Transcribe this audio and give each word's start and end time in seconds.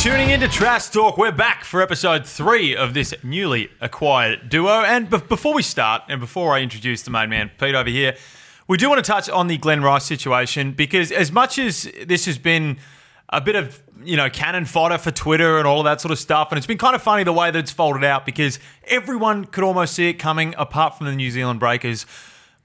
Dragons, 0.00 0.32
in 0.32 0.40
to 0.40 0.46
tuning 0.46 0.50
Trash 0.50 0.88
Talk. 0.90 1.18
We're 1.18 1.32
back 1.32 1.64
for 1.64 1.82
episode 1.82 2.24
three 2.24 2.76
of 2.76 2.94
this 2.94 3.12
newly 3.24 3.68
acquired 3.80 4.48
duo. 4.48 4.82
And 4.82 5.10
be- 5.10 5.18
before 5.18 5.54
we 5.54 5.62
start, 5.62 6.02
and 6.08 6.20
before 6.20 6.54
I 6.54 6.60
introduce 6.60 7.02
the 7.02 7.10
main 7.10 7.30
man, 7.30 7.50
Pete, 7.58 7.74
over 7.74 7.90
here, 7.90 8.14
we 8.68 8.76
do 8.76 8.88
want 8.88 9.04
to 9.04 9.10
touch 9.10 9.28
on 9.28 9.48
the 9.48 9.58
Glen 9.58 9.82
Rice 9.82 10.04
situation 10.04 10.70
because 10.70 11.10
as 11.10 11.32
much 11.32 11.58
as 11.58 11.90
this 12.06 12.26
has 12.26 12.38
been 12.38 12.78
a 13.30 13.40
bit 13.40 13.56
of 13.56 13.80
you 14.04 14.16
know 14.16 14.30
cannon 14.30 14.66
fodder 14.66 14.98
for 14.98 15.10
Twitter 15.10 15.58
and 15.58 15.66
all 15.66 15.80
of 15.80 15.84
that 15.84 16.00
sort 16.00 16.12
of 16.12 16.18
stuff, 16.20 16.52
and 16.52 16.58
it's 16.58 16.66
been 16.66 16.78
kind 16.78 16.94
of 16.94 17.02
funny 17.02 17.24
the 17.24 17.32
way 17.32 17.50
that 17.50 17.58
it's 17.58 17.72
folded 17.72 18.04
out 18.04 18.24
because 18.24 18.60
everyone 18.86 19.46
could 19.46 19.64
almost 19.64 19.94
see 19.94 20.08
it 20.08 20.14
coming, 20.14 20.54
apart 20.58 20.96
from 20.96 21.06
the 21.06 21.14
New 21.14 21.30
Zealand 21.32 21.58
Breakers. 21.58 22.06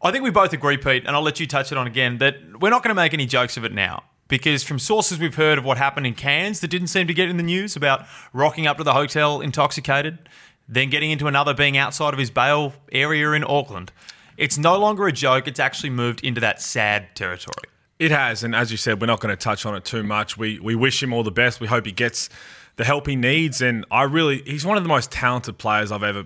I 0.04 0.12
think 0.12 0.24
we 0.24 0.30
both 0.30 0.54
agree, 0.54 0.78
Pete, 0.78 1.04
and 1.08 1.16
I'll 1.16 1.24
let 1.24 1.40
you 1.40 1.48
touch 1.48 1.72
it 1.72 1.80
on 1.80 1.88
again, 1.88 2.20
that 2.20 2.60
we're 2.60 2.70
not 2.70 2.84
going 2.84 2.90
to 2.90 3.02
make 3.02 3.14
any 3.14 3.26
jokes 3.26 3.58
of 3.58 3.66
it 3.66 3.74
now. 3.74 4.04
Because 4.28 4.64
from 4.64 4.80
sources 4.80 5.20
we've 5.20 5.36
heard 5.36 5.58
of 5.58 5.66
what 5.66 5.78
happened 5.78 6.08
in 6.08 6.16
Cairns 6.16 6.60
that 6.62 6.70
didn't 6.70 6.88
seem 6.88 7.08
to 7.08 7.14
get 7.14 7.30
in 7.30 7.38
the 7.38 7.44
news 7.44 7.76
about 7.76 8.06
rocking 8.32 8.66
up 8.66 8.78
to 8.78 8.84
the 8.84 8.94
hotel 8.94 9.42
intoxicated, 9.42 10.18
then 10.68 10.90
getting 10.90 11.12
into 11.12 11.28
another 11.28 11.54
being 11.54 11.78
outside 11.78 12.14
of 12.14 12.20
his 12.20 12.32
bail 12.32 12.74
area 12.92 13.32
in 13.32 13.44
Auckland. 13.44 13.92
It's 14.38 14.58
no 14.58 14.78
longer 14.78 15.08
a 15.08 15.12
joke, 15.12 15.48
it's 15.48 15.60
actually 15.60 15.92
moved 15.92 16.24
into 16.24 16.42
that 16.42 16.62
sad 16.62 17.16
territory. 17.16 17.70
It 18.00 18.12
has, 18.12 18.44
and 18.44 18.56
as 18.56 18.72
you 18.72 18.78
said, 18.78 19.00
we're 19.00 19.08
not 19.08 19.20
going 19.20 19.36
to 19.36 19.42
touch 19.42 19.66
on 19.66 19.76
it 19.76 19.86
too 19.86 20.04
much. 20.04 20.38
We 20.38 20.60
we 20.60 20.76
wish 20.76 21.02
him 21.02 21.14
all 21.14 21.24
the 21.24 21.32
best. 21.32 21.60
We 21.60 21.68
hope 21.68 21.86
he 21.86 21.92
gets 21.92 22.28
the 22.76 22.84
help 22.84 23.08
he 23.08 23.16
needs, 23.16 23.62
and 23.62 23.86
I 23.92 24.04
really 24.04 24.42
he's 24.46 24.66
one 24.66 24.78
of 24.78 24.84
the 24.84 24.90
most 24.90 25.12
talented 25.12 25.58
players 25.58 25.92
I've 25.92 26.04
ever 26.04 26.26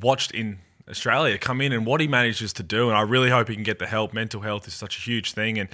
watched 0.00 0.32
in 0.32 0.58
Australia 0.88 1.38
come 1.38 1.60
in 1.62 1.72
and 1.72 1.86
what 1.86 2.00
he 2.00 2.06
manages 2.06 2.52
to 2.54 2.62
do, 2.62 2.88
and 2.88 2.96
I 2.96 3.00
really 3.00 3.30
hope 3.30 3.48
he 3.48 3.54
can 3.54 3.64
get 3.64 3.78
the 3.78 3.86
help. 3.86 4.12
Mental 4.12 4.42
health 4.42 4.68
is 4.68 4.74
such 4.74 4.98
a 4.98 5.00
huge 5.00 5.32
thing, 5.32 5.58
and 5.58 5.68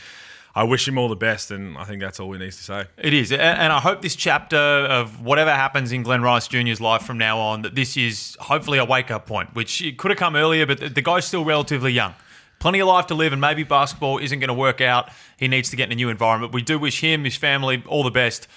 I 0.55 0.65
wish 0.65 0.89
him 0.89 0.99
all 0.99 1.09
the 1.09 1.17
best, 1.17 1.51
and 1.51 1.79
I 1.79 1.85
think 1.85 2.01
that's 2.01 2.19
all 2.19 2.29
we 2.29 2.39
need 2.39 2.53
to 2.53 2.63
say. 2.63 2.87
It 2.99 3.15
is, 3.15 3.31
and 3.31 3.73
I 3.73 3.79
hope 3.79 4.03
this 4.03 4.17
chapter 4.17 4.57
of 4.57 5.23
whatever 5.23 5.53
happens 5.53 5.93
in 5.93 6.03
Glen 6.03 6.23
Rice 6.23 6.49
Jr.'s 6.49 6.81
life 6.81 7.03
from 7.03 7.19
now 7.19 7.39
on, 7.39 7.63
that 7.63 7.77
this 7.77 7.97
is 7.97 8.37
hopefully 8.41 8.79
a 8.79 8.85
wake 8.85 9.11
up 9.11 9.27
point, 9.27 9.55
which 9.55 9.81
it 9.81 9.97
could 9.97 10.11
have 10.11 10.19
come 10.19 10.35
earlier, 10.35 10.67
but 10.67 10.95
the- 10.95 11.03
guy's 11.03 11.25
still 11.25 11.45
relatively 11.45 11.93
young. 11.93 12.15
Plenty 12.59 12.81
of 12.81 12.89
life 12.89 13.07
to 13.07 13.15
live, 13.15 13.33
and 13.33 13.41
maybe 13.41 13.63
basketball 13.63 14.19
isn't 14.19 14.39
going 14.39 14.49
to 14.49 14.55
work 14.55 14.81
out. 14.81 15.11
He 15.37 15.49
needs 15.49 15.71
to 15.71 15.77
get 15.77 15.87
in 15.87 15.93
a 15.93 15.95
new 15.95 16.09
environment. 16.11 16.53
We 16.53 16.63
do 16.63 16.79
wish 16.79 17.01
him, 17.01 17.25
his 17.25 17.37
family, 17.37 17.83
all 17.87 18.03
the 18.03 18.11
best, 18.11 18.49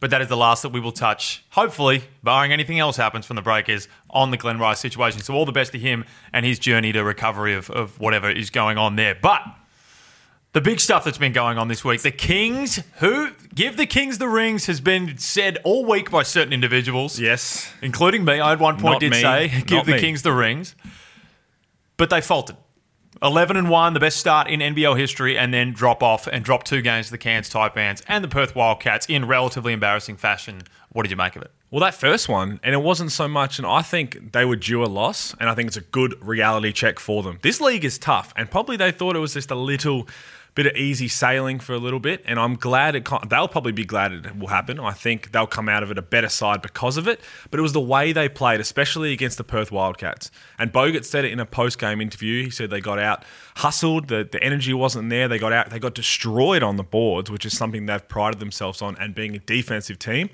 but 0.00 0.10
that 0.10 0.20
is 0.20 0.28
the 0.28 0.36
last 0.36 0.62
that 0.62 0.70
we 0.70 0.80
will 0.80 0.90
touch, 0.90 1.44
hopefully, 1.50 2.04
barring 2.24 2.50
anything 2.50 2.80
else 2.80 2.96
happens 2.96 3.24
from 3.24 3.36
the 3.36 3.42
Breakers, 3.42 3.86
on 4.10 4.30
the 4.32 4.36
Glen 4.36 4.58
Rice 4.58 4.80
situation. 4.80 5.20
So, 5.20 5.34
all 5.34 5.46
the 5.46 5.52
best 5.52 5.70
to 5.72 5.78
him 5.78 6.04
and 6.32 6.44
his 6.44 6.58
journey 6.58 6.92
to 6.92 7.04
recovery 7.04 7.54
of, 7.54 7.70
of 7.70 8.00
whatever 8.00 8.28
is 8.28 8.50
going 8.50 8.78
on 8.78 8.96
there. 8.96 9.14
But 9.14 9.42
the 10.52 10.60
big 10.60 10.80
stuff 10.80 11.04
that's 11.04 11.18
been 11.18 11.32
going 11.32 11.58
on 11.58 11.68
this 11.68 11.84
week. 11.84 12.02
The 12.02 12.10
Kings, 12.10 12.82
who 12.98 13.30
give 13.54 13.76
the 13.76 13.86
Kings 13.86 14.18
the 14.18 14.28
rings, 14.28 14.66
has 14.66 14.80
been 14.80 15.16
said 15.18 15.58
all 15.64 15.84
week 15.84 16.10
by 16.10 16.22
certain 16.22 16.52
individuals, 16.52 17.18
Yes, 17.18 17.72
including 17.80 18.24
me. 18.24 18.40
I 18.40 18.52
at 18.52 18.58
one 18.60 18.74
point 18.74 18.94
Not 18.94 19.00
did 19.00 19.12
me. 19.12 19.20
say, 19.20 19.48
give 19.48 19.70
Not 19.70 19.86
the 19.86 19.92
me. 19.92 20.00
Kings 20.00 20.22
the 20.22 20.32
rings. 20.32 20.74
But 21.96 22.10
they 22.10 22.20
faltered. 22.20 22.56
11 23.22 23.56
and 23.56 23.70
1, 23.70 23.94
the 23.94 24.00
best 24.00 24.16
start 24.16 24.48
in 24.48 24.58
NBL 24.58 24.98
history, 24.98 25.38
and 25.38 25.54
then 25.54 25.72
drop 25.72 26.02
off 26.02 26.26
and 26.26 26.44
drop 26.44 26.64
two 26.64 26.82
games 26.82 27.06
to 27.06 27.12
the 27.12 27.18
Cairns 27.18 27.48
Taipans 27.48 28.02
and 28.08 28.24
the 28.24 28.28
Perth 28.28 28.56
Wildcats 28.56 29.06
in 29.06 29.26
relatively 29.28 29.72
embarrassing 29.72 30.16
fashion. 30.16 30.62
What 30.90 31.02
did 31.04 31.10
you 31.12 31.16
make 31.16 31.36
of 31.36 31.42
it? 31.42 31.52
Well, 31.70 31.80
that 31.82 31.94
first 31.94 32.28
one, 32.28 32.58
and 32.64 32.74
it 32.74 32.82
wasn't 32.82 33.12
so 33.12 33.28
much, 33.28 33.58
and 33.58 33.66
I 33.66 33.80
think 33.82 34.32
they 34.32 34.44
were 34.44 34.56
due 34.56 34.82
a 34.82 34.86
loss, 34.86 35.34
and 35.38 35.48
I 35.48 35.54
think 35.54 35.68
it's 35.68 35.76
a 35.76 35.82
good 35.82 36.16
reality 36.20 36.72
check 36.72 36.98
for 36.98 37.22
them. 37.22 37.38
This 37.42 37.60
league 37.60 37.84
is 37.84 37.96
tough, 37.96 38.32
and 38.36 38.50
probably 38.50 38.76
they 38.76 38.90
thought 38.90 39.14
it 39.14 39.20
was 39.20 39.34
just 39.34 39.52
a 39.52 39.54
little 39.54 40.08
bit 40.54 40.66
of 40.66 40.76
easy 40.76 41.08
sailing 41.08 41.58
for 41.58 41.72
a 41.72 41.78
little 41.78 41.98
bit, 41.98 42.22
and 42.26 42.38
I'm 42.38 42.56
glad 42.56 42.94
it. 42.94 43.08
They'll 43.28 43.48
probably 43.48 43.72
be 43.72 43.84
glad 43.84 44.12
it 44.12 44.38
will 44.38 44.48
happen. 44.48 44.78
I 44.78 44.92
think 44.92 45.32
they'll 45.32 45.46
come 45.46 45.68
out 45.68 45.82
of 45.82 45.90
it 45.90 45.98
a 45.98 46.02
better 46.02 46.28
side 46.28 46.60
because 46.60 46.96
of 46.96 47.08
it. 47.08 47.20
But 47.50 47.58
it 47.58 47.62
was 47.62 47.72
the 47.72 47.80
way 47.80 48.12
they 48.12 48.28
played, 48.28 48.60
especially 48.60 49.12
against 49.12 49.38
the 49.38 49.44
Perth 49.44 49.72
Wildcats. 49.72 50.30
And 50.58 50.72
Bogut 50.72 51.04
said 51.04 51.24
it 51.24 51.32
in 51.32 51.40
a 51.40 51.46
post-game 51.46 52.00
interview. 52.00 52.44
He 52.44 52.50
said 52.50 52.70
they 52.70 52.80
got 52.80 52.98
out 52.98 53.24
hustled. 53.56 54.08
The 54.08 54.28
the 54.30 54.42
energy 54.42 54.74
wasn't 54.74 55.08
there. 55.10 55.28
They 55.28 55.38
got 55.38 55.52
out. 55.52 55.70
They 55.70 55.78
got 55.78 55.94
destroyed 55.94 56.62
on 56.62 56.76
the 56.76 56.84
boards, 56.84 57.30
which 57.30 57.46
is 57.46 57.56
something 57.56 57.86
they've 57.86 58.06
prided 58.08 58.40
themselves 58.40 58.82
on, 58.82 58.96
and 58.98 59.14
being 59.14 59.34
a 59.34 59.38
defensive 59.38 59.98
team. 59.98 60.28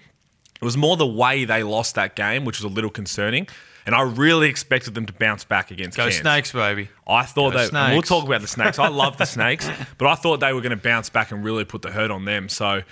It 0.61 0.65
was 0.65 0.77
more 0.77 0.97
the 0.97 1.07
way 1.07 1.45
they 1.45 1.63
lost 1.63 1.95
that 1.95 2.17
game, 2.17 2.45
which 2.45 2.61
was 2.61 2.65
a 2.65 2.75
little 2.75 2.91
concerning. 2.91 3.47
And 3.89 3.95
I 3.95 4.03
really 4.03 4.51
expected 4.51 4.95
them 4.95 5.07
to 5.07 5.15
bounce 5.15 5.45
back 5.45 5.71
against 5.71 5.97
Go 5.97 6.03
Cairns. 6.03 6.17
Snakes, 6.17 6.53
baby. 6.53 6.91
I 7.07 7.25
thought 7.25 7.55
Go 7.55 7.69
and 7.73 7.95
we'll 7.95 8.03
talk 8.03 8.27
about 8.27 8.43
the 8.43 8.47
snakes. 8.47 8.79
I 8.79 8.89
love 8.89 9.17
the 9.17 9.25
snakes, 9.25 9.67
but 9.97 10.07
I 10.07 10.15
thought 10.15 10.41
they 10.41 10.53
were 10.53 10.61
going 10.61 10.77
to 10.77 10.77
bounce 10.77 11.09
back 11.09 11.33
and 11.33 11.43
really 11.43 11.65
put 11.65 11.81
the 11.81 11.91
hurt 11.91 12.11
on 12.11 12.27
them. 12.27 12.51
So 12.51 12.83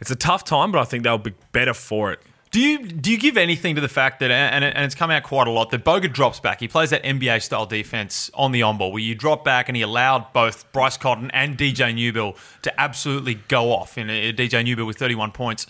it's 0.00 0.10
a 0.10 0.16
tough 0.16 0.44
time, 0.44 0.72
but 0.72 0.80
I 0.80 0.84
think 0.84 1.04
they'll 1.04 1.18
be 1.18 1.34
better 1.52 1.74
for 1.74 2.12
it. 2.12 2.20
Do 2.50 2.60
you 2.60 2.78
do 2.78 3.10
you 3.12 3.18
give 3.18 3.36
anything 3.36 3.74
to 3.74 3.82
the 3.82 3.90
fact 3.90 4.20
that 4.20 4.30
and, 4.30 4.64
and 4.64 4.84
it's 4.86 4.94
come 4.94 5.10
out 5.10 5.22
quite 5.22 5.48
a 5.48 5.50
lot 5.50 5.68
that 5.68 5.84
Bogut 5.84 6.14
drops 6.14 6.40
back? 6.40 6.60
He 6.60 6.66
plays 6.66 6.88
that 6.88 7.02
NBA 7.02 7.42
style 7.42 7.66
defense 7.66 8.30
on 8.32 8.52
the 8.52 8.62
on 8.62 8.78
ball 8.78 8.90
where 8.90 9.02
you 9.02 9.14
drop 9.14 9.44
back 9.44 9.68
and 9.68 9.76
he 9.76 9.82
allowed 9.82 10.32
both 10.32 10.72
Bryce 10.72 10.96
Cotton 10.96 11.30
and 11.32 11.58
DJ 11.58 11.94
Newbill 11.94 12.38
to 12.62 12.80
absolutely 12.80 13.34
go 13.48 13.70
off. 13.70 13.98
And 13.98 14.08
uh, 14.08 14.14
DJ 14.14 14.64
Newbill 14.64 14.86
with 14.86 14.96
31 14.96 15.32
points 15.32 15.66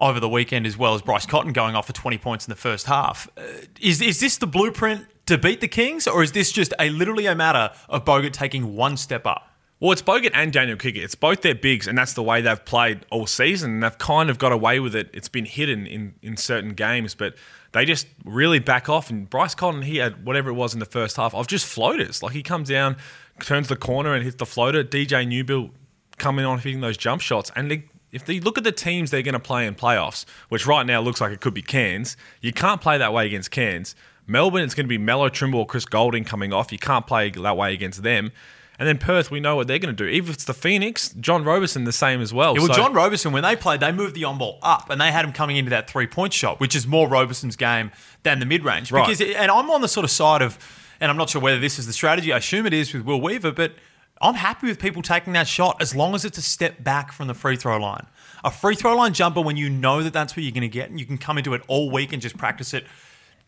over 0.00 0.18
the 0.18 0.28
weekend 0.28 0.66
as 0.66 0.76
well 0.76 0.94
as 0.94 1.02
Bryce 1.02 1.26
Cotton 1.26 1.52
going 1.52 1.74
off 1.74 1.86
for 1.86 1.92
20 1.92 2.18
points 2.18 2.46
in 2.46 2.50
the 2.50 2.56
first 2.56 2.86
half. 2.86 3.28
Uh, 3.36 3.42
is 3.80 4.00
is 4.00 4.20
this 4.20 4.38
the 4.38 4.46
blueprint 4.46 5.06
to 5.26 5.38
beat 5.38 5.60
the 5.60 5.68
Kings 5.68 6.06
or 6.06 6.22
is 6.22 6.32
this 6.32 6.50
just 6.52 6.72
a 6.78 6.90
literally 6.90 7.26
a 7.26 7.34
matter 7.34 7.70
of 7.88 8.04
Bogut 8.04 8.32
taking 8.32 8.74
one 8.74 8.96
step 8.96 9.26
up? 9.26 9.50
Well, 9.80 9.92
it's 9.92 10.02
Bogut 10.02 10.32
and 10.34 10.52
Daniel 10.52 10.76
Kickert. 10.76 11.02
It's 11.02 11.14
both 11.14 11.40
their 11.40 11.54
bigs, 11.54 11.88
and 11.88 11.96
that's 11.96 12.12
the 12.12 12.22
way 12.22 12.42
they've 12.42 12.62
played 12.66 13.06
all 13.10 13.26
season. 13.26 13.70
And 13.70 13.82
they've 13.82 13.96
kind 13.96 14.28
of 14.28 14.38
got 14.38 14.52
away 14.52 14.78
with 14.78 14.94
it. 14.94 15.08
It's 15.14 15.30
been 15.30 15.46
hidden 15.46 15.86
in, 15.86 16.14
in 16.20 16.36
certain 16.36 16.74
games, 16.74 17.14
but 17.14 17.34
they 17.72 17.86
just 17.86 18.06
really 18.22 18.58
back 18.58 18.90
off. 18.90 19.08
And 19.08 19.28
Bryce 19.30 19.54
Cotton, 19.54 19.80
he 19.80 19.96
had 19.96 20.26
whatever 20.26 20.50
it 20.50 20.52
was 20.52 20.74
in 20.74 20.80
the 20.80 20.86
first 20.86 21.16
half 21.16 21.34
of 21.34 21.46
just 21.46 21.64
floaters. 21.64 22.22
Like 22.22 22.32
he 22.32 22.42
comes 22.42 22.68
down, 22.68 22.98
turns 23.42 23.68
the 23.68 23.76
corner, 23.76 24.12
and 24.12 24.22
hits 24.22 24.36
the 24.36 24.44
floater. 24.44 24.84
DJ 24.84 25.26
Newbill 25.26 25.70
coming 26.18 26.44
on 26.44 26.58
hitting 26.58 26.82
those 26.82 26.98
jump 26.98 27.22
shots. 27.22 27.50
And 27.56 27.70
they, 27.70 27.84
if 28.12 28.24
they 28.24 28.40
look 28.40 28.58
at 28.58 28.64
the 28.64 28.72
teams 28.72 29.10
they're 29.10 29.22
going 29.22 29.34
to 29.34 29.38
play 29.38 29.66
in 29.66 29.74
playoffs, 29.74 30.24
which 30.48 30.66
right 30.66 30.84
now 30.86 31.00
looks 31.00 31.20
like 31.20 31.32
it 31.32 31.40
could 31.40 31.54
be 31.54 31.62
Cairns, 31.62 32.16
you 32.40 32.52
can't 32.52 32.80
play 32.80 32.98
that 32.98 33.12
way 33.12 33.26
against 33.26 33.50
Cairns. 33.50 33.94
Melbourne, 34.26 34.62
it's 34.62 34.74
going 34.74 34.86
to 34.86 34.88
be 34.88 34.98
Melo 34.98 35.28
Trimble 35.28 35.60
or 35.60 35.66
Chris 35.66 35.84
Goulding 35.84 36.24
coming 36.24 36.52
off. 36.52 36.70
You 36.72 36.78
can't 36.78 37.06
play 37.06 37.30
that 37.30 37.56
way 37.56 37.74
against 37.74 38.02
them. 38.02 38.32
And 38.78 38.88
then 38.88 38.96
Perth, 38.96 39.30
we 39.30 39.40
know 39.40 39.56
what 39.56 39.66
they're 39.66 39.78
going 39.78 39.94
to 39.94 40.04
do. 40.04 40.08
Even 40.08 40.30
if 40.30 40.36
it's 40.36 40.44
the 40.44 40.54
Phoenix, 40.54 41.10
John 41.20 41.44
Roberson 41.44 41.84
the 41.84 41.92
same 41.92 42.22
as 42.22 42.32
well. 42.32 42.54
Yeah, 42.54 42.60
well, 42.60 42.68
So- 42.68 42.74
John 42.80 42.94
Roberson, 42.94 43.30
when 43.32 43.42
they 43.42 43.54
played, 43.54 43.80
they 43.80 43.92
moved 43.92 44.14
the 44.14 44.24
on 44.24 44.38
ball 44.38 44.58
up 44.62 44.88
and 44.88 44.98
they 44.98 45.12
had 45.12 45.24
him 45.24 45.32
coming 45.34 45.58
into 45.58 45.68
that 45.70 45.90
three 45.90 46.06
point 46.06 46.32
shot, 46.32 46.60
which 46.60 46.74
is 46.74 46.86
more 46.86 47.06
Roberson's 47.06 47.56
game 47.56 47.90
than 48.22 48.38
the 48.40 48.46
mid 48.46 48.64
range. 48.64 48.90
Right. 48.90 49.06
Because, 49.06 49.20
and 49.20 49.50
I'm 49.50 49.68
on 49.70 49.82
the 49.82 49.88
sort 49.88 50.04
of 50.04 50.10
side 50.10 50.40
of, 50.40 50.58
and 50.98 51.10
I'm 51.10 51.18
not 51.18 51.28
sure 51.28 51.42
whether 51.42 51.58
this 51.60 51.78
is 51.78 51.86
the 51.86 51.92
strategy. 51.92 52.32
I 52.32 52.38
assume 52.38 52.64
it 52.64 52.72
is 52.72 52.94
with 52.94 53.04
Will 53.04 53.20
Weaver, 53.20 53.52
but 53.52 53.72
I'm 54.20 54.34
happy 54.34 54.66
with 54.66 54.78
people 54.78 55.00
taking 55.00 55.32
that 55.32 55.48
shot 55.48 55.80
as 55.80 55.94
long 55.94 56.14
as 56.14 56.24
it's 56.26 56.36
a 56.36 56.42
step 56.42 56.84
back 56.84 57.10
from 57.10 57.26
the 57.26 57.34
free 57.34 57.56
throw 57.56 57.78
line. 57.78 58.06
A 58.44 58.50
free 58.50 58.74
throw 58.74 58.94
line 58.94 59.14
jumper, 59.14 59.40
when 59.40 59.56
you 59.56 59.70
know 59.70 60.02
that 60.02 60.12
that's 60.12 60.36
what 60.36 60.42
you're 60.42 60.52
going 60.52 60.60
to 60.62 60.68
get, 60.68 60.90
and 60.90 61.00
you 61.00 61.06
can 61.06 61.16
come 61.16 61.38
into 61.38 61.54
it 61.54 61.62
all 61.68 61.90
week 61.90 62.12
and 62.12 62.20
just 62.20 62.36
practice 62.36 62.74
it 62.74 62.84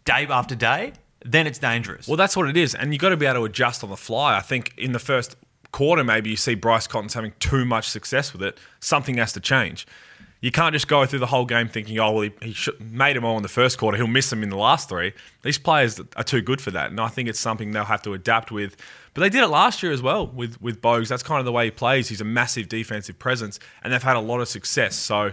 day 0.05 0.27
after 0.27 0.55
day, 0.55 0.95
then 1.25 1.47
it's 1.47 1.59
dangerous. 1.59 2.09
Well, 2.09 2.17
that's 2.17 2.37
what 2.37 2.49
it 2.49 2.57
is, 2.57 2.75
and 2.75 2.93
you've 2.93 3.01
got 3.01 3.11
to 3.11 3.17
be 3.17 3.27
able 3.27 3.41
to 3.41 3.45
adjust 3.45 3.85
on 3.85 3.91
the 3.91 3.97
fly. 3.97 4.37
I 4.37 4.41
think 4.41 4.73
in 4.79 4.93
the 4.93 4.99
first 4.99 5.37
quarter, 5.73 6.03
maybe 6.05 6.31
you 6.31 6.37
see 6.37 6.55
Bryce 6.55 6.87
Cotton's 6.87 7.15
having 7.15 7.33
too 7.39 7.65
much 7.65 7.89
success 7.89 8.33
with 8.33 8.43
it. 8.43 8.59
Something 8.81 9.19
has 9.19 9.33
to 9.35 9.41
change. 9.41 9.87
You 10.43 10.51
can't 10.51 10.73
just 10.73 10.89
go 10.89 11.07
through 11.07 11.21
the 11.21 11.27
whole 11.27 11.47
game 11.47 11.69
thinking, 11.69 11.99
"Oh, 12.01 12.11
well, 12.11 12.23
he, 12.23 12.33
he 12.43 12.53
should, 12.53 12.79
made 12.81 13.15
them 13.15 13.25
all 13.25 13.37
in 13.37 13.45
the 13.45 13.49
first 13.49 13.79
quarter. 13.79 13.97
He'll 13.97 14.09
miss 14.09 14.29
them 14.29 14.43
in 14.43 14.51
the 14.51 14.57
last 14.57 14.89
three. 14.89 15.13
These 15.43 15.59
players 15.59 16.01
are 16.17 16.25
too 16.25 16.43
good 16.43 16.61
for 16.61 16.73
that, 16.73 16.91
and 16.91 17.01
I 17.01 17.09
think 17.09 17.29
it's 17.29 17.39
something 17.39 17.71
they'll 17.71 17.85
have 17.85 18.03
to 18.03 18.13
adapt 18.13 18.51
with. 18.51 18.77
But 19.15 19.21
they 19.21 19.29
did 19.29 19.45
it 19.45 19.49
last 19.49 19.85
year 19.85 19.93
as 19.93 20.03
well 20.03 20.27
with 20.27 20.61
with 20.61 20.83
Bogues. 20.83 21.09
That's 21.09 21.23
kind 21.23 21.39
of 21.39 21.45
the 21.45 21.53
way 21.53 21.67
he 21.67 21.71
plays. 21.71 22.09
He's 22.09 22.21
a 22.21 22.25
massive 22.25 22.69
defensive 22.69 23.21
presence, 23.21 23.61
and 23.85 23.93
they've 23.93 24.03
had 24.03 24.17
a 24.17 24.21
lot 24.21 24.41
of 24.41 24.49
success. 24.49 24.97
So 24.97 25.33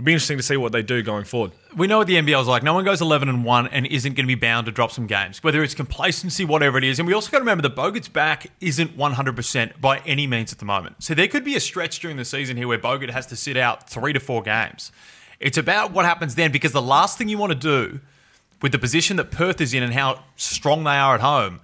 it'll 0.00 0.06
be 0.06 0.12
interesting 0.14 0.38
to 0.38 0.42
see 0.42 0.56
what 0.56 0.72
they 0.72 0.82
do 0.82 1.02
going 1.02 1.26
forward. 1.26 1.52
we 1.76 1.86
know 1.86 1.98
what 1.98 2.06
the 2.06 2.14
NBL 2.14 2.40
is 2.40 2.48
like. 2.48 2.62
No 2.62 2.72
one 2.72 2.86
goes 2.86 3.02
11 3.02 3.28
and 3.28 3.44
1 3.44 3.66
and 3.66 3.86
isn't 3.86 4.14
going 4.14 4.24
to 4.24 4.34
be 4.34 4.34
bound 4.34 4.64
to 4.64 4.72
drop 4.72 4.92
some 4.92 5.06
games, 5.06 5.44
whether 5.44 5.62
it's 5.62 5.74
complacency, 5.74 6.42
whatever 6.42 6.78
it 6.78 6.84
is. 6.84 6.98
And 6.98 7.06
we 7.06 7.12
also 7.12 7.30
got 7.30 7.36
to 7.36 7.42
remember 7.42 7.60
that 7.68 7.76
Bogut's 7.76 8.08
back 8.08 8.46
isn't 8.62 8.96
100% 8.96 9.78
by 9.78 9.98
any 10.06 10.26
means 10.26 10.52
at 10.52 10.58
the 10.58 10.64
moment. 10.64 11.02
So 11.02 11.12
there 11.12 11.28
could 11.28 11.44
be 11.44 11.54
a 11.54 11.60
stretch 11.60 12.00
during 12.00 12.16
the 12.16 12.24
season 12.24 12.56
here 12.56 12.66
where 12.66 12.78
Bogut 12.78 13.10
has 13.10 13.26
to 13.26 13.36
sit 13.36 13.58
out 13.58 13.90
three 13.90 14.14
to 14.14 14.20
four 14.20 14.40
games. 14.40 14.90
It's 15.38 15.58
about 15.58 15.92
what 15.92 16.06
happens 16.06 16.34
then 16.34 16.50
because 16.50 16.72
the 16.72 16.80
last 16.80 17.18
thing 17.18 17.28
you 17.28 17.36
want 17.36 17.52
to 17.52 17.58
do 17.58 18.00
with 18.62 18.72
the 18.72 18.78
position 18.78 19.18
that 19.18 19.30
Perth 19.30 19.60
is 19.60 19.74
in 19.74 19.82
and 19.82 19.92
how 19.92 20.24
strong 20.36 20.84
they 20.84 20.96
are 20.96 21.14
at 21.14 21.20
home 21.20 21.60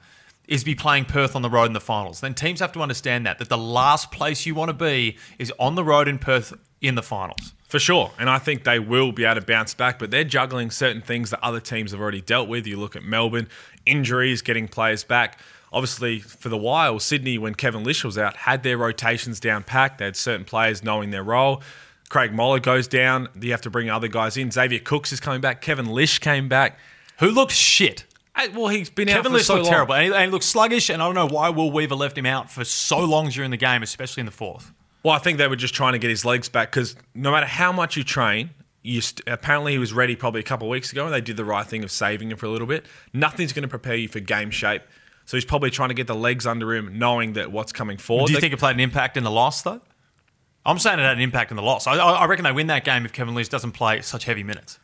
is 0.46 0.62
be 0.62 0.74
playing 0.74 1.06
Perth 1.06 1.34
on 1.34 1.40
the 1.40 1.50
road 1.50 1.64
in 1.64 1.72
the 1.72 1.80
finals. 1.80 2.20
Then 2.20 2.34
teams 2.34 2.60
have 2.60 2.72
to 2.72 2.82
understand 2.82 3.24
that 3.24 3.38
that 3.38 3.48
the 3.48 3.56
last 3.56 4.10
place 4.10 4.44
you 4.44 4.54
want 4.54 4.68
to 4.68 4.74
be 4.74 5.16
is 5.38 5.50
on 5.58 5.74
the 5.74 5.82
road 5.82 6.06
in 6.06 6.18
Perth 6.18 6.52
in 6.82 6.96
the 6.96 7.02
finals. 7.02 7.54
For 7.68 7.80
sure. 7.80 8.12
And 8.18 8.30
I 8.30 8.38
think 8.38 8.64
they 8.64 8.78
will 8.78 9.10
be 9.10 9.24
able 9.24 9.40
to 9.40 9.46
bounce 9.46 9.74
back, 9.74 9.98
but 9.98 10.10
they're 10.10 10.24
juggling 10.24 10.70
certain 10.70 11.02
things 11.02 11.30
that 11.30 11.42
other 11.42 11.60
teams 11.60 11.90
have 11.90 12.00
already 12.00 12.20
dealt 12.20 12.48
with. 12.48 12.66
You 12.66 12.78
look 12.78 12.94
at 12.94 13.02
Melbourne, 13.02 13.48
injuries, 13.84 14.40
getting 14.40 14.68
players 14.68 15.02
back. 15.02 15.40
Obviously, 15.72 16.20
for 16.20 16.48
the 16.48 16.56
while, 16.56 17.00
Sydney, 17.00 17.38
when 17.38 17.56
Kevin 17.56 17.82
Lisch 17.82 18.04
was 18.04 18.16
out, 18.16 18.36
had 18.36 18.62
their 18.62 18.78
rotations 18.78 19.40
down 19.40 19.64
packed. 19.64 19.98
They 19.98 20.04
had 20.04 20.16
certain 20.16 20.44
players 20.44 20.84
knowing 20.84 21.10
their 21.10 21.24
role. 21.24 21.60
Craig 22.08 22.32
Moller 22.32 22.60
goes 22.60 22.86
down. 22.86 23.28
You 23.40 23.50
have 23.50 23.62
to 23.62 23.70
bring 23.70 23.90
other 23.90 24.06
guys 24.06 24.36
in. 24.36 24.52
Xavier 24.52 24.78
Cooks 24.78 25.12
is 25.12 25.18
coming 25.18 25.40
back. 25.40 25.60
Kevin 25.60 25.86
Lisch 25.86 26.20
came 26.20 26.48
back. 26.48 26.78
Who 27.18 27.30
looks 27.30 27.54
shit. 27.54 28.04
Well, 28.54 28.68
he's 28.68 28.90
been 28.90 29.08
out 29.08 29.16
Kevin 29.16 29.32
for 29.32 29.38
Lisch 29.38 29.46
so 29.46 29.54
looked 29.54 29.64
long. 29.64 29.72
terrible, 29.72 29.94
and 29.94 30.04
he, 30.04 30.12
and 30.12 30.24
he 30.26 30.30
looked 30.30 30.44
sluggish. 30.44 30.88
And 30.88 31.02
I 31.02 31.06
don't 31.06 31.14
know 31.14 31.26
why 31.26 31.48
Will 31.48 31.72
Weaver 31.72 31.96
left 31.96 32.16
him 32.16 32.26
out 32.26 32.50
for 32.50 32.64
so 32.64 33.00
long 33.00 33.30
during 33.30 33.50
the 33.50 33.56
game, 33.56 33.82
especially 33.82 34.20
in 34.20 34.26
the 34.26 34.32
fourth. 34.32 34.72
Well, 35.06 35.14
I 35.14 35.20
think 35.20 35.38
they 35.38 35.46
were 35.46 35.54
just 35.54 35.72
trying 35.72 35.92
to 35.92 36.00
get 36.00 36.10
his 36.10 36.24
legs 36.24 36.48
back 36.48 36.72
because 36.72 36.96
no 37.14 37.30
matter 37.30 37.46
how 37.46 37.70
much 37.70 37.96
you 37.96 38.02
train, 38.02 38.50
you 38.82 39.00
st- 39.00 39.22
apparently 39.28 39.70
he 39.70 39.78
was 39.78 39.92
ready 39.92 40.16
probably 40.16 40.40
a 40.40 40.42
couple 40.42 40.66
of 40.66 40.72
weeks 40.72 40.90
ago, 40.90 41.04
and 41.04 41.14
they 41.14 41.20
did 41.20 41.36
the 41.36 41.44
right 41.44 41.64
thing 41.64 41.84
of 41.84 41.92
saving 41.92 42.32
him 42.32 42.36
for 42.36 42.46
a 42.46 42.48
little 42.48 42.66
bit. 42.66 42.86
Nothing's 43.12 43.52
going 43.52 43.62
to 43.62 43.68
prepare 43.68 43.94
you 43.94 44.08
for 44.08 44.18
game 44.18 44.50
shape, 44.50 44.82
so 45.24 45.36
he's 45.36 45.44
probably 45.44 45.70
trying 45.70 45.90
to 45.90 45.94
get 45.94 46.08
the 46.08 46.16
legs 46.16 46.44
under 46.44 46.74
him, 46.74 46.98
knowing 46.98 47.34
that 47.34 47.52
what's 47.52 47.70
coming 47.70 47.98
forward. 47.98 48.26
Do 48.26 48.32
you 48.32 48.40
think 48.40 48.52
it 48.52 48.58
played 48.58 48.74
an 48.74 48.80
impact 48.80 49.16
in 49.16 49.22
the 49.22 49.30
loss, 49.30 49.62
though? 49.62 49.80
I'm 50.64 50.80
saying 50.80 50.98
it 50.98 51.02
had 51.02 51.18
an 51.18 51.22
impact 51.22 51.52
in 51.52 51.56
the 51.56 51.62
loss. 51.62 51.86
I, 51.86 51.94
I 51.94 52.26
reckon 52.26 52.42
they 52.42 52.50
win 52.50 52.66
that 52.66 52.82
game 52.82 53.04
if 53.04 53.12
Kevin 53.12 53.36
Lisch 53.36 53.48
doesn't 53.48 53.72
play 53.72 54.02
such 54.02 54.24
heavy 54.24 54.42
minutes. 54.42 54.80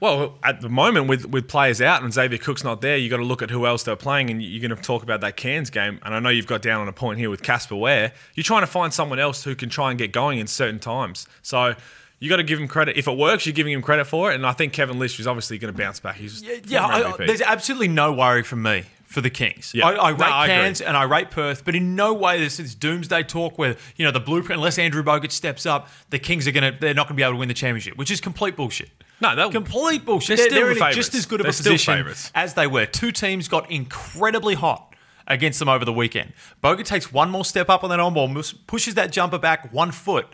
Well, 0.00 0.38
at 0.44 0.60
the 0.60 0.68
moment, 0.68 1.08
with 1.08 1.26
with 1.26 1.48
players 1.48 1.80
out 1.80 2.02
and 2.02 2.12
Xavier 2.12 2.38
Cook's 2.38 2.62
not 2.62 2.80
there, 2.80 2.96
you've 2.96 3.10
got 3.10 3.16
to 3.16 3.24
look 3.24 3.42
at 3.42 3.50
who 3.50 3.66
else 3.66 3.82
they're 3.82 3.96
playing, 3.96 4.30
and 4.30 4.40
you're 4.40 4.66
going 4.66 4.76
to 4.76 4.82
talk 4.82 5.02
about 5.02 5.20
that 5.22 5.36
Cairns 5.36 5.70
game. 5.70 5.98
And 6.04 6.14
I 6.14 6.20
know 6.20 6.28
you've 6.28 6.46
got 6.46 6.62
down 6.62 6.80
on 6.80 6.88
a 6.88 6.92
point 6.92 7.18
here 7.18 7.30
with 7.30 7.42
Casper 7.42 7.74
Ware. 7.76 8.12
You're 8.34 8.44
trying 8.44 8.62
to 8.62 8.68
find 8.68 8.94
someone 8.94 9.18
else 9.18 9.42
who 9.42 9.56
can 9.56 9.68
try 9.68 9.90
and 9.90 9.98
get 9.98 10.12
going 10.12 10.38
in 10.38 10.46
certain 10.46 10.78
times. 10.78 11.26
So 11.42 11.74
you 12.20 12.28
got 12.28 12.36
to 12.36 12.42
give 12.44 12.60
him 12.60 12.68
credit. 12.68 12.96
If 12.96 13.08
it 13.08 13.16
works, 13.16 13.46
you're 13.46 13.52
giving 13.52 13.72
him 13.72 13.82
credit 13.82 14.06
for 14.06 14.30
it. 14.30 14.34
And 14.34 14.46
I 14.46 14.52
think 14.52 14.72
Kevin 14.72 14.98
Lisch 14.98 15.18
is 15.18 15.26
obviously 15.26 15.58
going 15.58 15.72
to 15.72 15.78
bounce 15.78 16.00
back. 16.00 16.16
He's 16.16 16.42
Yeah, 16.42 17.00
former 17.00 17.22
I, 17.22 17.26
there's 17.26 17.40
absolutely 17.40 17.88
no 17.88 18.12
worry 18.12 18.42
from 18.42 18.62
me 18.62 18.84
for 19.04 19.20
the 19.20 19.30
Kings. 19.30 19.72
Yeah. 19.74 19.86
I, 19.86 20.10
I 20.10 20.12
No, 20.12 20.16
rate 20.18 20.44
agree. 20.44 20.54
Cairns 20.54 20.80
and 20.80 20.96
I 20.96 21.04
rate 21.04 21.30
Perth, 21.30 21.64
but 21.64 21.74
in 21.74 21.96
no 21.96 22.12
way 22.12 22.38
this 22.38 22.60
is 22.60 22.74
doomsday 22.74 23.22
talk 23.22 23.58
where 23.58 23.76
you 23.96 24.04
know 24.04 24.10
the 24.10 24.20
blueprint. 24.20 24.58
Unless 24.58 24.78
Andrew 24.78 25.02
Bogut 25.02 25.32
steps 25.32 25.64
up, 25.64 25.88
the 26.10 26.18
Kings 26.18 26.46
are 26.46 26.52
gonna 26.52 26.76
they're 26.78 26.94
not 26.94 27.06
gonna 27.08 27.16
be 27.16 27.22
able 27.22 27.34
to 27.34 27.38
win 27.38 27.48
the 27.48 27.54
championship, 27.54 27.96
which 27.96 28.10
is 28.10 28.20
complete 28.20 28.54
bullshit. 28.54 28.90
No, 29.20 29.34
that- 29.34 29.50
complete 29.52 30.04
bullshit. 30.04 30.36
They're 30.36 30.36
They're, 30.36 30.46
still 30.46 30.66
they're 30.66 30.74
the 30.74 30.86
in 30.88 30.92
just 30.94 31.14
as 31.14 31.26
good 31.26 31.40
of 31.40 31.44
They're 31.44 31.50
a 31.50 31.54
position 31.54 32.30
as 32.34 32.54
they 32.54 32.66
were. 32.66 32.86
Two 32.86 33.10
teams 33.12 33.48
got 33.48 33.70
incredibly 33.70 34.54
hot 34.54 34.94
against 35.26 35.58
them 35.58 35.68
over 35.68 35.84
the 35.84 35.92
weekend. 35.92 36.32
Bogut 36.62 36.84
takes 36.84 37.12
one 37.12 37.30
more 37.30 37.44
step 37.44 37.68
up 37.68 37.84
on 37.84 37.90
that 37.90 38.00
on 38.00 38.14
ball, 38.14 38.34
pushes 38.66 38.94
that 38.94 39.12
jumper 39.12 39.38
back 39.38 39.72
one 39.72 39.90
foot. 39.92 40.26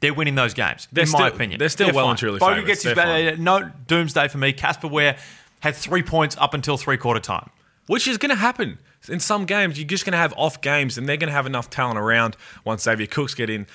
They're 0.00 0.12
winning 0.12 0.34
those 0.34 0.52
games, 0.52 0.86
They're 0.92 1.04
in 1.04 1.10
my 1.12 1.28
opinion. 1.28 1.58
they're 1.58 1.68
still 1.70 1.86
well 1.94 2.04
fine. 2.04 2.10
and 2.10 2.18
truly 2.18 2.38
Bogut 2.40 2.66
gets 2.66 2.82
his 2.82 2.94
They're 2.94 3.36
no 3.36 3.70
doomsday 3.86 4.28
for 4.28 4.36
me. 4.38 4.52
Casper 4.52 4.88
Ware 4.88 5.16
had 5.60 5.74
three 5.74 6.02
points 6.02 6.36
up 6.38 6.52
until 6.52 6.76
three 6.76 6.98
quarter 6.98 7.20
time. 7.20 7.48
which 7.86 8.06
is 8.06 8.18
going 8.18 8.30
to 8.30 8.36
happen 8.36 8.78
in 9.08 9.20
some 9.20 9.46
games. 9.46 9.78
You're 9.78 9.86
just 9.88 10.04
going 10.04 10.12
to 10.12 10.18
have 10.18 10.34
off 10.36 10.60
games, 10.60 10.98
and 10.98 11.08
they're 11.08 11.16
going 11.16 11.28
to 11.28 11.34
have 11.34 11.46
enough 11.46 11.70
talent 11.70 11.98
around 11.98 12.36
once 12.64 12.82
Xavier 12.82 13.06
Cooks 13.06 13.34
get 13.34 13.48
in. 13.48 13.66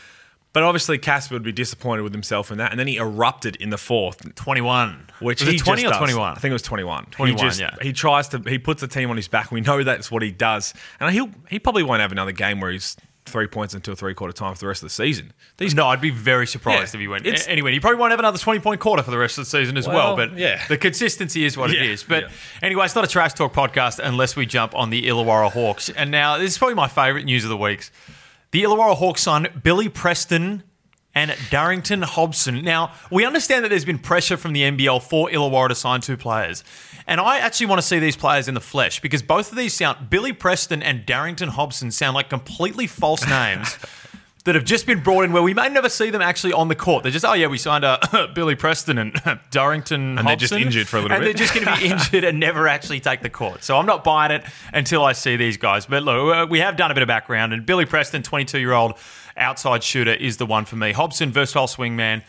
But 0.52 0.64
obviously, 0.64 0.98
Casper 0.98 1.36
would 1.36 1.44
be 1.44 1.52
disappointed 1.52 2.02
with 2.02 2.12
himself 2.14 2.50
in 2.52 2.58
that, 2.58 2.72
and 2.72 2.80
then 2.80 2.88
he 2.88 2.98
erupted 2.98 3.56
in 3.58 3.70
the 3.70 3.78
fourth, 3.78 4.34
21. 4.34 5.08
which 5.20 5.42
was 5.42 5.50
he 5.50 5.56
it 5.58 5.60
20 5.60 5.84
just 5.84 5.90
or 5.90 5.90
does. 5.92 5.98
21? 6.00 6.32
I 6.32 6.36
think 6.40 6.50
it 6.50 6.54
was 6.54 6.62
21. 6.64 7.06
21, 7.12 7.38
he 7.38 7.44
just, 7.50 7.60
yeah. 7.60 7.76
He 7.82 7.94
tries 7.94 8.30
to. 8.30 8.40
He 8.48 8.58
puts 8.58 8.82
the 8.82 8.88
team 8.88 9.10
on 9.12 9.16
his 9.16 9.28
back. 9.28 9.52
We 9.52 9.62
know 9.62 9.84
that's 9.84 10.10
what 10.10 10.24
he 10.24 10.32
does, 10.32 10.74
and 11.00 11.14
he'll 11.14 11.30
he 11.50 11.60
probably 11.60 11.84
won't 11.84 12.02
have 12.02 12.12
another 12.12 12.32
game 12.32 12.60
where 12.60 12.72
he's 12.72 12.98
three 13.26 13.46
points 13.46 13.76
until 13.76 13.94
three 13.94 14.16
quarter 14.16 14.34
time 14.34 14.56
for 14.56 14.60
the 14.62 14.66
rest 14.68 14.82
of 14.82 14.88
the 14.88 14.94
season. 14.96 15.32
These 15.58 15.76
no, 15.76 15.86
I'd 15.88 16.02
be 16.02 16.10
very 16.10 16.48
surprised 16.48 16.96
Yeah, 16.96 16.98
if 16.98 17.02
he 17.02 17.08
went. 17.08 17.28
it's- 17.28 17.48
Anyway, 17.48 17.72
he 17.74 17.80
probably 17.80 18.00
won't 18.00 18.10
have 18.10 18.18
another 18.20 18.40
20 18.40 18.60
point 18.60 18.82
quarter 18.82 19.04
for 19.04 19.12
the 19.12 19.20
rest 19.20 19.38
of 19.38 19.44
the 19.46 19.50
season 19.52 19.78
as 19.78 19.88
well. 19.88 20.16
Well, 20.16 20.28
But 20.30 20.36
yeah. 20.40 20.66
the 20.68 20.78
consistency 20.80 21.46
is 21.46 21.56
what 21.56 21.70
it 21.70 21.78
Yeah, 21.78 21.84
is. 21.92 22.02
But 22.04 22.24
yeah. 22.24 22.30
anyway, 22.64 22.86
it's 22.86 22.96
not 22.96 23.04
a 23.04 23.08
trash 23.08 23.34
talk 23.34 23.54
podcast 23.54 24.00
unless 24.04 24.36
we 24.36 24.48
jump 24.48 24.74
on 24.74 24.90
the 24.90 25.04
Illawarra 25.04 25.52
Hawks. 25.52 25.90
And 25.92 26.10
now, 26.10 26.40
this 26.40 26.54
is 26.54 26.58
probably 26.58 26.74
my 26.74 26.88
favourite 26.88 27.24
news 27.26 27.44
of 27.44 27.50
the 27.52 27.58
weeks. 27.58 27.92
The 28.52 28.64
Illawarra 28.64 28.96
Hawks 28.96 29.22
sign 29.22 29.48
Billy 29.64 29.90
Preston 29.90 30.64
and 31.14 31.36
Darrington 31.52 32.02
Hobson. 32.02 32.64
Now, 32.64 32.94
we 33.12 33.26
understand 33.26 33.64
that 33.64 33.70
there's 33.70 33.86
been 33.86 34.00
pressure 34.00 34.38
from 34.38 34.54
the 34.54 34.62
NBL 34.64 35.04
for 35.04 35.30
Illawarra 35.30 35.70
to 35.70 35.76
sign 35.76 36.02
two 36.02 36.18
players. 36.18 36.64
And 37.06 37.20
I 37.20 37.40
actually 37.40 37.68
want 37.68 37.82
to 37.82 37.88
see 37.88 38.00
these 38.00 38.16
players 38.16 38.48
in 38.48 38.54
the 38.54 38.62
flesh 38.62 39.02
because 39.02 39.22
both 39.22 39.52
of 39.52 39.58
these 39.58 39.74
sound, 39.76 40.10
Billy 40.10 40.34
Preston 40.34 40.82
and 40.82 41.06
Darrington 41.06 41.50
Hobson 41.50 41.92
sound 41.92 42.16
like 42.16 42.30
completely 42.30 42.88
false 42.88 43.28
names. 43.30 43.78
That 44.46 44.56
have 44.56 44.64
just 44.64 44.88
been 44.88 45.04
brought 45.04 45.26
in 45.26 45.34
where 45.34 45.44
we 45.44 45.54
may 45.54 45.68
never 45.68 45.90
see 45.90 46.10
them 46.10 46.22
actually 46.22 46.54
on 46.54 46.70
the 46.70 46.76
court. 46.76 47.04
They're 47.04 47.12
just, 47.12 47.26
oh 47.26 47.34
yeah, 47.34 47.48
we 47.48 47.58
signed 47.58 47.84
uh, 47.84 48.00
Billy 48.34 48.56
Preston 48.56 48.98
and 48.98 49.14
Darrington 49.52 50.18
And 50.18 50.26
they're 50.26 50.38
just 50.38 50.54
injured 50.54 50.88
for 50.88 50.98
a 50.98 51.02
little 51.02 51.18
and 51.18 51.24
bit. 51.24 51.30
And 51.30 51.38
they're 51.38 51.46
just 51.46 51.54
going 51.54 51.68
to 51.68 51.82
be 51.82 51.90
injured 51.92 52.24
and 52.24 52.40
never 52.40 52.68
actually 52.68 53.02
take 53.02 53.22
the 53.22 53.30
court. 53.30 53.66
So 53.66 53.78
I'm 53.78 53.86
not 53.86 54.06
buying 54.06 54.32
it 54.32 54.46
until 54.74 55.04
I 55.04 55.12
see 55.12 55.36
these 55.36 55.58
guys. 55.58 55.86
But 55.88 56.04
look, 56.04 56.36
uh, 56.36 56.48
we 56.50 56.60
have 56.60 56.78
done 56.78 56.90
a 56.90 56.94
bit 56.94 57.04
of 57.04 57.08
background, 57.08 57.52
and 57.52 57.66
Billy 57.66 57.86
Preston, 57.86 58.24
22 58.24 58.60
year 58.60 58.72
old 58.72 58.98
outside 59.36 59.84
shooter, 59.84 60.14
is 60.14 60.38
the 60.38 60.46
one 60.46 60.64
for 60.64 60.78
me. 60.78 60.94
Hobson, 60.94 61.32
versatile 61.32 61.68
swingman. 61.68 62.24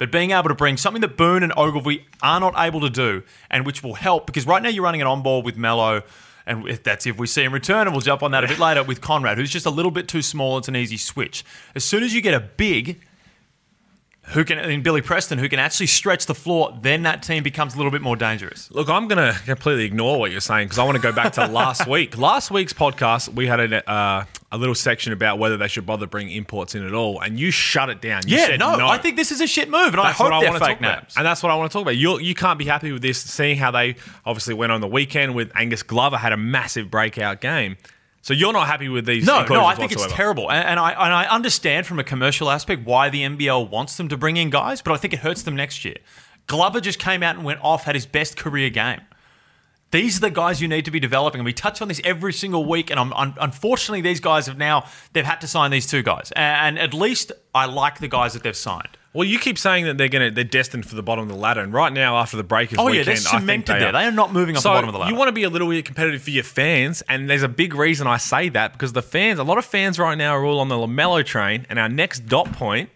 But 0.00 0.10
being 0.10 0.30
able 0.30 0.48
to 0.48 0.54
bring 0.54 0.78
something 0.78 1.02
that 1.02 1.18
Boone 1.18 1.42
and 1.42 1.52
Ogilvy 1.58 2.06
are 2.22 2.40
not 2.40 2.54
able 2.56 2.80
to 2.80 2.88
do, 2.88 3.22
and 3.50 3.66
which 3.66 3.82
will 3.82 3.94
help 3.94 4.24
because 4.26 4.46
right 4.46 4.62
now 4.62 4.70
you're 4.70 4.82
running 4.82 5.02
an 5.02 5.06
on 5.06 5.22
ball 5.22 5.42
with 5.42 5.58
Melo, 5.58 6.04
and 6.46 6.68
if 6.68 6.82
that's 6.82 7.06
if 7.06 7.18
we 7.18 7.26
see 7.26 7.44
him 7.44 7.52
return, 7.52 7.86
and 7.86 7.92
we'll 7.92 8.00
jump 8.00 8.22
on 8.22 8.30
that 8.32 8.44
a 8.44 8.48
bit 8.48 8.58
later 8.58 8.82
with 8.82 9.00
Conrad, 9.00 9.38
who's 9.38 9.50
just 9.50 9.66
a 9.66 9.70
little 9.70 9.90
bit 9.90 10.08
too 10.08 10.22
small. 10.22 10.58
It's 10.58 10.68
an 10.68 10.76
easy 10.76 10.96
switch. 10.96 11.44
As 11.74 11.84
soon 11.84 12.02
as 12.02 12.14
you 12.14 12.20
get 12.20 12.34
a 12.34 12.40
big 12.40 13.00
who 14.32 14.44
can 14.44 14.58
in 14.58 14.82
Billy 14.82 15.00
Preston 15.02 15.38
who 15.38 15.48
can 15.48 15.58
actually 15.58 15.86
stretch 15.86 16.26
the 16.26 16.34
floor, 16.34 16.76
then 16.82 17.02
that 17.02 17.22
team 17.22 17.42
becomes 17.42 17.74
a 17.74 17.76
little 17.76 17.90
bit 17.90 18.00
more 18.02 18.16
dangerous. 18.16 18.70
Look, 18.70 18.88
I'm 18.88 19.08
going 19.08 19.18
to 19.32 19.38
completely 19.44 19.84
ignore 19.84 20.18
what 20.18 20.30
you're 20.30 20.40
saying 20.40 20.66
because 20.68 20.78
I 20.78 20.84
want 20.84 20.96
to 20.96 21.02
go 21.02 21.12
back 21.12 21.32
to 21.34 21.46
last 21.46 21.86
week. 21.88 22.16
Last 22.16 22.50
week's 22.50 22.72
podcast, 22.72 23.34
we 23.34 23.46
had 23.46 23.60
a, 23.72 23.90
uh, 23.90 24.24
a 24.52 24.58
little 24.58 24.74
section 24.74 25.12
about 25.12 25.38
whether 25.38 25.56
they 25.56 25.68
should 25.68 25.84
bother 25.86 26.06
bringing 26.06 26.36
imports 26.36 26.74
in 26.74 26.86
at 26.86 26.94
all, 26.94 27.20
and 27.20 27.38
you 27.38 27.50
shut 27.50 27.88
it 27.90 28.00
down. 28.00 28.26
You 28.26 28.36
Yeah, 28.36 28.46
said 28.46 28.60
no, 28.60 28.86
I 28.88 28.98
think 28.98 29.16
this 29.16 29.32
is 29.32 29.40
a 29.40 29.46
shit 29.46 29.68
move, 29.68 29.94
and 29.94 29.98
That's 29.98 30.20
I 30.20 30.24
hope 30.24 30.32
I 30.32 30.40
they're 30.40 30.50
want 30.50 30.62
to 30.62 30.66
fake 30.68 30.78
talk 30.78 30.80
about. 30.80 31.02
names. 31.02 31.14
And 31.16 31.26
that's 31.26 31.42
what 31.42 31.50
I 31.50 31.54
want 31.56 31.70
to 31.70 31.72
talk 31.72 31.82
about. 31.82 31.96
You 31.96 32.18
you 32.20 32.34
can't 32.34 32.58
be 32.58 32.64
happy 32.66 32.92
with 32.92 33.02
this, 33.02 33.20
seeing 33.20 33.56
how 33.56 33.70
they 33.70 33.96
obviously 34.24 34.54
went 34.54 34.72
on 34.72 34.80
the 34.80 34.88
weekend 34.88 35.34
with 35.34 35.50
Angus 35.54 35.82
Glover 35.82 36.16
had 36.16 36.32
a 36.32 36.36
massive 36.36 36.90
breakout 36.90 37.40
game. 37.40 37.76
So 38.22 38.34
you're 38.34 38.52
not 38.52 38.66
happy 38.66 38.88
with 38.88 39.06
these? 39.06 39.26
No, 39.26 39.44
no, 39.46 39.64
I 39.64 39.74
think 39.74 39.92
it's 39.92 40.06
terrible, 40.12 40.50
and, 40.50 40.66
and 40.66 40.80
I 40.80 40.90
and 40.90 41.14
I 41.14 41.24
understand 41.24 41.86
from 41.86 41.98
a 41.98 42.04
commercial 42.04 42.50
aspect 42.50 42.84
why 42.84 43.08
the 43.08 43.22
NBL 43.22 43.70
wants 43.70 43.96
them 43.96 44.08
to 44.08 44.16
bring 44.16 44.36
in 44.36 44.50
guys, 44.50 44.82
but 44.82 44.92
I 44.92 44.98
think 44.98 45.14
it 45.14 45.20
hurts 45.20 45.42
them 45.42 45.56
next 45.56 45.84
year. 45.84 45.96
Glover 46.46 46.80
just 46.80 46.98
came 46.98 47.22
out 47.22 47.36
and 47.36 47.44
went 47.44 47.60
off, 47.62 47.84
had 47.84 47.94
his 47.94 48.06
best 48.06 48.36
career 48.36 48.68
game. 48.70 49.00
These 49.90 50.18
are 50.18 50.20
the 50.20 50.30
guys 50.30 50.60
you 50.60 50.68
need 50.68 50.84
to 50.84 50.90
be 50.90 51.00
developing, 51.00 51.40
and 51.40 51.46
we 51.46 51.52
touch 51.52 51.80
on 51.82 51.88
this 51.88 52.00
every 52.04 52.32
single 52.32 52.64
week. 52.64 52.90
And 52.90 53.00
I'm, 53.00 53.12
un 53.14 53.34
unfortunately, 53.40 54.02
these 54.02 54.20
guys 54.20 54.46
have 54.46 54.58
now 54.58 54.84
they've 55.12 55.24
had 55.24 55.40
to 55.40 55.46
sign 55.48 55.70
these 55.70 55.86
two 55.86 56.02
guys, 56.02 56.30
and 56.36 56.78
at 56.78 56.92
least 56.92 57.32
I 57.54 57.64
like 57.66 57.98
the 58.00 58.08
guys 58.08 58.34
that 58.34 58.42
they've 58.42 58.56
signed. 58.56 58.98
Well, 59.12 59.26
you 59.26 59.40
keep 59.40 59.58
saying 59.58 59.86
that 59.86 59.98
they're 59.98 60.08
gonna 60.08 60.30
they're 60.30 60.44
destined 60.44 60.86
for 60.86 60.94
the 60.94 61.02
bottom 61.02 61.22
of 61.22 61.28
the 61.28 61.34
ladder, 61.34 61.60
and 61.62 61.72
right 61.72 61.92
now 61.92 62.16
after 62.18 62.36
the 62.36 62.44
Breakers 62.44 62.78
Oh 62.78 62.86
yeah, 62.88 63.02
they're 63.02 63.16
cemented 63.16 63.74
they 63.74 63.78
there. 63.80 63.88
are. 63.88 63.92
They 63.92 64.04
are 64.04 64.12
not 64.12 64.32
moving 64.32 64.56
up 64.56 64.62
So 64.62 64.68
the 64.68 64.74
bottom 64.74 64.88
of 64.88 64.92
the 64.92 65.00
ladder. 65.00 65.12
you 65.12 65.18
want 65.18 65.26
to 65.28 65.32
be 65.32 65.42
a 65.42 65.50
little 65.50 65.68
bit 65.68 65.84
competitive 65.84 66.22
for 66.22 66.30
your 66.30 66.44
fans, 66.44 67.02
and 67.08 67.28
there's 67.28 67.42
a 67.42 67.48
big 67.48 67.74
reason 67.74 68.06
I 68.06 68.18
say 68.18 68.48
that 68.50 68.72
because 68.72 68.92
the 68.92 69.02
fans, 69.02 69.40
a 69.40 69.44
lot 69.44 69.58
of 69.58 69.64
fans 69.64 69.98
right 69.98 70.16
now 70.16 70.36
are 70.36 70.44
all 70.44 70.60
on 70.60 70.68
the 70.68 70.76
Lamelo 70.76 71.24
train, 71.24 71.66
and 71.68 71.78
our 71.78 71.88
next 71.88 72.26
dot 72.26 72.52
point, 72.52 72.88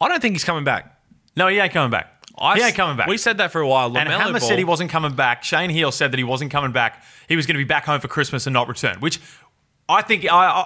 I 0.00 0.06
don't 0.08 0.20
think 0.22 0.34
he's 0.34 0.44
coming 0.44 0.64
back. 0.64 1.00
no, 1.36 1.48
he 1.48 1.58
ain't 1.58 1.72
coming 1.72 1.90
back. 1.90 2.14
I 2.40 2.56
he 2.56 2.62
ain't 2.62 2.76
coming 2.76 2.96
back. 2.96 3.08
We 3.08 3.18
said 3.18 3.38
that 3.38 3.50
for 3.50 3.60
a 3.60 3.66
while. 3.66 3.98
And 3.98 4.08
Hammer 4.08 4.38
Ball- 4.38 4.48
said 4.48 4.58
he 4.58 4.64
wasn't 4.64 4.92
coming 4.92 5.12
back. 5.16 5.42
Shane 5.42 5.70
Heal 5.70 5.90
said 5.90 6.12
that 6.12 6.18
he 6.18 6.22
wasn't 6.24 6.52
coming 6.52 6.70
back. 6.70 7.02
He 7.28 7.34
was 7.34 7.46
going 7.46 7.54
to 7.56 7.58
be 7.58 7.64
back 7.66 7.84
home 7.84 8.00
for 8.00 8.06
Christmas 8.06 8.46
and 8.46 8.54
not 8.54 8.68
return, 8.68 9.00
which 9.00 9.18
I 9.88 10.02
think 10.02 10.24
I, 10.30 10.64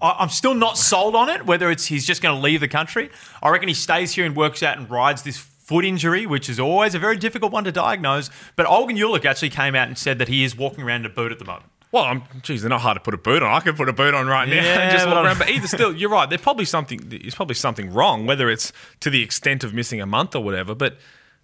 I 0.00 0.14
I'm 0.20 0.28
still 0.30 0.54
not 0.54 0.78
sold 0.78 1.14
on 1.16 1.28
it. 1.28 1.46
Whether 1.46 1.70
it's 1.70 1.86
he's 1.86 2.06
just 2.06 2.22
going 2.22 2.36
to 2.36 2.40
leave 2.42 2.60
the 2.60 2.68
country, 2.68 3.10
I 3.42 3.50
reckon 3.50 3.68
he 3.68 3.74
stays 3.74 4.12
here 4.12 4.24
and 4.24 4.34
works 4.36 4.62
out 4.62 4.78
and 4.78 4.90
rides 4.90 5.22
this 5.22 5.38
foot 5.38 5.84
injury, 5.84 6.26
which 6.26 6.48
is 6.48 6.58
always 6.58 6.94
a 6.94 6.98
very 6.98 7.16
difficult 7.16 7.52
one 7.52 7.64
to 7.64 7.72
diagnose. 7.72 8.30
But 8.56 8.66
Olgun 8.66 8.98
Uluc 8.98 9.24
actually 9.24 9.50
came 9.50 9.74
out 9.74 9.88
and 9.88 9.96
said 9.96 10.18
that 10.18 10.28
he 10.28 10.44
is 10.44 10.56
walking 10.56 10.84
around 10.84 11.00
in 11.00 11.06
a 11.06 11.14
boot 11.14 11.30
at 11.32 11.38
the 11.38 11.44
moment. 11.44 11.66
Well, 11.92 12.04
I'm, 12.04 12.22
geez, 12.42 12.62
they're 12.62 12.70
not 12.70 12.80
hard 12.80 12.96
to 12.96 13.00
put 13.00 13.12
a 13.12 13.18
boot 13.18 13.42
on. 13.42 13.52
I 13.52 13.60
could 13.60 13.76
put 13.76 13.88
a 13.88 13.92
boot 13.92 14.14
on 14.14 14.26
right 14.26 14.48
now 14.48 14.54
Yeah, 14.54 14.80
and 14.80 14.92
just 14.92 15.04
but 15.04 15.10
walk 15.10 15.16
I'm- 15.18 15.26
around. 15.26 15.38
But 15.38 15.50
either 15.50 15.66
still, 15.68 15.94
you're 15.94 16.08
right. 16.10 16.28
There's 16.28 16.40
probably 16.40 16.64
something. 16.64 17.00
There's 17.06 17.34
probably 17.34 17.54
something 17.54 17.92
wrong, 17.92 18.24
whether 18.26 18.48
it's 18.50 18.72
to 19.00 19.10
the 19.10 19.22
extent 19.22 19.62
of 19.62 19.74
missing 19.74 20.00
a 20.00 20.06
month 20.06 20.34
or 20.34 20.42
whatever. 20.42 20.74
But 20.74 20.96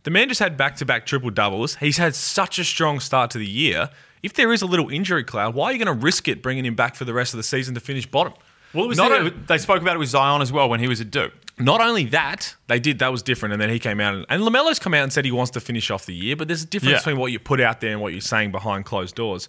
the 0.04 0.10
man 0.10 0.28
just 0.28 0.40
had 0.40 0.56
back-to-back 0.56 1.04
triple 1.04 1.28
doubles. 1.30 1.76
He's 1.76 1.98
had 1.98 2.14
such 2.14 2.58
a 2.58 2.64
strong 2.64 2.98
start 2.98 3.30
to 3.32 3.38
the 3.38 3.46
year. 3.46 3.90
If 4.22 4.34
there 4.34 4.52
is 4.52 4.62
a 4.62 4.66
little 4.66 4.88
injury 4.90 5.24
cloud, 5.24 5.54
why 5.54 5.66
are 5.66 5.72
you 5.72 5.78
going 5.84 5.98
to 5.98 6.04
risk 6.04 6.28
it 6.28 6.42
bringing 6.42 6.64
him 6.66 6.74
back 6.74 6.94
for 6.96 7.04
the 7.04 7.14
rest 7.14 7.32
of 7.34 7.36
the 7.38 7.42
season 7.44 7.74
to 7.74 7.80
finish 7.80 8.06
bottom? 8.06 8.32
Well, 8.74 8.84
it 8.84 8.88
was 8.88 8.98
Not 8.98 9.10
the- 9.10 9.26
a- 9.28 9.30
they 9.30 9.58
spoke 9.58 9.80
about 9.80 9.96
it 9.96 9.98
with 9.98 10.08
Zion 10.10 10.42
as 10.42 10.52
well 10.52 10.68
when 10.68 10.80
he 10.80 10.88
was 10.88 11.00
at 11.00 11.10
Duke. 11.10 11.32
Not 11.58 11.80
only 11.80 12.04
that, 12.06 12.54
they 12.68 12.78
did 12.78 12.98
that 13.00 13.10
was 13.10 13.22
different, 13.22 13.52
and 13.52 13.60
then 13.62 13.70
he 13.70 13.78
came 13.78 13.98
out 14.00 14.14
and, 14.14 14.26
and 14.28 14.42
Lamelo's 14.44 14.78
come 14.78 14.94
out 14.94 15.02
and 15.02 15.12
said 15.12 15.24
he 15.24 15.32
wants 15.32 15.50
to 15.52 15.60
finish 15.60 15.90
off 15.90 16.06
the 16.06 16.14
year. 16.14 16.36
But 16.36 16.48
there's 16.48 16.62
a 16.62 16.66
difference 16.66 16.92
Yeah. 16.92 16.98
between 16.98 17.16
what 17.16 17.32
you 17.32 17.38
put 17.38 17.60
out 17.60 17.80
there 17.80 17.90
and 17.92 18.00
what 18.00 18.12
you're 18.12 18.20
saying 18.20 18.52
behind 18.52 18.84
closed 18.84 19.14
doors. 19.16 19.48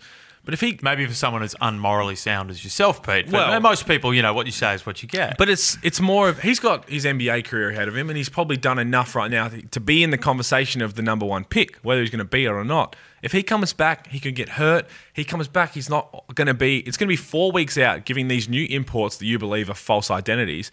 But 0.49 0.55
if 0.55 0.61
he 0.61 0.79
Maybe 0.81 1.05
for 1.05 1.13
someone 1.13 1.43
as 1.43 1.53
unmorally 1.61 2.17
sound 2.17 2.49
as 2.49 2.63
yourself, 2.63 3.03
Pete. 3.03 3.29
But 3.29 3.49
Well- 3.49 3.61
most 3.61 3.85
people, 3.87 4.15
you 4.15 4.23
know, 4.23 4.33
what 4.33 4.47
you 4.47 4.51
say 4.51 4.73
is 4.73 4.83
what 4.83 5.03
you 5.03 5.07
get. 5.07 5.37
But 5.37 5.47
it's 5.47 5.77
it's 5.83 6.01
more 6.01 6.27
of 6.27 6.39
he's 6.39 6.59
got 6.59 6.89
his 6.89 7.05
NBA 7.05 7.45
career 7.45 7.69
ahead 7.69 7.87
of 7.87 7.95
him, 7.95 8.09
and 8.09 8.17
he's 8.17 8.29
probably 8.29 8.57
done 8.57 8.79
enough 8.79 9.13
right 9.13 9.29
now 9.29 9.49
to, 9.49 9.61
to 9.61 9.79
be 9.79 10.01
in 10.01 10.09
the 10.09 10.17
conversation 10.17 10.81
of 10.81 10.95
the 10.95 11.03
number 11.03 11.23
one 11.23 11.43
pick, 11.43 11.75
whether 11.83 12.01
he's 12.01 12.09
going 12.09 12.17
to 12.17 12.25
be 12.25 12.45
it 12.45 12.49
or 12.49 12.63
not. 12.63 12.95
If 13.21 13.31
he 13.31 13.43
comes 13.43 13.73
back, 13.73 14.07
he 14.07 14.19
could 14.19 14.33
get 14.33 14.49
hurt. 14.49 14.87
He 15.13 15.23
comes 15.23 15.47
back, 15.47 15.73
he's 15.73 15.87
not 15.87 16.23
going 16.33 16.47
to 16.47 16.55
be. 16.55 16.79
It's 16.79 16.97
going 16.97 17.07
to 17.07 17.11
be 17.11 17.15
four 17.15 17.51
weeks 17.51 17.77
out, 17.77 18.05
giving 18.05 18.27
these 18.27 18.49
new 18.49 18.65
imports 18.71 19.17
that 19.17 19.27
you 19.27 19.37
believe 19.37 19.69
are 19.69 19.75
false 19.75 20.09
identities 20.09 20.71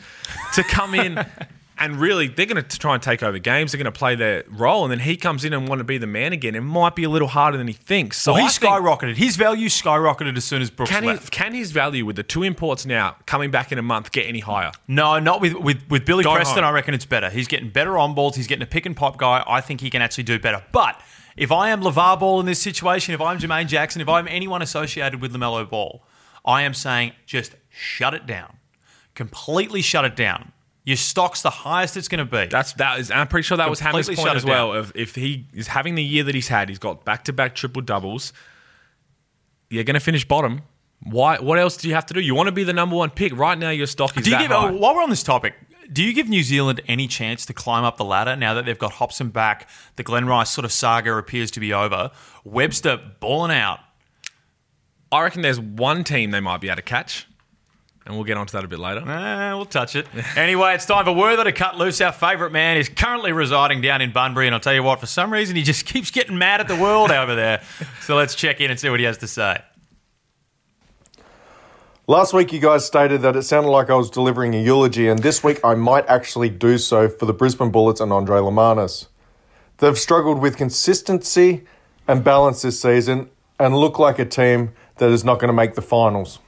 to 0.55 0.63
come 0.63 0.95
in 0.95 1.23
And 1.79 1.97
really, 2.01 2.29
they're 2.29 2.47
going 2.47 2.63
to 2.65 2.79
try 2.79 2.95
and 2.95 3.03
take 3.03 3.23
over 3.23 3.39
games. 3.39 3.73
They're 3.73 3.79
going 3.79 3.93
to 3.93 3.99
play 3.99 4.15
their 4.15 4.45
role, 4.49 4.85
and 4.85 4.91
then 4.91 5.01
he 5.01 5.17
comes 5.17 5.45
in 5.45 5.53
and 5.53 5.69
want 5.69 5.81
to 5.81 5.85
be 5.85 5.99
the 5.99 6.07
man 6.07 6.33
again. 6.33 6.55
It 6.55 6.63
might 6.63 6.95
be 6.95 7.05
a 7.05 7.11
little 7.11 7.29
harder 7.29 7.59
than 7.59 7.67
he 7.67 7.75
thinks. 7.75 8.17
So 8.23 8.33
Well, 8.33 8.41
he 8.41 8.47
I 8.47 8.51
skyrocketed. 8.51 9.17
His 9.17 9.37
value 9.37 9.69
skyrocketed 9.69 10.37
as 10.39 10.45
soon 10.45 10.63
as 10.63 10.71
Brooks 10.71 10.91
Can, 10.91 11.03
he, 11.03 11.11
left. 11.11 11.31
can 11.31 11.53
his 11.53 11.73
value 11.73 12.07
with 12.07 12.17
the 12.17 12.23
two 12.23 12.43
imports 12.43 12.87
now 12.87 13.17
coming 13.27 13.51
back 13.51 13.73
in 13.73 13.79
a 13.79 13.83
month 13.83 14.11
get 14.11 14.27
any 14.27 14.41
higher? 14.41 14.73
No, 14.89 15.19
not 15.19 15.41
with 15.43 15.53
with, 15.55 15.83
with 15.91 16.07
Billy 16.07 16.25
Go 16.25 16.35
Preston. 16.35 16.63
home. 16.63 16.71
I 16.71 16.73
reckon 16.75 16.95
it's 16.95 17.05
better. 17.05 17.29
He's 17.29 17.47
getting 17.49 17.69
better 17.69 17.99
on 17.99 18.15
balls. 18.15 18.37
He's 18.37 18.47
getting 18.47 18.63
a 18.63 18.67
pick 18.67 18.87
and 18.87 18.97
pop 18.97 19.19
guy. 19.19 19.45
I 19.47 19.61
think 19.61 19.83
he 19.83 19.91
can 19.91 20.01
actually 20.01 20.25
do 20.25 20.39
better. 20.39 20.65
But 20.73 20.99
if 21.37 21.53
I 21.53 21.69
am 21.69 21.83
LeVar 21.83 22.19
Ball 22.21 22.41
in 22.41 22.47
this 22.47 22.59
situation, 22.63 23.13
if 23.15 23.21
I'm 23.21 23.39
Jermaine 23.39 23.67
Jackson, 23.67 24.01
if 24.01 24.09
I'm 24.09 24.27
anyone 24.29 24.63
associated 24.63 25.21
with 25.21 25.35
LaMelo 25.35 25.69
Ball, 25.69 26.03
I 26.47 26.63
am 26.63 26.73
saying 26.73 27.13
just 27.27 27.55
shut 27.69 28.15
it 28.15 28.25
down. 28.27 28.57
Completely 29.15 29.83
shut 29.83 30.05
it 30.07 30.17
down. 30.17 30.53
Your 30.87 30.97
stock's 30.97 31.43
the 31.43 31.51
highest 31.51 31.97
it's 31.97 32.07
going 32.07 32.25
to 32.27 32.31
be. 32.31 32.47
That's 32.47 32.73
that 32.75 33.01
is. 33.01 33.11
I'm 33.11 33.27
pretty 33.27 33.43
sure 33.43 33.57
that 33.57 33.69
was 33.69 33.81
Hammer's 33.81 34.09
point 34.09 34.37
as 34.37 34.45
well. 34.45 34.73
Of 34.73 34.93
if 34.95 35.17
he 35.17 35.47
is 35.53 35.67
having 35.67 35.97
the 35.97 36.03
year 36.03 36.23
that 36.23 36.35
he's 36.35 36.47
had, 36.47 36.69
he's 36.69 36.79
got 36.79 37.05
back 37.05 37.25
to 37.25 37.33
back 37.33 37.57
triple 37.57 37.83
doubles. 37.83 38.33
You're 39.69 39.83
going 39.83 39.95
to 39.95 40.01
finish 40.01 40.27
bottom. 40.27 40.63
Why? 41.03 41.39
What 41.39 41.59
else 41.59 41.77
do 41.77 41.89
you 41.89 41.95
have 41.95 42.07
to 42.07 42.15
do? 42.15 42.21
You 42.21 42.37
want 42.37 42.47
to 42.47 42.53
be 42.53 42.63
the 42.63 42.73
number 42.73 42.95
one 42.95 43.11
pick 43.11 43.37
right 43.37 43.59
now. 43.59 43.71
Your 43.71 43.89
stock 43.89 44.17
is 44.17 44.23
Do 44.23 44.31
you 44.31 44.37
that 44.37 44.43
give, 44.43 44.53
oh, 44.53 44.61
high. 44.61 44.69
oh, 44.69 44.77
while 44.77 44.95
we're 44.95 45.03
on 45.03 45.11
this 45.11 45.25
topic, 45.25 45.55
do 45.93 46.05
you 46.05 46.13
give 46.13 46.29
New 46.29 46.45
Zealand 46.45 46.81
any 46.87 47.09
chance 47.09 47.45
to 47.47 47.53
climb 47.53 47.83
up 47.83 47.97
the 47.97 48.05
ladder 48.05 48.37
now 48.37 48.55
that 48.55 48.65
they've 48.65 48.79
got 48.79 48.93
Hopson 48.93 49.31
back? 49.31 49.69
The 49.97 50.05
Glen 50.05 50.27
Rice 50.27 50.51
sort 50.51 50.65
of 50.65 50.71
saga 50.71 51.17
appears 51.17 51.51
to 51.53 51.61
be 51.61 51.73
over. 51.73 52.13
Webster 52.45 53.01
balling 53.19 53.57
out. 53.57 53.81
I 55.11 55.23
reckon 55.25 55.43
there's 55.43 55.61
one 55.61 56.05
team 56.05 56.31
they 56.31 56.41
might 56.41 56.61
be 56.61 56.69
able 56.69 56.77
to 56.77 56.83
catch, 56.83 57.27
and 58.07 58.15
we'll 58.15 58.25
get 58.25 58.37
onto 58.37 58.53
that 58.53 58.65
a 58.65 58.69
bit 58.69 58.79
later. 58.79 59.01
Eh, 59.01 59.55
we'll 59.55 59.65
touch 59.65 59.97
it. 59.97 60.07
anyway, 60.37 60.75
it's 60.75 60.87
time 60.87 61.05
for 61.05 61.11
Wortho 61.11 61.45
to 61.45 61.53
cut 61.53 61.77
loose. 61.77 62.01
Our 62.01 62.13
favourite 62.13 62.53
man 62.53 62.77
is 62.77 62.89
currently 62.89 63.33
residing 63.33 63.81
down 63.81 64.01
in 64.01 64.13
Bunbury, 64.13 64.47
and 64.47 64.55
I'll 64.55 64.61
tell 64.61 64.75
you 64.75 64.83
what, 64.83 65.01
for 65.01 65.07
some 65.07 65.33
reason, 65.33 65.57
he 65.57 65.63
just 65.63 65.85
keeps 65.93 66.11
getting 66.11 66.39
mad 66.39 66.61
at 66.61 66.69
the 66.69 66.77
world 66.77 67.11
over 67.11 67.35
there. 67.35 67.63
So 68.01 68.15
let's 68.15 68.37
check 68.37 68.61
in 68.61 68.71
and 68.71 68.79
see 68.79 68.89
what 68.89 69.01
he 69.01 69.07
has 69.07 69.19
to 69.19 69.27
say. 69.27 69.61
Last 72.07 72.33
week, 72.33 72.53
you 72.53 72.61
guys 72.61 72.87
stated 72.87 73.23
that 73.23 73.35
it 73.35 73.43
sounded 73.43 73.71
like 73.71 73.91
I 73.91 73.97
was 73.97 74.11
delivering 74.11 74.55
a 74.55 74.63
eulogy, 74.63 75.09
and 75.09 75.19
this 75.19 75.43
week 75.43 75.59
I 75.65 75.75
might 75.75 76.07
actually 76.07 76.49
do 76.49 76.79
so 76.79 77.09
for 77.09 77.27
the 77.27 77.33
Brisbane 77.33 77.73
Bullets 77.73 78.01
and 78.01 78.13
Andre 78.13 78.39
Lemanis. 78.39 79.07
They've 79.79 79.99
struggled 79.99 80.41
with 80.41 80.57
consistency 80.57 81.65
and 82.07 82.23
balance 82.23 82.63
this 82.63 82.81
season 82.81 83.29
and 83.59 83.77
look 83.77 83.99
like 83.99 84.21
a 84.21 84.25
team 84.25 84.73
that 84.99 85.11
is 85.11 85.25
not 85.25 85.41
going 85.41 85.49
to 85.49 85.55
make 85.55 85.75
the 85.75 85.83
finals. 85.83 86.39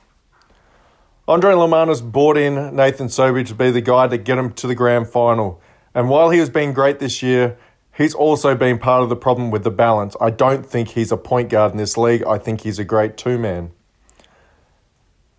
Andre 1.28 1.52
Lemanis 1.52 2.02
brought 2.02 2.38
in 2.38 2.74
Nathan 2.74 3.10
Sobey 3.10 3.44
to 3.44 3.54
be 3.54 3.70
the 3.70 3.82
guy 3.82 4.08
to 4.08 4.16
get 4.16 4.38
him 4.38 4.50
to 4.54 4.66
the 4.66 4.74
grand 4.74 5.08
final, 5.08 5.60
and 5.94 6.08
while 6.08 6.30
he 6.30 6.38
has 6.38 6.48
been 6.48 6.72
great 6.72 7.00
this 7.00 7.22
year, 7.22 7.58
he's 7.94 8.14
also 8.14 8.54
been 8.54 8.78
part 8.78 9.02
of 9.02 9.10
the 9.10 9.16
problem 9.16 9.50
with 9.50 9.62
the 9.62 9.70
balance. 9.70 10.16
I 10.22 10.30
don't 10.30 10.64
think 10.64 10.88
he's 10.88 11.12
a 11.12 11.18
point 11.18 11.50
guard 11.50 11.72
in 11.72 11.76
this 11.76 11.98
league, 11.98 12.24
I 12.24 12.38
think 12.38 12.62
he's 12.62 12.78
a 12.78 12.84
great 12.84 13.18
two 13.18 13.36
man. 13.36 13.72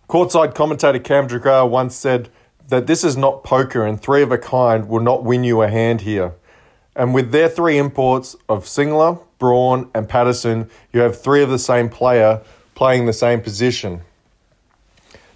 Courtside 0.08 0.54
commentator 0.54 1.00
Cam 1.00 1.26
Tragardh 1.26 1.68
once 1.68 1.96
said 1.96 2.28
that 2.68 2.86
this 2.86 3.02
is 3.02 3.16
not 3.16 3.42
poker 3.42 3.84
and 3.84 4.00
three 4.00 4.22
of 4.22 4.30
a 4.30 4.38
kind 4.38 4.88
will 4.88 5.02
not 5.02 5.24
win 5.24 5.42
you 5.42 5.60
a 5.60 5.66
hand 5.66 6.02
here. 6.02 6.34
And 6.94 7.14
with 7.14 7.32
their 7.32 7.48
three 7.48 7.78
imports 7.78 8.36
of 8.48 8.64
Singler, 8.64 9.20
Braun, 9.40 9.90
and 9.92 10.08
Patterson, 10.08 10.70
you 10.92 11.00
have 11.00 11.20
three 11.20 11.42
of 11.42 11.50
the 11.50 11.58
same 11.58 11.88
player 11.88 12.42
playing 12.76 13.06
the 13.06 13.12
same 13.12 13.40
position. 13.40 14.02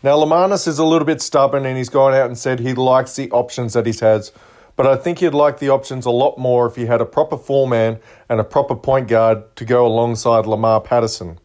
Now, 0.04 0.18
Lemanis 0.18 0.68
is 0.68 0.78
a 0.78 0.84
little 0.84 1.06
bit 1.06 1.22
stubborn 1.22 1.64
and 1.64 1.78
he's 1.78 1.88
gone 1.88 2.12
out 2.12 2.26
and 2.26 2.36
said 2.36 2.60
he 2.60 2.74
likes 2.74 3.16
the 3.16 3.30
options 3.30 3.72
that 3.72 3.86
he 3.86 3.92
has, 4.02 4.32
but 4.76 4.86
I 4.86 4.96
think 4.96 5.20
he'd 5.20 5.30
like 5.30 5.60
the 5.60 5.70
options 5.70 6.04
a 6.04 6.10
lot 6.10 6.36
more 6.36 6.66
if 6.66 6.76
he 6.76 6.84
had 6.84 7.00
a 7.00 7.06
proper 7.06 7.38
four 7.38 7.66
man 7.66 7.98
and 8.28 8.38
a 8.38 8.44
proper 8.44 8.74
point 8.76 9.08
guard 9.08 9.56
to 9.56 9.64
go 9.64 9.86
alongside 9.86 10.44
Lamar 10.44 10.82
Patterson. 10.82 11.38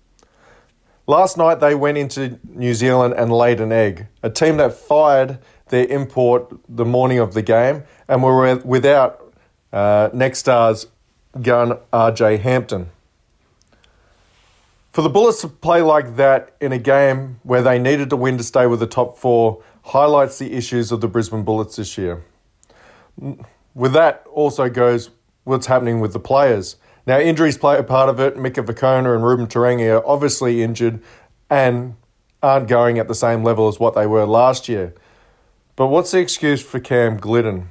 Last 1.08 1.38
night 1.38 1.62
they 1.62 1.74
went 1.74 1.98
into 1.98 2.38
New 2.50 2.74
Zealand 2.74 3.14
and 3.14 3.32
laid 3.32 3.62
an 3.62 3.72
egg. 3.72 4.08
A 4.24 4.30
team 4.30 4.58
that 4.58 4.74
fired 4.74 5.40
their 5.70 5.86
import 5.86 6.54
the 6.68 6.84
morning 6.84 7.20
of 7.20 7.34
the 7.34 7.42
game 7.42 7.84
and 8.10 8.22
were 8.22 8.58
without 8.66 9.34
uh, 9.72 10.10
next 10.12 10.40
star's 10.40 10.86
gun 11.42 11.78
RJ 11.94 12.40
Hampton. 12.40 12.90
For 14.92 15.04
the 15.04 15.10
Bullets 15.10 15.42
to 15.42 15.48
play 15.48 15.82
like 15.82 16.16
that 16.16 16.56
in 16.60 16.72
a 16.72 16.80
game 16.80 17.40
where 17.44 17.62
they 17.62 17.78
needed 17.78 18.10
to 18.10 18.16
win 18.16 18.38
to 18.38 18.44
stay 18.44 18.66
with 18.66 18.80
the 18.80 18.88
top 18.88 19.18
four 19.18 19.64
highlights 19.84 20.40
the 20.40 20.54
issues 20.54 20.92
of 20.92 21.02
the 21.02 21.08
Brisbane 21.08 21.44
Bullets 21.44 21.76
this 21.76 21.98
year. 21.98 22.24
With 23.76 23.94
that 23.94 24.26
also 24.32 24.68
goes 24.68 25.12
what's 25.44 25.68
happening 25.68 26.00
with 26.00 26.14
the 26.14 26.20
players. 26.20 26.78
Now, 27.06 27.20
injuries 27.20 27.58
play 27.58 27.78
a 27.78 27.84
part 27.84 28.10
of 28.10 28.20
it. 28.20 28.38
Mika 28.38 28.64
Vukona 28.64 29.14
and 29.16 29.24
Reuben 29.24 29.48
Te 29.48 29.60
Rangi 29.60 29.92
are 29.92 30.06
obviously 30.06 30.64
injured 30.64 31.02
and 31.50 31.96
aren't 32.42 32.68
going 32.68 33.00
at 33.00 33.08
the 33.08 33.16
same 33.16 33.44
level 33.44 33.68
as 33.68 33.80
what 33.80 33.96
they 33.96 34.08
were 34.08 34.26
last 34.26 34.70
year. 34.70 34.94
But 35.76 35.88
what's 35.88 36.12
the 36.12 36.20
excuse 36.20 36.62
for 36.62 36.80
Cam 36.80 37.20
Gliddon? 37.20 37.68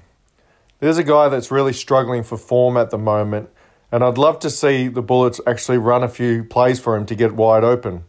There's 0.81 0.99
a 0.99 1.05
guy 1.05 1.29
that's 1.29 1.51
really 1.51 1.73
struggling 1.73 2.23
for 2.23 2.39
form 2.39 2.77
at 2.77 2.91
the 2.91 2.99
moment, 2.99 3.51
and 3.91 4.05
I'd 4.05 4.19
love 4.19 4.39
to 4.41 4.51
see 4.51 4.89
the 4.89 5.03
Bullets 5.03 5.41
actually 5.47 5.79
run 5.79 6.03
a 6.03 6.09
few 6.09 6.45
plays 6.45 6.79
for 6.79 6.97
him 6.97 7.07
to 7.07 7.15
get 7.15 7.35
wide 7.35 7.65
open. 7.65 8.05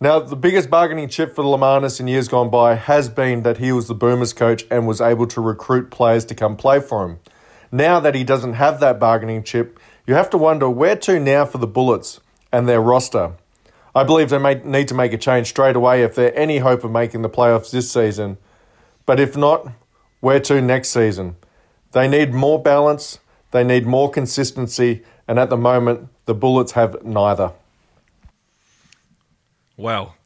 Now, 0.00 0.20
the 0.20 0.36
biggest 0.36 0.70
bargaining 0.70 1.08
chip 1.08 1.34
for 1.34 1.42
Lemanis 1.42 1.98
in 1.98 2.06
years 2.06 2.28
gone 2.28 2.50
by 2.50 2.76
has 2.76 3.08
been 3.08 3.42
that 3.42 3.58
he 3.58 3.72
was 3.72 3.88
the 3.88 3.94
Boomers 3.94 4.32
coach 4.32 4.64
and 4.70 4.86
was 4.86 5.00
able 5.00 5.26
to 5.26 5.40
recruit 5.40 5.90
players 5.90 6.24
to 6.26 6.36
come 6.36 6.56
play 6.56 6.78
for 6.78 7.04
him. 7.04 7.18
Now 7.72 7.98
that 8.00 8.14
he 8.14 8.22
doesn't 8.22 8.54
have 8.54 8.78
that 8.80 9.00
bargaining 9.00 9.42
chip, 9.42 9.78
you 10.06 10.14
have 10.14 10.30
to 10.30 10.38
wonder 10.38 10.70
where 10.70 10.96
to 10.96 11.18
now 11.18 11.44
for 11.44 11.58
the 11.58 11.66
Bullets 11.66 12.20
and 12.52 12.68
their 12.68 12.80
roster. 12.80 13.32
I 13.94 14.04
believe 14.04 14.30
they 14.30 14.38
may 14.38 14.54
need 14.54 14.86
to 14.88 14.94
make 14.94 15.12
a 15.12 15.18
change 15.18 15.48
straight 15.48 15.74
away 15.74 16.02
if 16.02 16.14
there's 16.14 16.32
any 16.36 16.58
hope 16.58 16.84
of 16.84 16.92
making 16.92 17.22
the 17.22 17.28
playoffs 17.28 17.72
this 17.72 17.90
season. 17.90 18.38
But 19.04 19.18
if 19.18 19.36
not, 19.36 19.72
where 20.20 20.38
to 20.40 20.62
next 20.62 20.90
season? 20.90 21.36
They 21.90 22.06
need 22.06 22.32
more 22.32 22.62
balance, 22.62 23.18
they 23.50 23.64
need 23.64 23.86
more 23.86 24.10
consistency, 24.10 25.02
and 25.26 25.38
at 25.38 25.50
the 25.50 25.56
moment, 25.56 26.08
the 26.26 26.34
Bullets 26.34 26.72
have 26.72 27.02
neither. 27.04 27.52
Well, 29.76 30.16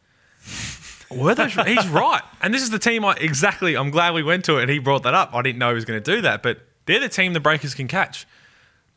were 1.10 1.34
those, 1.34 1.54
he's 1.54 1.88
right. 1.88 2.22
And 2.40 2.54
this 2.54 2.62
is 2.62 2.70
the 2.70 2.78
team 2.78 3.04
I 3.04 3.14
exactly. 3.14 3.76
I'm 3.76 3.90
glad 3.90 4.14
we 4.14 4.22
went 4.22 4.44
to 4.46 4.58
it 4.58 4.62
and 4.62 4.70
he 4.70 4.78
brought 4.78 5.02
that 5.02 5.14
up. 5.14 5.34
I 5.34 5.42
didn't 5.42 5.58
know 5.58 5.68
he 5.68 5.74
was 5.74 5.84
going 5.84 6.02
to 6.02 6.14
do 6.14 6.22
that, 6.22 6.42
but 6.42 6.60
they're 6.86 7.00
the 7.00 7.08
team 7.08 7.32
the 7.32 7.40
Breakers 7.40 7.74
can 7.74 7.88
catch. 7.88 8.26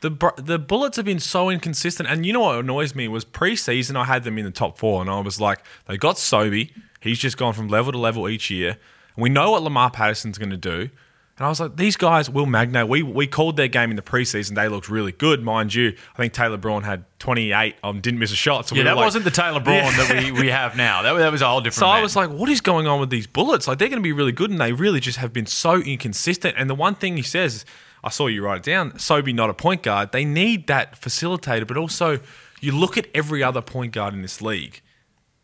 The 0.01 0.33
the 0.37 0.59
Bullets 0.59 0.97
have 0.97 1.05
been 1.05 1.19
so 1.19 1.49
inconsistent, 1.49 2.09
and 2.09 2.25
you 2.25 2.33
know 2.33 2.41
what 2.41 2.59
annoys 2.59 2.95
me 2.95 3.07
was 3.07 3.25
preseason 3.25 3.95
I 3.95 4.05
had 4.05 4.23
them 4.23 4.37
in 4.37 4.45
the 4.45 4.51
top 4.51 4.77
four, 4.77 5.01
and 5.01 5.09
I 5.09 5.19
was 5.19 5.39
like, 5.39 5.59
they 5.87 5.97
got 5.97 6.17
Sobey. 6.17 6.73
He's 6.99 7.19
just 7.19 7.37
gone 7.37 7.53
from 7.53 7.67
level 7.67 7.91
to 7.91 7.97
level 7.97 8.27
each 8.27 8.49
year, 8.49 8.77
and 9.15 9.23
we 9.23 9.29
know 9.29 9.51
what 9.51 9.63
Lamar 9.63 9.89
Patterson's 9.89 10.37
going 10.37 10.49
to 10.51 10.57
do. 10.57 10.89
And 11.37 11.45
I 11.45 11.49
was 11.49 11.59
like, 11.59 11.75
these 11.75 11.97
guys 11.97 12.29
will 12.29 12.45
Magno, 12.45 12.85
We 12.85 13.03
we 13.03 13.27
called 13.27 13.57
their 13.57 13.67
game 13.67 13.89
in 13.89 13.97
the 13.97 14.01
preseason. 14.01 14.55
They 14.55 14.69
looked 14.69 14.87
really 14.87 15.11
good, 15.11 15.43
mind 15.43 15.73
you. 15.73 15.93
I 16.13 16.17
think 16.17 16.31
Taylor 16.31 16.55
Braun 16.55 16.83
had 16.83 17.03
28, 17.19 17.75
um, 17.83 17.99
didn't 17.99 18.19
miss 18.21 18.31
a 18.31 18.37
shot. 18.37 18.69
So 18.69 18.75
Yeah, 18.75 18.81
we 18.81 18.83
that 18.85 18.95
like- 18.95 19.03
wasn't 19.05 19.25
the 19.25 19.31
Taylor 19.31 19.59
Braun 19.59 19.75
Yeah. 19.83 19.91
that 20.07 20.23
we, 20.23 20.31
we 20.31 20.47
have 20.47 20.77
now. 20.77 21.01
That, 21.01 21.13
that 21.15 21.31
was 21.33 21.41
a 21.41 21.47
whole 21.49 21.59
different. 21.59 21.79
So 21.79 21.87
I 21.87 22.01
was 22.01 22.15
like, 22.15 22.29
what 22.29 22.47
is 22.47 22.61
going 22.61 22.87
on 22.87 23.01
with 23.01 23.09
these 23.09 23.27
bullets? 23.27 23.67
Like, 23.67 23.79
they're 23.79 23.89
going 23.89 23.99
to 24.01 24.03
be 24.03 24.13
really 24.13 24.31
good, 24.31 24.49
and 24.49 24.61
they 24.61 24.71
really 24.71 25.01
just 25.01 25.17
have 25.17 25.33
been 25.33 25.45
so 25.45 25.75
inconsistent. 25.81 26.55
And 26.57 26.69
the 26.69 26.75
one 26.75 26.95
thing 26.95 27.17
he 27.17 27.23
says, 27.23 27.65
I 28.01 28.11
saw 28.11 28.27
you 28.27 28.41
write 28.41 28.57
it 28.59 28.63
down, 28.63 28.97
Sobey 28.97 29.33
not 29.33 29.49
a 29.49 29.53
point 29.53 29.83
guard. 29.83 30.13
They 30.13 30.23
need 30.23 30.67
that 30.67 31.01
facilitator, 31.01 31.67
but 31.67 31.75
also 31.75 32.19
you 32.61 32.71
look 32.71 32.97
at 32.97 33.07
every 33.13 33.43
other 33.43 33.61
point 33.61 33.91
guard 33.91 34.13
in 34.13 34.21
this 34.21 34.41
league. 34.41 34.79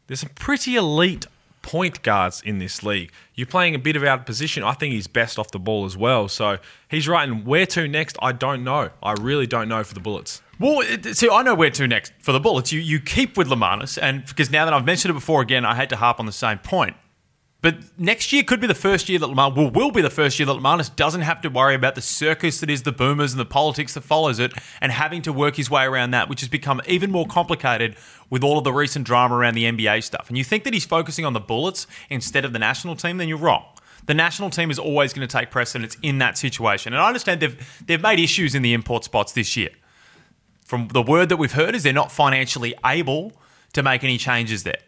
There's 0.07 0.21
some 0.21 0.29
pretty 0.36 0.75
elite 0.77 1.25
point 1.61 2.01
guards 2.03 2.41
in 2.41 2.59
this 2.59 2.83
league. 2.83 3.11
You're 3.35 3.47
playing 3.47 3.75
a 3.75 3.79
bit 3.79 3.95
of 3.95 4.03
out 4.03 4.19
of 4.19 4.25
position. 4.25 4.63
I 4.63 4.73
think 4.73 4.93
he's 4.93 5.07
best 5.07 5.39
off 5.39 5.51
the 5.51 5.59
ball 5.59 5.85
as 5.85 5.95
well. 5.95 6.27
So 6.27 6.57
he's 6.89 7.07
right. 7.07 7.27
And 7.27 7.45
where 7.45 7.65
to 7.67 7.87
next? 7.87 8.17
I 8.21 8.31
don't 8.31 8.63
know. 8.63 8.89
I 9.01 9.13
really 9.13 9.47
don't 9.47 9.67
know 9.69 9.83
for 9.83 9.93
the 9.93 9.99
Bullets. 9.99 10.41
Well, 10.59 10.83
see, 11.13 11.27
I 11.27 11.41
know 11.41 11.55
where 11.55 11.71
to 11.71 11.87
next 11.87 12.13
for 12.19 12.31
the 12.31 12.39
Bullets. 12.39 12.71
You 12.71 12.79
you 12.79 12.99
keep 12.99 13.35
with 13.35 13.47
Lemanis, 13.47 13.97
and 13.99 14.23
because 14.25 14.51
now 14.51 14.65
that 14.65 14.73
I've 14.73 14.85
mentioned 14.85 15.09
it 15.09 15.15
before 15.15 15.41
again, 15.41 15.65
I 15.65 15.75
hate 15.75 15.89
to 15.89 15.95
harp 15.95 16.19
on 16.19 16.27
the 16.27 16.31
same 16.31 16.59
point. 16.59 16.95
But 17.61 17.77
next 17.97 18.33
year 18.33 18.41
could 18.41 18.59
be 18.59 18.65
the 18.65 18.73
first 18.73 19.07
year 19.07 19.19
that 19.19 19.27
Lamar 19.27 19.51
will, 19.51 19.69
will 19.69 19.91
be 19.91 20.01
the 20.01 20.09
first 20.09 20.39
year 20.39 20.47
that 20.47 20.53
Lemanis 20.53 20.95
doesn't 20.95 21.21
have 21.21 21.41
to 21.41 21.49
worry 21.49 21.75
about 21.75 21.93
the 21.93 22.01
circus 22.01 22.59
that 22.59 22.69
is 22.71 22.83
the 22.83 22.91
Boomers 22.91 23.33
and 23.33 23.39
the 23.39 23.45
politics 23.45 23.93
that 23.93 24.01
follows 24.01 24.39
it, 24.39 24.51
and 24.81 24.91
having 24.91 25.21
to 25.21 25.31
work 25.31 25.57
his 25.57 25.69
way 25.69 25.83
around 25.83 26.11
that, 26.11 26.27
which 26.27 26.39
has 26.39 26.49
become 26.49 26.81
even 26.87 27.11
more 27.11 27.27
complicated 27.27 27.95
with 28.29 28.43
all 28.43 28.57
of 28.57 28.63
the 28.63 28.73
recent 28.73 29.05
drama 29.05 29.35
around 29.35 29.53
the 29.53 29.65
NBA 29.65 30.03
stuff. 30.03 30.27
And 30.27 30.37
you 30.37 30.43
think 30.43 30.63
that 30.63 30.73
he's 30.73 30.85
focusing 30.85 31.23
on 31.23 31.33
the 31.33 31.39
Bullets 31.39 31.85
instead 32.09 32.45
of 32.45 32.53
the 32.53 32.59
national 32.59 32.95
team, 32.95 33.17
then 33.17 33.27
you're 33.27 33.37
wrong. 33.37 33.65
The 34.07 34.15
national 34.15 34.49
team 34.49 34.71
is 34.71 34.79
always 34.79 35.13
going 35.13 35.27
to 35.27 35.37
take 35.37 35.51
precedence 35.51 35.95
in 36.01 36.17
that 36.17 36.37
situation. 36.37 36.93
And 36.93 37.01
I 37.01 37.07
understand 37.07 37.39
they've 37.39 37.83
they've 37.85 38.01
made 38.01 38.19
issues 38.19 38.55
in 38.55 38.63
the 38.63 38.73
import 38.73 39.03
spots 39.03 39.33
this 39.33 39.55
year 39.55 39.69
from 40.71 40.87
the 40.87 41.01
word 41.01 41.27
that 41.27 41.35
we've 41.35 41.51
heard 41.51 41.75
is 41.75 41.83
they're 41.83 41.91
not 41.91 42.13
financially 42.13 42.73
able 42.85 43.33
to 43.73 43.83
make 43.83 44.05
any 44.05 44.17
changes 44.17 44.63
there. 44.63 44.79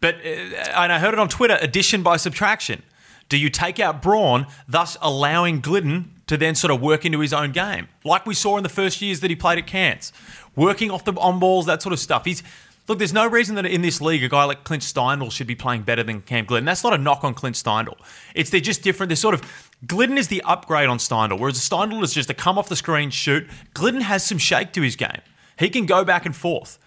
But 0.00 0.16
uh, 0.16 0.28
and 0.28 0.92
I 0.92 0.98
heard 0.98 1.14
it 1.14 1.20
on 1.20 1.28
Twitter, 1.28 1.58
addition 1.60 2.02
by 2.02 2.16
subtraction. 2.16 2.82
Do 3.28 3.36
you 3.36 3.48
take 3.48 3.78
out 3.78 4.02
Braun, 4.02 4.46
thus 4.68 4.96
allowing 5.00 5.62
Gliddon 5.62 6.06
to 6.26 6.36
then 6.36 6.54
sort 6.54 6.72
of 6.72 6.80
work 6.80 7.04
into 7.04 7.20
his 7.20 7.32
own 7.32 7.52
game, 7.52 7.88
like 8.04 8.26
we 8.26 8.34
saw 8.34 8.56
in 8.56 8.64
the 8.64 8.68
first 8.68 9.00
years 9.00 9.20
that 9.20 9.30
he 9.30 9.36
played 9.36 9.58
at 9.58 9.66
Cairns, 9.66 10.12
working 10.56 10.90
off 10.90 11.04
the 11.04 11.12
on 11.14 11.38
balls, 11.38 11.66
that 11.66 11.80
sort 11.80 11.92
of 11.92 12.00
stuff. 12.00 12.24
He's 12.24 12.42
look. 12.88 12.98
There's 12.98 13.12
no 13.12 13.28
reason 13.28 13.54
that 13.54 13.66
in 13.66 13.82
this 13.82 14.00
league 14.00 14.24
a 14.24 14.28
guy 14.28 14.44
like 14.44 14.64
Clint 14.64 14.82
Steindl 14.82 15.30
should 15.30 15.46
be 15.46 15.54
playing 15.54 15.82
better 15.82 16.02
than 16.02 16.22
Cam 16.22 16.44
Gliddon. 16.44 16.64
That's 16.64 16.82
not 16.82 16.92
a 16.92 16.98
knock 16.98 17.22
on 17.22 17.34
Clint 17.34 17.54
Steindl. 17.54 17.94
It's 18.34 18.50
they're 18.50 18.60
just 18.60 18.82
different. 18.82 19.10
They're 19.10 19.16
sort 19.16 19.34
of 19.34 19.42
Gliddon 19.86 20.18
is 20.18 20.28
the 20.28 20.42
upgrade 20.42 20.88
on 20.88 20.98
Steindl, 20.98 21.38
whereas 21.38 21.56
Steindl 21.56 22.02
is 22.02 22.12
just 22.12 22.30
a 22.30 22.34
come 22.34 22.58
off 22.58 22.68
the 22.68 22.76
screen 22.76 23.10
shoot. 23.10 23.48
Gliddon 23.74 24.02
has 24.02 24.26
some 24.26 24.38
shake 24.38 24.72
to 24.72 24.82
his 24.82 24.96
game. 24.96 25.20
He 25.58 25.68
can 25.70 25.86
go 25.86 26.04
back 26.04 26.26
and 26.26 26.34
forth. 26.34 26.78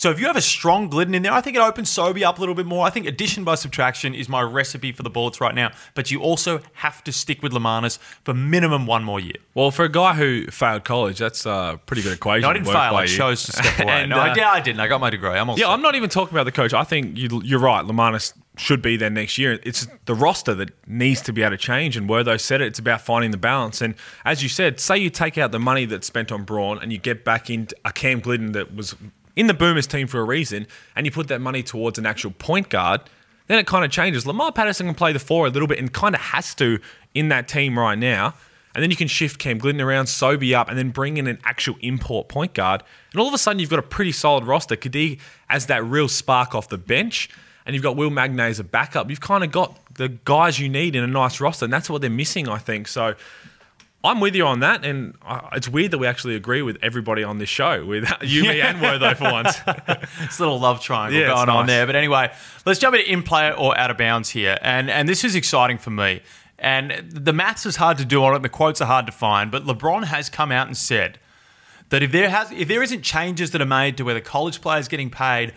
So 0.00 0.10
if 0.10 0.18
you 0.18 0.24
have 0.28 0.36
a 0.36 0.40
strong 0.40 0.88
Gliddon 0.88 1.14
in 1.14 1.24
there, 1.24 1.32
I 1.32 1.42
think 1.42 1.58
it 1.58 1.60
opens 1.60 1.90
Sobey 1.90 2.24
up 2.24 2.38
a 2.38 2.40
little 2.40 2.54
bit 2.54 2.64
more. 2.64 2.86
I 2.86 2.88
think 2.88 3.04
addition 3.04 3.44
by 3.44 3.54
subtraction 3.56 4.14
is 4.14 4.30
my 4.30 4.40
recipe 4.40 4.92
for 4.92 5.02
the 5.02 5.10
Bullets 5.10 5.42
right 5.42 5.54
now. 5.54 5.72
But 5.94 6.10
you 6.10 6.22
also 6.22 6.62
have 6.72 7.04
to 7.04 7.12
stick 7.12 7.42
with 7.42 7.52
Lemanis 7.52 7.98
for 8.24 8.32
minimum 8.32 8.86
one 8.86 9.04
more 9.04 9.20
year. 9.20 9.34
Well, 9.52 9.70
for 9.70 9.84
a 9.84 9.90
guy 9.90 10.14
who 10.14 10.46
failed 10.46 10.84
college, 10.84 11.18
that's 11.18 11.44
a 11.44 11.78
pretty 11.84 12.00
good 12.00 12.14
equation. 12.14 12.40
No, 12.40 12.48
I 12.48 12.52
didn't 12.54 12.68
fail. 12.68 12.76
I 12.76 13.04
chose 13.04 13.42
to 13.42 13.52
step 13.52 13.78
away. 13.78 13.92
And, 13.92 14.08
no, 14.10 14.16
I, 14.16 14.30
uh, 14.30 14.34
did, 14.34 14.42
I 14.42 14.60
didn't. 14.60 14.80
I 14.80 14.88
got 14.88 15.02
my 15.02 15.10
degree. 15.10 15.28
I'm 15.32 15.50
all 15.50 15.58
Yeah, 15.58 15.66
set. 15.66 15.72
I'm 15.72 15.82
not 15.82 15.94
even 15.94 16.08
talking 16.08 16.34
about 16.34 16.44
the 16.44 16.52
coach. 16.52 16.72
I 16.72 16.84
think 16.84 17.18
you, 17.18 17.42
you're 17.44 17.60
right. 17.60 17.84
Lemanis 17.84 18.32
should 18.56 18.80
be 18.80 18.96
there 18.96 19.10
next 19.10 19.36
year. 19.36 19.60
It's 19.64 19.86
the 20.06 20.14
roster 20.14 20.54
that 20.54 20.70
needs 20.88 21.20
to 21.22 21.34
be 21.34 21.42
able 21.42 21.50
to 21.50 21.56
change. 21.58 21.98
And 21.98 22.08
Wortho 22.08 22.40
said 22.40 22.62
it, 22.62 22.68
it's 22.68 22.78
about 22.78 23.02
finding 23.02 23.32
the 23.32 23.36
balance. 23.36 23.82
And 23.82 23.94
as 24.24 24.42
you 24.42 24.48
said, 24.48 24.80
say 24.80 24.96
you 24.96 25.10
take 25.10 25.36
out 25.36 25.52
the 25.52 25.60
money 25.60 25.84
that's 25.84 26.06
spent 26.06 26.32
on 26.32 26.44
Braun 26.44 26.78
and 26.80 26.90
you 26.90 26.96
get 26.96 27.22
back 27.22 27.50
into 27.50 27.76
a 27.84 27.92
Cam 27.92 28.22
Gliddon 28.22 28.54
that 28.54 28.74
was 28.74 28.94
in 29.40 29.46
the 29.46 29.54
Boomers 29.54 29.86
team 29.86 30.06
for 30.06 30.20
a 30.20 30.24
reason, 30.24 30.66
and 30.94 31.06
you 31.06 31.10
put 31.10 31.28
that 31.28 31.40
money 31.40 31.62
towards 31.62 31.98
an 31.98 32.04
actual 32.04 32.30
point 32.32 32.68
guard, 32.68 33.00
then 33.46 33.58
it 33.58 33.66
kind 33.66 33.86
of 33.86 33.90
changes. 33.90 34.26
Lamar 34.26 34.52
Patterson 34.52 34.86
can 34.86 34.94
play 34.94 35.14
the 35.14 35.18
four 35.18 35.46
a 35.46 35.50
little 35.50 35.66
bit 35.66 35.78
and 35.78 35.90
kind 35.90 36.14
of 36.14 36.20
has 36.20 36.54
to 36.56 36.78
in 37.14 37.30
that 37.30 37.48
team 37.48 37.78
right 37.78 37.98
now. 37.98 38.34
And 38.74 38.82
then 38.82 38.90
you 38.90 38.96
can 38.96 39.08
shift 39.08 39.38
Cam 39.38 39.58
Gliddon 39.58 39.82
around, 39.82 40.08
Sobey 40.08 40.54
up, 40.54 40.68
and 40.68 40.76
then 40.76 40.90
bring 40.90 41.16
in 41.16 41.26
an 41.26 41.38
actual 41.42 41.76
import 41.80 42.28
point 42.28 42.52
guard. 42.52 42.82
And 43.12 43.20
all 43.20 43.26
of 43.26 43.32
a 43.32 43.38
sudden, 43.38 43.58
you've 43.58 43.70
got 43.70 43.78
a 43.78 43.82
pretty 43.82 44.12
solid 44.12 44.44
roster. 44.44 44.76
Kadig 44.76 45.18
as 45.48 45.66
that 45.66 45.82
real 45.84 46.06
spark 46.06 46.54
off 46.54 46.68
the 46.68 46.78
bench, 46.78 47.30
and 47.64 47.74
you've 47.74 47.82
got 47.82 47.96
Will 47.96 48.10
Magnay 48.10 48.50
as 48.50 48.60
a 48.60 48.64
backup. 48.64 49.08
You've 49.08 49.22
kind 49.22 49.42
of 49.42 49.50
got 49.50 49.76
the 49.94 50.10
guys 50.10 50.60
you 50.60 50.68
need 50.68 50.94
in 50.94 51.02
a 51.02 51.08
nice 51.08 51.40
roster, 51.40 51.64
and 51.64 51.72
that's 51.72 51.88
what 51.88 52.02
they're 52.02 52.10
missing, 52.10 52.46
I 52.46 52.58
think. 52.58 52.88
So 52.88 53.14
I'm 54.02 54.20
with 54.20 54.34
you 54.34 54.46
on 54.46 54.60
that, 54.60 54.84
and 54.84 55.14
it's 55.52 55.68
weird 55.68 55.90
that 55.90 55.98
we 55.98 56.06
actually 56.06 56.34
agree 56.34 56.62
with 56.62 56.78
everybody 56.82 57.22
on 57.22 57.38
this 57.38 57.50
show, 57.50 57.84
with 57.84 58.10
you, 58.22 58.42
me, 58.44 58.60
and 58.60 58.78
Wortho 58.78 59.16
for 59.16 59.24
once. 59.24 59.58
It's 60.22 60.38
a 60.38 60.42
little 60.42 60.58
love 60.58 60.80
triangle 60.80 61.20
Yeah, 61.20 61.28
going 61.28 61.48
on 61.50 61.66
there. 61.66 61.86
But 61.86 61.96
anyway, 61.96 62.32
let's 62.64 62.78
jump 62.78 62.94
into 62.96 63.10
in 63.10 63.22
play 63.22 63.52
or 63.52 63.76
out 63.76 63.90
of 63.90 63.98
bounds 63.98 64.30
here. 64.30 64.58
And 64.62 64.90
and 64.90 65.08
this 65.08 65.24
is 65.24 65.34
exciting 65.34 65.78
for 65.78 65.90
me. 65.90 66.22
And 66.58 67.10
the 67.10 67.32
maths 67.32 67.66
is 67.66 67.76
hard 67.76 67.98
to 67.98 68.04
do 68.04 68.22
on 68.24 68.32
it, 68.32 68.36
and 68.36 68.44
the 68.44 68.50
quotes 68.50 68.80
are 68.80 68.86
hard 68.86 69.06
to 69.06 69.12
find. 69.12 69.50
But 69.50 69.64
LeBron 69.64 70.04
has 70.04 70.28
come 70.28 70.52
out 70.52 70.66
and 70.66 70.76
said 70.76 71.18
that 71.90 72.02
if 72.02 72.12
there 72.12 72.30
has 72.30 72.50
if 72.52 72.68
there 72.68 72.82
isn't 72.82 73.02
changes 73.02 73.50
that 73.50 73.60
are 73.60 73.66
made 73.66 73.96
to 73.98 74.04
where 74.04 74.14
the 74.14 74.20
college 74.20 74.60
players 74.60 74.88
getting 74.88 75.10
paid 75.10 75.52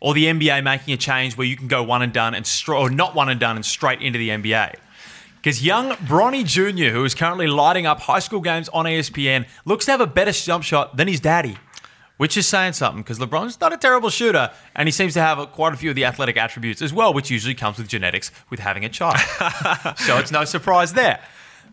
or 0.00 0.14
the 0.14 0.24
NBA 0.24 0.62
making 0.64 0.92
a 0.94 0.96
change 0.96 1.36
where 1.36 1.46
you 1.46 1.56
can 1.56 1.68
go 1.68 1.82
one 1.82 2.02
and 2.02 2.12
done 2.12 2.34
and 2.34 2.50
or 2.68 2.90
not 2.90 3.14
one 3.14 3.28
and 3.28 3.38
done 3.40 3.56
and 3.56 3.64
straight 3.64 4.02
into 4.02 4.18
the 4.18 4.30
NBA. 4.30 4.74
Because 5.44 5.62
young 5.62 5.90
Bronny 5.90 6.42
Jr., 6.42 6.88
who 6.96 7.04
is 7.04 7.14
currently 7.14 7.46
lighting 7.46 7.84
up 7.84 8.00
high 8.00 8.20
school 8.20 8.40
games 8.40 8.70
on 8.70 8.86
ESPN, 8.86 9.46
looks 9.66 9.84
to 9.84 9.90
have 9.90 10.00
a 10.00 10.06
better 10.06 10.32
jump 10.32 10.64
shot 10.64 10.96
than 10.96 11.06
his 11.06 11.20
daddy, 11.20 11.58
which 12.16 12.38
is 12.38 12.48
saying 12.48 12.72
something 12.72 13.02
because 13.02 13.18
LeBron's 13.18 13.60
not 13.60 13.70
a 13.70 13.76
terrible 13.76 14.08
shooter 14.08 14.50
and 14.74 14.88
he 14.88 14.90
seems 14.90 15.12
to 15.12 15.20
have 15.20 15.52
quite 15.52 15.74
a 15.74 15.76
few 15.76 15.90
of 15.90 15.96
the 15.96 16.06
athletic 16.06 16.38
attributes 16.38 16.80
as 16.80 16.94
well, 16.94 17.12
which 17.12 17.30
usually 17.30 17.54
comes 17.54 17.76
with 17.76 17.88
genetics 17.88 18.30
with 18.48 18.60
having 18.60 18.86
a 18.86 18.88
child. 18.88 19.18
so 19.98 20.16
it's 20.16 20.32
no 20.32 20.46
surprise 20.46 20.94
there. 20.94 21.20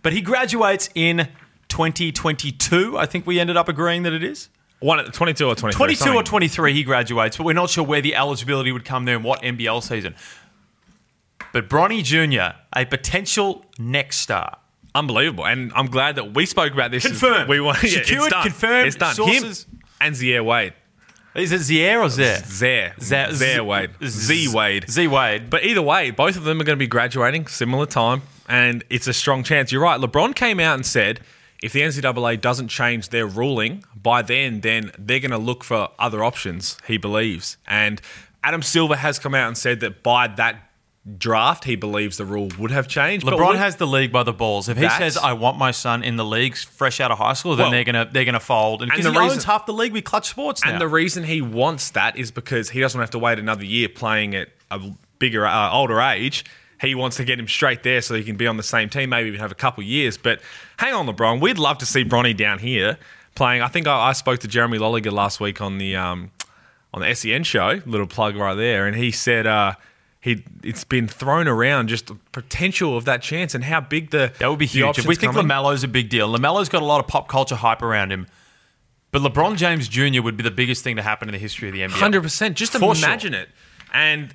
But 0.04 0.12
he 0.12 0.20
graduates 0.20 0.90
in 0.94 1.30
2022. 1.70 2.98
I 2.98 3.06
think 3.06 3.26
we 3.26 3.40
ended 3.40 3.56
up 3.56 3.70
agreeing 3.70 4.04
that 4.04 4.12
it 4.12 4.22
is. 4.22 4.50
One 4.82 5.00
at 5.00 5.14
22 5.14 5.46
or 5.46 5.56
23. 5.56 5.78
22 5.78 6.14
or 6.14 6.24
23 6.24 6.74
he 6.74 6.84
graduates, 6.84 7.38
but 7.38 7.46
we're 7.46 7.54
not 7.54 7.70
sure 7.70 7.86
where 7.86 8.02
the 8.02 8.16
eligibility 8.16 8.72
would 8.72 8.84
come 8.84 9.06
there 9.06 9.16
and 9.16 9.24
what 9.24 9.44
NBL 9.44 9.82
season. 9.84 10.16
But 11.54 11.70
Bronny 11.70 12.04
Jr., 12.04 12.56
a 12.76 12.86
potential 12.86 13.66
next 13.78 14.18
star. 14.18 14.58
Unbelievable. 14.96 15.46
And 15.46 15.72
I'm 15.76 15.88
glad 15.88 16.16
that 16.16 16.34
we 16.34 16.46
spoke 16.46 16.74
about 16.74 16.92
this. 16.92 17.06
Confirmed. 17.06 17.50
We 17.50 17.60
want, 17.62 17.82
yeah, 17.84 17.90
Secured, 17.90 18.24
it's 18.24 18.30
done. 18.30 18.44
confirmed, 18.44 18.88
It's 18.88 18.96
done. 18.96 19.16
sources- 19.16 19.64
Him 19.70 19.80
and 20.02 20.16
Zaire 20.16 20.44
Wade. 20.44 20.74
Is 21.34 21.54
it 21.54 21.62
Zier 21.62 22.02
or 22.04 22.10
Zer? 22.10 22.42
Zaire. 22.46 22.94
Zaire- 23.00 23.34
Zaire 23.34 23.64
Wade. 23.64 23.92
Z 24.06 24.50
Wade. 24.54 24.90
Z 24.90 25.08
Wade. 25.08 25.50
But 25.50 25.64
either 25.64 25.82
way, 25.82 26.12
both 26.12 26.36
of 26.36 26.44
them 26.44 26.60
are 26.60 26.66
going 26.66 26.78
to 26.78 26.80
be 26.84 26.88
graduating 26.88 27.48
similar 27.48 27.86
time, 27.86 28.24
and 28.50 28.84
it's 28.90 29.08
a 29.08 29.14
strong 29.14 29.42
chance. 29.44 29.72
You're 29.72 29.82
right. 29.82 29.98
LeBron 30.00 30.36
came 30.36 30.60
out 30.60 30.76
and 30.76 30.86
said 30.86 31.22
if 31.64 31.72
the 31.72 31.82
NCAA 31.84 32.42
doesn't 32.42 32.68
change 32.68 33.10
their 33.10 33.26
ruling 33.26 33.86
by 33.96 34.22
then, 34.24 34.60
then 34.60 34.92
they're 35.00 35.22
going 35.22 35.32
to 35.32 35.38
look 35.38 35.64
for 35.64 35.90
other 35.98 36.22
options. 36.22 36.78
He 36.86 36.98
believes, 36.98 37.56
and 37.66 38.02
Adam 38.44 38.62
Silver 38.62 38.98
has 38.98 39.18
come 39.18 39.34
out 39.34 39.48
and 39.48 39.58
said 39.58 39.80
that 39.80 40.04
by 40.04 40.28
that 40.28 40.71
draft, 41.18 41.64
he 41.64 41.76
believes 41.76 42.18
the 42.18 42.26
rule 42.26 42.50
would 42.60 42.70
have 42.72 42.88
changed. 42.88 43.26
LeBron 43.26 43.56
has 43.58 43.78
the 43.78 43.88
league 43.88 44.12
by 44.12 44.22
the 44.24 44.34
balls. 44.34 44.70
If 44.70 44.78
he 44.78 44.88
says 44.90 45.18
I 45.18 45.34
want 45.34 45.58
my 45.58 45.72
son 45.72 46.04
in 46.04 46.16
the 46.16 46.26
leagues 46.26 46.64
fresh 46.64 47.00
out 47.00 47.10
of 47.12 47.18
high 47.18 47.34
school, 47.34 47.56
then 47.56 47.66
Well- 47.66 47.72
they're 47.72 47.84
gonna 47.84 48.08
they're 48.12 48.26
gonna 48.26 48.40
fold. 48.40 48.84
And 48.84 48.92
And 48.92 49.04
the 49.04 49.12
he 49.12 49.18
reason- 49.18 49.32
owns 49.38 49.44
half 49.46 49.66
the 49.66 49.74
league 49.74 49.94
with 49.94 50.04
Klutch 50.04 50.30
Sports 50.30 50.64
now. 50.64 50.72
And 50.74 50.82
the 50.82 50.88
reason 50.88 51.24
he 51.24 51.42
wants 51.42 51.90
that 51.92 52.18
is 52.18 52.30
because 52.32 52.70
he 52.70 52.80
doesn't 52.80 53.00
have 53.00 53.10
to 53.12 53.20
wait 53.20 53.40
another 53.40 53.66
year 53.66 53.90
playing 53.90 54.36
at 54.36 54.50
a 54.70 54.80
bigger, 55.18 55.46
uh, 55.48 55.72
older 55.72 56.00
age. 56.02 56.46
He 56.80 56.94
wants 56.96 57.18
to 57.18 57.24
get 57.24 57.40
him 57.40 57.48
straight 57.48 57.84
there 57.84 58.02
so 58.02 58.16
he 58.16 58.24
can 58.24 58.36
be 58.38 58.48
on 58.48 58.58
the 58.58 58.64
same 58.64 58.90
team, 58.90 59.10
maybe 59.10 59.28
even 59.28 59.40
have 59.40 59.52
a 59.52 59.56
couple 59.56 59.84
years. 59.84 60.18
But 60.18 60.40
hang 60.78 60.94
on, 60.94 61.06
LeBron. 61.08 61.40
We'd 61.40 61.60
love 61.60 61.78
to 61.80 61.86
see 61.86 62.04
Bronny 62.04 62.36
down 62.36 62.58
here 62.60 62.98
playing. 63.36 63.62
I 63.62 63.68
think 63.68 63.88
I, 63.88 64.10
I 64.10 64.14
spoke 64.14 64.40
to 64.40 64.48
Jeremy 64.48 64.78
Loeliger 64.80 65.12
last 65.12 65.40
week 65.40 65.62
on 65.62 65.78
the 65.80 65.96
um, 65.96 66.32
on 66.94 67.02
the 67.02 67.14
SEN 67.16 67.44
show, 67.44 67.82
little 67.86 68.08
plug 68.08 68.36
right 68.36 68.56
there, 68.56 68.86
and 68.88 68.96
he 68.96 69.12
said 69.12 69.46
uh, 69.48 69.74
he 70.22 70.44
it's 70.64 70.84
been 70.84 71.08
thrown 71.08 71.48
around 71.48 71.88
just 71.88 72.08
the 72.08 72.16
potential 72.32 72.96
of 72.96 73.06
that 73.06 73.22
chance 73.22 73.56
and 73.56 73.64
how 73.64 73.82
big 73.82 74.12
the 74.12 74.32
that 74.40 74.48
would 74.48 74.60
be 74.60 74.68
huge. 74.68 75.00
If 75.00 75.08
we 75.08 75.16
think 75.16 75.34
coming. 75.34 75.50
Lamelo's 75.50 75.84
a 75.84 75.88
big 75.88 76.10
deal, 76.10 76.30
Lamelo's 76.30 76.70
got 76.70 76.82
a 76.82 76.86
lot 76.86 77.00
of 77.00 77.08
pop 77.08 77.28
culture 77.28 77.56
hype 77.56 77.82
around 77.82 78.12
him. 78.12 78.28
But 79.12 79.24
LeBron 79.24 79.58
James 79.58 79.90
Jr. 79.90 80.22
would 80.22 80.38
be 80.38 80.44
the 80.44 80.52
biggest 80.52 80.84
thing 80.86 80.96
to 80.96 81.02
happen 81.02 81.28
in 81.28 81.34
the 81.34 81.40
history 81.40 81.68
of 81.68 81.74
the 81.74 81.82
NBA. 81.82 81.92
Hundred 82.00 82.22
percent. 82.22 82.56
Just 82.56 82.74
For 82.74 82.80
sure. 82.96 83.06
imagine 83.06 83.34
it. 83.34 83.50
And 83.94 84.34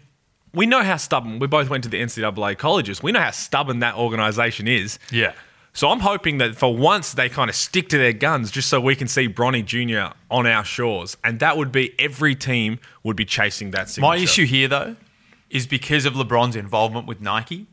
we 0.52 0.66
know 0.66 0.82
how 0.82 0.96
stubborn. 0.96 1.38
We 1.38 1.46
both 1.46 1.70
went 1.70 1.84
to 1.84 1.90
the 1.90 2.00
NCAA 2.00 2.58
colleges. 2.58 3.02
We 3.02 3.12
know 3.12 3.20
how 3.20 3.30
stubborn 3.30 3.78
that 3.78 3.94
organisation 3.96 4.66
is. 4.68 4.98
Yeah. 5.10 5.32
So 5.72 5.90
I'm 5.90 6.00
hoping 6.00 6.38
that 6.38 6.56
for 6.56 6.74
once 6.74 7.12
they 7.12 7.28
kind 7.28 7.50
of 7.50 7.54
stick 7.54 7.90
to 7.90 7.98
their 7.98 8.14
guns, 8.14 8.50
just 8.50 8.68
so 8.70 8.80
we 8.80 8.96
can 8.96 9.08
see 9.08 9.28
Bronny 9.28 9.62
Jr. 9.62 10.14
on 10.30 10.46
our 10.46 10.64
shores, 10.64 11.18
and 11.22 11.38
that 11.40 11.58
would 11.58 11.70
be 11.70 11.94
every 11.98 12.34
team 12.34 12.78
would 13.02 13.16
be 13.16 13.26
chasing 13.26 13.72
that. 13.72 13.90
Signature. 13.90 14.10
My 14.10 14.16
issue 14.16 14.46
here, 14.46 14.68
though, 14.68 14.96
is 15.50 15.66
because 15.66 16.04
of 16.04 16.14
LeBron's 16.14 16.56
involvement 16.56 17.06
with 17.06 17.20
Nike. 17.20 17.66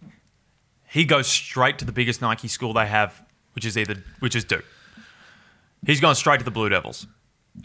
He 0.88 1.06
goes 1.06 1.28
straight 1.28 1.80
to 1.80 1.86
the 1.86 1.92
biggest 1.92 2.22
Nike 2.22 2.48
school 2.48 2.74
they 2.74 2.86
have, 2.86 3.24
which 3.54 3.66
is 3.66 3.78
either 3.78 4.04
which 4.20 4.36
is 4.36 4.44
Duke. 4.44 4.66
He's 5.86 6.00
gone 6.00 6.16
straight 6.16 6.38
to 6.38 6.46
the 6.46 6.52
Blue 6.52 6.70
Devils, 6.70 7.08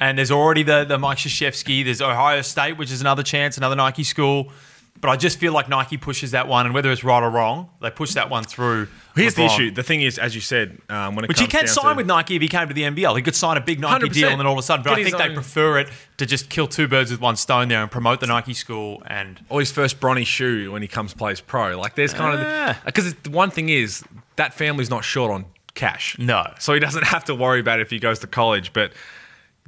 and 0.01 0.19
there's 0.19 0.31
already 0.31 0.63
the 0.63 0.85
the 0.85 0.99
Mike 0.99 1.19
Krzyzewski. 1.19 1.85
There's 1.85 2.01
Ohio 2.01 2.41
State, 2.43 2.79
which 2.79 2.91
is 2.91 3.01
another 3.01 3.23
chance, 3.23 3.57
another 3.57 3.77
Nike 3.77 4.05
school. 4.05 4.53
But 5.01 5.11
I 5.11 5.17
just 5.17 5.39
feel 5.39 5.53
like 5.53 5.69
Nike 5.69 5.97
pushes 5.97 6.33
that 6.33 6.49
one, 6.49 6.67
and 6.67 6.75
whether 6.75 6.91
it's 6.91 7.05
right 7.05 7.23
or 7.23 7.31
wrong, 7.31 7.71
they 7.81 7.91
push 7.91 8.15
that 8.15 8.31
one 8.31 8.43
through. 8.45 8.89
Here's 9.15 9.35
the 9.35 9.45
issue. 9.45 9.71
The 9.71 9.83
thing 9.83 10.03
is, 10.03 10.19
as 10.19 10.35
you 10.35 10.41
said, 10.41 10.79
um, 10.89 11.15
when 11.15 11.25
it 11.25 11.29
comes 11.29 11.39
to. 11.39 11.45
Which 11.45 11.53
he 11.53 11.59
can 11.59 11.67
sign 11.69 11.93
to, 11.93 11.97
with 11.99 12.07
Nike 12.07 12.35
if 12.37 12.43
he 12.43 12.49
came 12.49 12.67
to 12.69 12.75
the 12.75 12.83
NBL. 12.83 13.15
He 13.17 13.23
could 13.23 13.35
sign 13.37 13.57
a 13.57 13.61
big 13.61 13.79
Nike 13.81 14.07
100%. 14.09 14.13
deal 14.13 14.29
and 14.31 14.41
then 14.41 14.47
all 14.47 14.55
of 14.55 14.59
a 14.59 14.63
sudden. 14.63 14.83
But 14.83 14.93
I 14.93 14.97
think 14.97 15.09
his 15.09 15.15
they 15.17 15.33
prefer 15.35 15.79
it 15.79 15.89
to 16.17 16.27
just 16.27 16.51
kill 16.51 16.67
two 16.67 16.89
birds 16.89 17.11
with 17.11 17.21
one 17.21 17.37
stone 17.37 17.69
there 17.69 17.81
and 17.83 17.91
promote 17.91 18.21
the 18.21 18.27
Nike 18.27 18.55
school 18.55 19.03
and 19.07 19.45
or 19.49 19.61
his 19.61 19.71
first 19.71 20.01
Bronny 20.01 20.27
shoe 20.27 20.73
when 20.73 20.83
he 20.83 20.89
comes 20.89 21.15
plays 21.15 21.41
pro. 21.41 21.79
Like 21.79 21.95
there's 21.95 22.13
kind 22.13 22.41
Ah. 22.43 22.71
of 22.79 22.85
because 22.85 23.15
the 23.15 23.31
one 23.31 23.51
thing 23.51 23.69
is 23.69 24.03
that 24.37 24.55
family's 24.55 24.91
not 24.91 25.05
short 25.05 25.31
on 25.31 25.45
cash. 25.75 26.17
No. 26.19 26.53
so 26.59 26.75
he 26.75 26.81
doesn't 26.81 27.05
have 27.05 27.25
to 27.27 27.35
worry 27.37 27.61
about 27.61 27.79
it 27.79 27.83
if 27.83 27.91
he 27.91 27.99
goes 28.01 28.19
to 28.21 28.27
college. 28.27 28.73
But 28.73 28.93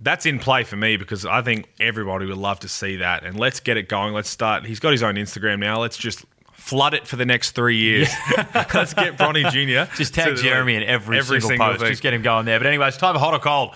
that's 0.00 0.26
in 0.26 0.38
play 0.38 0.64
for 0.64 0.76
me 0.76 0.96
because 0.96 1.26
I 1.26 1.42
think 1.42 1.68
everybody 1.78 2.26
would 2.26 2.38
love 2.38 2.60
to 2.60 2.68
see 2.68 2.96
that. 2.96 3.24
And 3.24 3.38
let's 3.38 3.60
get 3.60 3.76
it 3.76 3.88
going. 3.88 4.14
Let's 4.14 4.30
start. 4.30 4.64
He's 4.64 4.80
got 4.80 4.92
his 4.92 5.02
own 5.02 5.16
Instagram 5.16 5.58
now. 5.58 5.80
Let's 5.80 5.96
just 5.96 6.24
flood 6.52 6.94
it 6.94 7.06
for 7.06 7.16
the 7.16 7.26
next 7.26 7.52
three 7.52 7.76
years. 7.76 8.08
let's 8.54 8.94
get 8.94 9.16
Bronny 9.18 9.50
Jr. 9.50 9.92
Just 9.96 10.14
tag 10.14 10.36
Jeremy 10.36 10.76
in 10.76 10.82
every, 10.82 11.22
single, 11.22 11.50
post. 11.56 11.80
thing. 11.80 11.88
Just 11.88 12.02
get 12.02 12.14
him 12.14 12.22
going 12.22 12.46
there. 12.46 12.58
But 12.60 12.66
anyway, 12.66 12.88
it's 12.88 12.96
time 12.96 13.14
for 13.14 13.18
hot 13.18 13.34
or 13.34 13.38
cold. 13.38 13.74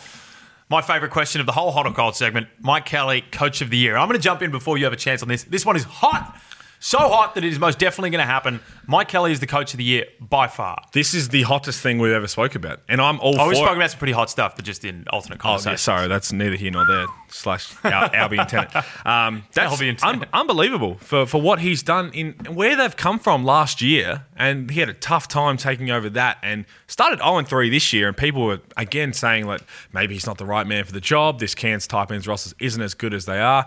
My 0.70 0.80
favourite 0.80 1.12
question 1.12 1.40
of 1.40 1.46
the 1.46 1.52
whole 1.52 1.72
hot 1.72 1.86
or 1.86 1.92
cold 1.92 2.14
segment: 2.16 2.48
Mike 2.60 2.86
Kelly, 2.86 3.22
Coach 3.32 3.60
of 3.60 3.70
the 3.70 3.76
Year. 3.76 3.96
I'm 3.96 4.08
going 4.08 4.18
to 4.18 4.22
jump 4.22 4.42
in 4.42 4.50
before 4.50 4.78
you 4.78 4.84
have 4.84 4.92
a 4.92 4.98
chance 4.98 5.22
on 5.22 5.28
this. 5.28 5.44
This 5.44 5.66
one 5.66 5.76
is 5.76 5.84
hot. 5.84 6.40
So 6.84 6.98
hot 6.98 7.34
that 7.34 7.44
it 7.44 7.48
is 7.50 7.58
most 7.58 7.78
definitely 7.78 8.10
going 8.10 8.20
to 8.20 8.30
happen. 8.30 8.60
Mike 8.86 9.08
Kelly 9.08 9.32
is 9.32 9.40
the 9.40 9.46
coach 9.46 9.72
of 9.72 9.78
the 9.78 9.84
year 9.84 10.04
by 10.20 10.48
far. 10.48 10.82
This 10.92 11.14
is 11.14 11.30
the 11.30 11.40
hottest 11.40 11.80
thing 11.80 11.98
we've 11.98 12.12
ever 12.12 12.26
spoke 12.26 12.54
about, 12.56 12.80
and 12.90 13.00
I'm 13.00 13.18
all 13.20 13.40
Oh, 13.40 13.48
we've 13.48 13.56
spoken 13.56 13.76
about 13.78 13.90
some 13.92 13.98
pretty 13.98 14.12
hot 14.12 14.28
stuff, 14.28 14.54
but 14.54 14.66
just 14.66 14.84
in 14.84 15.06
alternate 15.08 15.40
Oh, 15.42 15.58
yeah, 15.64 15.76
sorry, 15.76 16.08
that's 16.08 16.30
neither 16.30 16.56
here 16.56 16.70
nor 16.70 16.84
there. 16.84 17.06
Slash 17.30 17.74
Al- 17.84 18.14
Albion 18.14 18.46
tenant. 18.46 18.70
Um, 19.06 19.44
that's 19.54 19.80
un- 20.02 20.26
unbelievable 20.34 20.96
for, 20.96 21.24
for 21.24 21.40
what 21.40 21.60
he's 21.60 21.82
done 21.82 22.10
in 22.12 22.32
where 22.52 22.76
they've 22.76 22.96
come 22.96 23.18
from 23.18 23.44
last 23.44 23.80
year, 23.80 24.26
and 24.36 24.70
he 24.70 24.80
had 24.80 24.90
a 24.90 24.94
tough 24.94 25.26
time 25.26 25.56
taking 25.56 25.90
over 25.90 26.10
that, 26.10 26.36
and 26.42 26.66
started 26.86 27.18
0 27.20 27.44
3 27.44 27.70
this 27.70 27.94
year, 27.94 28.08
and 28.08 28.16
people 28.16 28.44
were 28.44 28.60
again 28.76 29.14
saying 29.14 29.46
like 29.46 29.62
maybe 29.94 30.12
he's 30.12 30.26
not 30.26 30.36
the 30.36 30.44
right 30.46 30.66
man 30.66 30.84
for 30.84 30.92
the 30.92 31.00
job. 31.00 31.38
This 31.40 31.54
Cairns 31.54 31.88
Taipans 31.88 32.28
rosters 32.28 32.54
isn't 32.58 32.82
as 32.82 32.92
good 32.92 33.14
as 33.14 33.24
they 33.24 33.40
are. 33.40 33.64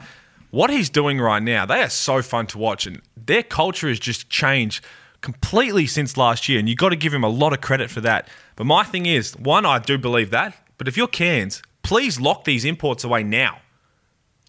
What 0.49 0.69
he's 0.69 0.89
doing 0.89 1.19
right 1.19 1.43
now, 1.43 1.65
they 1.65 1.81
are 1.81 1.89
so 1.89 2.21
fun 2.21 2.47
to 2.47 2.57
watch, 2.57 2.87
and 2.87 3.01
their 3.15 3.43
culture 3.43 3.89
has 3.89 3.99
just 3.99 4.29
changed 4.29 4.83
completely 5.21 5.87
since 5.87 6.15
last 6.15 6.47
year, 6.47 6.57
and 6.59 6.69
you've 6.69 6.77
got 6.77 6.89
to 6.89 6.95
give 6.95 7.13
him 7.13 7.23
a 7.23 7.29
lot 7.29 7.51
of 7.51 7.59
credit 7.59 7.89
for 7.89 8.01
that. 8.01 8.29
But 8.55 8.65
my 8.65 8.83
thing 8.83 9.05
is, 9.05 9.35
one, 9.35 9.65
I 9.65 9.79
do 9.79 9.97
believe 9.97 10.29
that, 10.31 10.55
but 10.77 10.87
if 10.87 10.95
you're 10.95 11.07
Cairns, 11.07 11.61
please 11.83 12.19
lock 12.19 12.45
these 12.45 12.63
imports 12.63 13.03
away 13.03 13.23
now. 13.23 13.59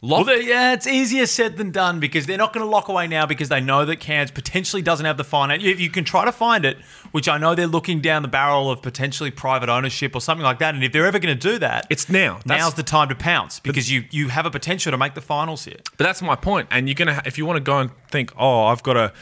Well, 0.01 0.19
Lock, 0.21 0.27
they- 0.29 0.47
yeah, 0.47 0.75
it's 0.75 0.87
easier 0.87 1.27
said 1.27 1.57
than 1.57 1.73
done 1.73 1.99
because 1.99 2.27
they're 2.27 2.39
not 2.39 2.53
going 2.53 2.65
to 2.65 2.71
lock 2.71 2.89
away 2.89 3.09
now 3.09 3.27
because 3.27 3.49
they 3.49 3.61
know 3.61 3.85
that 3.85 3.97
Cairns 3.97 4.31
potentially 4.31 4.81
doesn't 4.81 5.05
have 5.05 5.17
the 5.17 5.25
finance. 5.25 5.65
If 5.65 5.81
you 5.81 5.91
can 5.91 6.05
try 6.05 6.25
to 6.25 6.31
find 6.31 6.65
it, 6.65 6.79
which 7.11 7.29
I 7.29 7.37
know 7.37 7.55
they're 7.57 7.67
looking 7.67 8.01
down 8.01 8.23
the 8.23 8.29
barrel 8.29 8.71
of 8.71 8.81
potentially 8.81 9.31
private 9.33 9.69
ownership 9.69 10.15
or 10.15 10.21
something 10.21 10.45
like 10.45 10.61
that, 10.61 10.75
and 10.75 10.85
if 10.85 10.93
they're 10.93 11.07
ever 11.07 11.19
going 11.19 11.37
to 11.37 11.49
do 11.51 11.59
that, 11.59 11.87
It's 11.91 12.09
now. 12.09 12.35
That's- 12.45 12.61
Now's 12.63 12.75
the 12.75 12.83
time 12.85 13.09
to 13.09 13.15
pounce 13.17 13.59
because 13.59 13.91
you 13.91 14.05
you 14.11 14.29
have 14.29 14.47
a 14.47 14.51
potential 14.51 14.93
to 14.93 14.99
make 14.99 15.15
the 15.15 15.21
finals 15.21 15.65
here. 15.65 15.79
but 15.97 16.05
that's 16.05 16.23
my 16.23 16.37
point. 16.37 16.69
And 16.71 16.89
you're 16.89 16.95
gonna, 16.95 17.15
ha- 17.15 17.23
if 17.27 17.37
you 17.37 17.45
want 17.45 17.57
to 17.57 17.61
go 17.61 17.79
and 17.81 17.91
think, 18.11 18.33
oh, 18.39 18.67
I've 18.67 18.83
got 18.85 18.93
to 18.95 19.13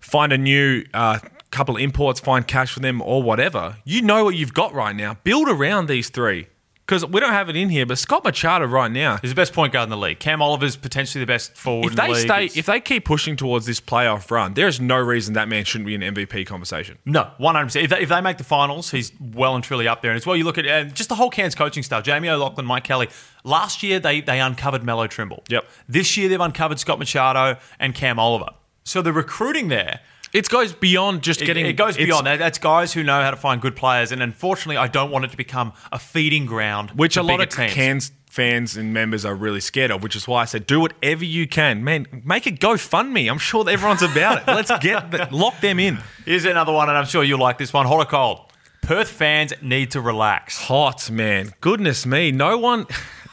find 0.00 0.32
a 0.34 0.38
new 0.38 0.84
uh, 0.92 1.18
couple 1.50 1.76
of 1.76 1.80
imports, 1.82 2.20
find 2.20 2.46
cash 2.46 2.72
for 2.72 2.80
them, 2.80 3.00
or 3.02 3.22
whatever. 3.22 3.76
You 3.84 4.02
know 4.02 4.24
what 4.24 4.34
you've 4.36 4.54
got 4.54 4.72
right 4.74 4.94
now. 4.94 5.14
Build 5.24 5.48
around 5.48 5.88
these 5.88 6.08
three 6.10 6.46
because 6.90 7.06
we 7.06 7.20
don't 7.20 7.30
have 7.32 7.48
it 7.48 7.54
in 7.54 7.68
here. 7.68 7.86
But 7.86 7.98
Scott 7.98 8.24
Machado 8.24 8.64
right 8.66 8.90
now, 8.90 9.20
is 9.22 9.30
the 9.30 9.36
best 9.36 9.52
point 9.52 9.72
guard 9.72 9.84
in 9.84 9.90
the 9.90 9.96
league. 9.96 10.18
Cam 10.18 10.42
Oliver's 10.42 10.74
potentially 10.74 11.22
the 11.22 11.26
best 11.26 11.56
forward 11.56 11.84
if 11.86 11.90
in 11.92 11.96
the 11.96 12.02
they 12.02 12.08
league. 12.08 12.26
stay, 12.26 12.44
It's- 12.46 12.56
if 12.56 12.66
they 12.66 12.80
keep 12.80 13.04
pushing 13.04 13.36
towards 13.36 13.64
this 13.64 13.80
playoff 13.80 14.28
run, 14.28 14.54
there 14.54 14.66
is 14.66 14.80
no 14.80 14.96
reason 14.98 15.34
that 15.34 15.48
man 15.48 15.64
shouldn't 15.64 15.86
be 15.86 15.94
in 15.94 16.02
MVP 16.02 16.44
conversation. 16.44 16.98
No, 17.06 17.30
one 17.38 17.54
hundred 17.54 17.66
percent. 17.66 17.84
If 17.84 17.90
they, 17.90 18.00
if 18.00 18.08
they 18.08 18.20
make 18.20 18.38
the 18.38 18.44
finals, 18.44 18.90
he's 18.90 19.12
well 19.20 19.54
and 19.54 19.62
truly 19.62 19.86
up 19.86 20.02
there. 20.02 20.10
And 20.10 20.16
as 20.16 20.26
well, 20.26 20.36
you 20.36 20.42
look 20.42 20.58
at 20.58 20.66
and 20.66 20.92
just 20.92 21.08
the 21.08 21.14
whole 21.14 21.30
Cairns 21.30 21.54
coaching 21.54 21.84
staff: 21.84 22.02
Jamie 22.02 22.28
O'Loughlin, 22.28 22.66
Mike 22.66 22.82
Kelly. 22.84 23.08
Last 23.44 23.84
year, 23.84 24.00
they 24.00 24.20
they 24.20 24.40
uncovered 24.40 24.82
Melo 24.82 25.06
Trimble. 25.06 25.44
Yep. 25.48 25.64
This 25.88 26.16
year, 26.16 26.28
they've 26.28 26.40
uncovered 26.40 26.80
Scott 26.80 26.98
Machado 26.98 27.56
and 27.78 27.94
Cam 27.94 28.18
Oliver. 28.18 28.48
So 28.82 29.00
the 29.00 29.12
recruiting 29.12 29.68
there, 29.68 30.00
It 30.32 30.48
goes 30.48 30.72
beyond 30.72 31.22
just 31.22 31.42
it, 31.42 31.46
getting. 31.46 31.66
it 31.66 31.72
goes 31.72 31.96
beyond. 31.96 32.26
That's 32.26 32.58
guys 32.58 32.92
who 32.92 33.02
know 33.02 33.20
how 33.20 33.30
to 33.30 33.36
find 33.36 33.60
good 33.60 33.74
players. 33.74 34.12
And 34.12 34.22
unfortunately, 34.22 34.76
I 34.76 34.86
don't 34.86 35.10
want 35.10 35.24
it 35.24 35.30
to 35.32 35.36
become 35.36 35.72
a 35.90 35.98
feeding 35.98 36.46
ground, 36.46 36.90
which 36.92 37.16
a 37.16 37.22
lot 37.22 37.40
of 37.40 37.48
teams. 37.48 37.72
Cairns 37.72 38.12
fans 38.30 38.76
and 38.76 38.94
members 38.94 39.24
are 39.24 39.34
really 39.34 39.60
scared 39.60 39.90
of, 39.90 40.04
which 40.04 40.14
is 40.14 40.28
why 40.28 40.42
I 40.42 40.44
said 40.44 40.64
do 40.64 40.80
whatever 40.80 41.24
you 41.24 41.48
can. 41.48 41.82
Man, 41.82 42.06
make 42.24 42.46
it 42.46 42.60
GoFundMe. 42.60 43.28
I'm 43.28 43.38
sure 43.38 43.64
that 43.64 43.72
everyone's 43.72 44.02
about 44.02 44.42
it. 44.42 44.46
Let's 44.46 44.70
get 44.78 45.10
the, 45.10 45.28
lock 45.32 45.60
them 45.60 45.80
in. 45.80 45.98
Here's 46.24 46.44
another 46.44 46.72
one, 46.72 46.88
and 46.88 46.96
I'm 46.96 47.06
sure 47.06 47.24
you'll 47.24 47.40
like 47.40 47.58
this 47.58 47.72
one. 47.72 47.86
Hot 47.86 47.98
or 47.98 48.04
cold? 48.04 48.46
Perth 48.82 49.08
fans 49.08 49.52
need 49.60 49.90
to 49.92 50.00
relax. 50.00 50.58
Hot 50.62 51.10
man, 51.10 51.52
goodness 51.60 52.06
me, 52.06 52.32
no 52.32 52.56
one. 52.56 52.86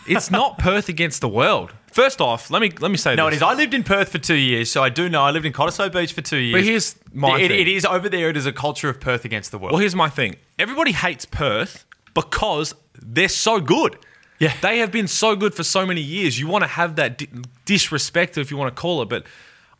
It's 0.08 0.32
not 0.32 0.58
Perth 0.58 0.90
against 0.90 1.22
the 1.22 1.30
world. 1.30 1.74
First 1.98 2.22
off, 2.22 2.52
let 2.52 2.62
me 2.62 2.70
let 2.80 2.92
me 2.92 2.98
say 2.98 3.14
this. 3.14 3.18
No, 3.18 3.26
it 3.26 3.32
this. 3.32 3.38
is. 3.38 3.42
I 3.44 3.56
lived 3.56 3.74
in 3.74 3.82
Perth 3.84 4.10
for 4.10 4.20
two 4.20 4.36
years, 4.36 4.70
so 4.70 4.84
I 4.84 4.90
do 4.90 5.10
know. 5.10 5.24
I 5.24 5.32
lived 5.32 5.48
in 5.48 5.52
Cottesloe 5.52 5.92
Beach 5.92 6.14
for 6.14 6.22
two 6.22 6.38
years. 6.38 6.54
But 6.62 6.64
here's 6.64 6.96
my 7.12 7.40
It- 7.40 7.48
thing. 7.48 7.60
it 7.60 7.68
is 7.68 7.86
over 7.86 8.08
there. 8.08 8.30
It 8.30 8.38
is 8.38 8.46
a 8.46 8.52
culture 8.52 8.88
of 8.88 9.00
Perth 9.00 9.26
against 9.26 9.50
the 9.50 9.58
world. 9.58 9.72
Well, 9.72 9.80
here's 9.82 9.96
my 9.96 10.08
thing. 10.08 10.36
Everybody 10.60 10.92
hates 10.92 11.26
Perth 11.26 11.86
because 12.14 12.76
they're 13.02 13.28
so 13.28 13.60
good. 13.60 13.98
Yeah. 14.38 14.54
They 14.62 14.78
have 14.78 14.92
been 14.92 15.08
so 15.08 15.36
good 15.36 15.56
for 15.56 15.64
so 15.64 15.88
many 15.88 16.02
years. 16.02 16.40
You 16.40 16.46
want 16.46 16.64
to 16.66 16.68
have 16.68 16.98
that 16.98 17.18
di- 17.18 17.30
disrespect, 17.66 18.38
if 18.38 18.52
you 18.52 18.58
want 18.58 18.76
to 18.76 18.80
call 18.80 19.02
it. 19.02 19.10
But 19.10 19.26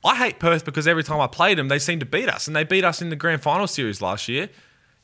I 0.04 0.16
hate 0.16 0.40
Perth 0.40 0.66
because 0.66 0.88
every 0.88 1.04
time 1.04 1.20
I 1.22 1.28
played 1.28 1.60
them, 1.60 1.68
they 1.68 1.78
seem 1.78 2.00
to 2.00 2.06
beat 2.08 2.30
us. 2.30 2.48
And 2.48 2.56
they 2.56 2.64
beat 2.64 2.84
us 2.84 3.00
in 3.00 3.12
the 3.12 3.16
grand 3.16 3.44
final 3.44 3.68
series 3.68 4.02
last 4.02 4.28
year. 4.28 4.50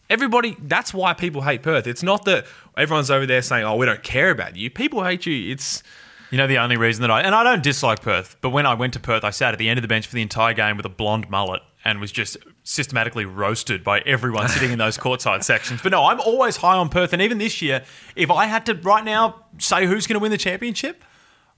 Everybody, 0.10 0.58
that's 0.60 0.96
why 0.96 1.14
people 1.14 1.44
hate 1.44 1.62
Perth. 1.62 1.86
It's 1.86 2.02
not 2.02 2.26
that 2.26 2.48
everyone's 2.76 3.12
over 3.12 3.28
there 3.28 3.44
saying, 3.44 3.66
oh, 3.66 3.76
we 3.76 3.86
don't 3.86 4.02
care 4.02 4.32
about 4.32 4.56
you. 4.56 4.72
People 4.72 5.04
hate 5.04 5.28
you. 5.28 5.52
It's. 5.52 5.84
You 6.34 6.38
know 6.38 6.48
the 6.48 6.58
only 6.58 6.78
reason 6.78 7.04
that 7.04 7.12
I 7.12 7.22
and 7.22 7.36
I 7.36 7.44
don't 7.44 7.62
dislike 7.62 8.02
Perth, 8.02 8.38
but 8.42 8.50
when 8.50 8.66
I 8.66 8.74
went 8.74 8.94
to 8.94 9.00
Perth, 9.00 9.24
I 9.24 9.30
sat 9.30 9.54
at 9.54 9.60
the 9.60 9.70
end 9.70 9.78
of 9.78 9.84
the 9.84 9.88
bench 9.88 10.08
for 10.08 10.16
the 10.16 10.22
entire 10.24 10.56
game 10.56 10.78
with 10.78 10.86
a 10.88 10.90
blonde 10.90 11.30
mullet 11.30 11.62
and 11.86 12.02
was 12.02 12.12
just 12.12 12.38
systematically 12.64 13.24
roasted 13.24 13.84
by 13.84 14.00
everyone 14.00 14.50
sitting 14.50 14.72
in 14.72 14.80
those 14.80 14.98
courtside 14.98 15.44
sections. 15.44 15.82
But 15.84 15.92
no, 15.92 16.06
I'm 16.06 16.20
always 16.20 16.58
high 16.58 16.76
on 16.76 16.90
Perth, 16.90 17.14
and 17.14 17.22
even 17.22 17.38
this 17.38 17.62
year, 17.62 17.84
if 18.16 18.32
I 18.32 18.48
had 18.48 18.66
to 18.66 18.74
right 18.74 19.06
now 19.06 19.46
say 19.60 19.86
who's 19.86 20.08
going 20.08 20.16
to 20.16 20.20
win 20.20 20.32
the 20.32 20.40
championship, 20.40 21.04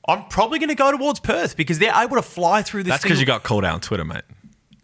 I'm 0.09 0.25
probably 0.25 0.59
going 0.59 0.67
to 0.67 0.75
go 0.75 0.91
towards 0.91 1.21
Perth 1.21 1.55
because 1.55 1.79
they're 1.79 1.95
able 1.95 2.17
to 2.17 2.21
fly 2.21 2.61
through 2.61 2.83
this. 2.83 2.91
That's 2.91 3.03
because 3.03 3.21
you 3.21 3.25
got 3.25 3.43
called 3.43 3.63
out 3.63 3.75
on 3.75 3.79
Twitter, 3.79 4.03
mate. 4.03 4.23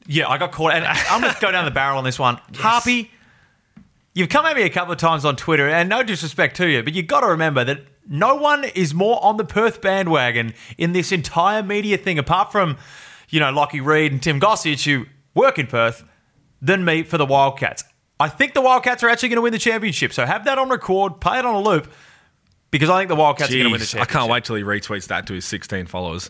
Yeah, 0.08 0.30
I 0.30 0.38
got 0.38 0.54
caught, 0.54 0.72
and 0.72 0.86
I'm 0.88 1.20
going 1.20 1.34
to 1.34 1.42
go 1.42 1.52
down 1.52 1.66
the 1.66 1.72
barrel 1.72 1.98
on 1.98 2.06
this 2.06 2.18
one. 2.18 2.40
Harpy, 2.56 3.12
you've 4.14 4.30
come 4.30 4.46
at 4.46 4.56
me 4.56 4.64
a 4.64 4.70
couple 4.70 4.94
of 4.94 5.00
times 5.00 5.26
on 5.26 5.36
Twitter, 5.36 5.68
and 5.68 5.90
no 5.90 6.02
disrespect 6.02 6.56
to 6.56 6.70
you, 6.70 6.82
but 6.82 6.94
you've 6.94 7.08
got 7.08 7.20
to 7.20 7.28
remember 7.28 7.66
that 7.66 7.82
no 8.12 8.36
one 8.36 8.66
is 8.66 8.94
more 8.94 9.24
on 9.24 9.38
the 9.38 9.46
Perth 9.46 9.82
bandwagon 9.82 10.54
in 10.78 10.92
this 10.92 11.14
entire 11.14 11.64
media 11.64 11.98
thing, 11.98 12.20
apart 12.20 12.52
from, 12.52 12.78
you 13.30 13.40
know, 13.40 13.52
Lockie 13.52 13.80
Reed 13.80 14.12
and 14.12 14.22
Tim 14.22 14.40
Gossage, 14.40 14.84
who 14.84 15.06
work 15.34 15.58
in 15.58 15.66
Perth, 15.66 16.04
than 16.62 16.84
me 16.84 17.04
for 17.04 17.18
the 17.18 17.26
Wildcats. 17.26 17.86
I 18.20 18.28
think 18.28 18.54
the 18.54 18.62
Wildcats 18.62 19.02
are 19.02 19.10
actually 19.10 19.30
going 19.30 19.38
to 19.38 19.42
win 19.44 19.54
the 19.54 19.60
championship, 19.60 20.12
so 20.12 20.26
have 20.26 20.44
that 20.44 20.60
on 20.60 20.70
record, 20.70 21.22
play 21.22 21.40
it 21.40 21.46
on 21.46 21.56
a 21.56 21.62
loop, 21.62 21.92
because 22.72 22.90
I 22.90 23.00
think 23.00 23.10
the 23.10 23.16
Wildcats 23.16 23.52
are 23.52 23.54
going 23.54 23.66
to 23.66 23.72
win 23.72 23.80
the 23.80 23.86
Jeez, 23.86 24.00
I 24.00 24.06
can't 24.06 24.30
wait 24.30 24.46
till 24.46 24.56
he 24.56 24.64
retweets 24.64 25.08
that 25.08 25.28
to 25.28 25.34
his 25.34 25.44
16 25.46 25.88
followers. 25.88 26.30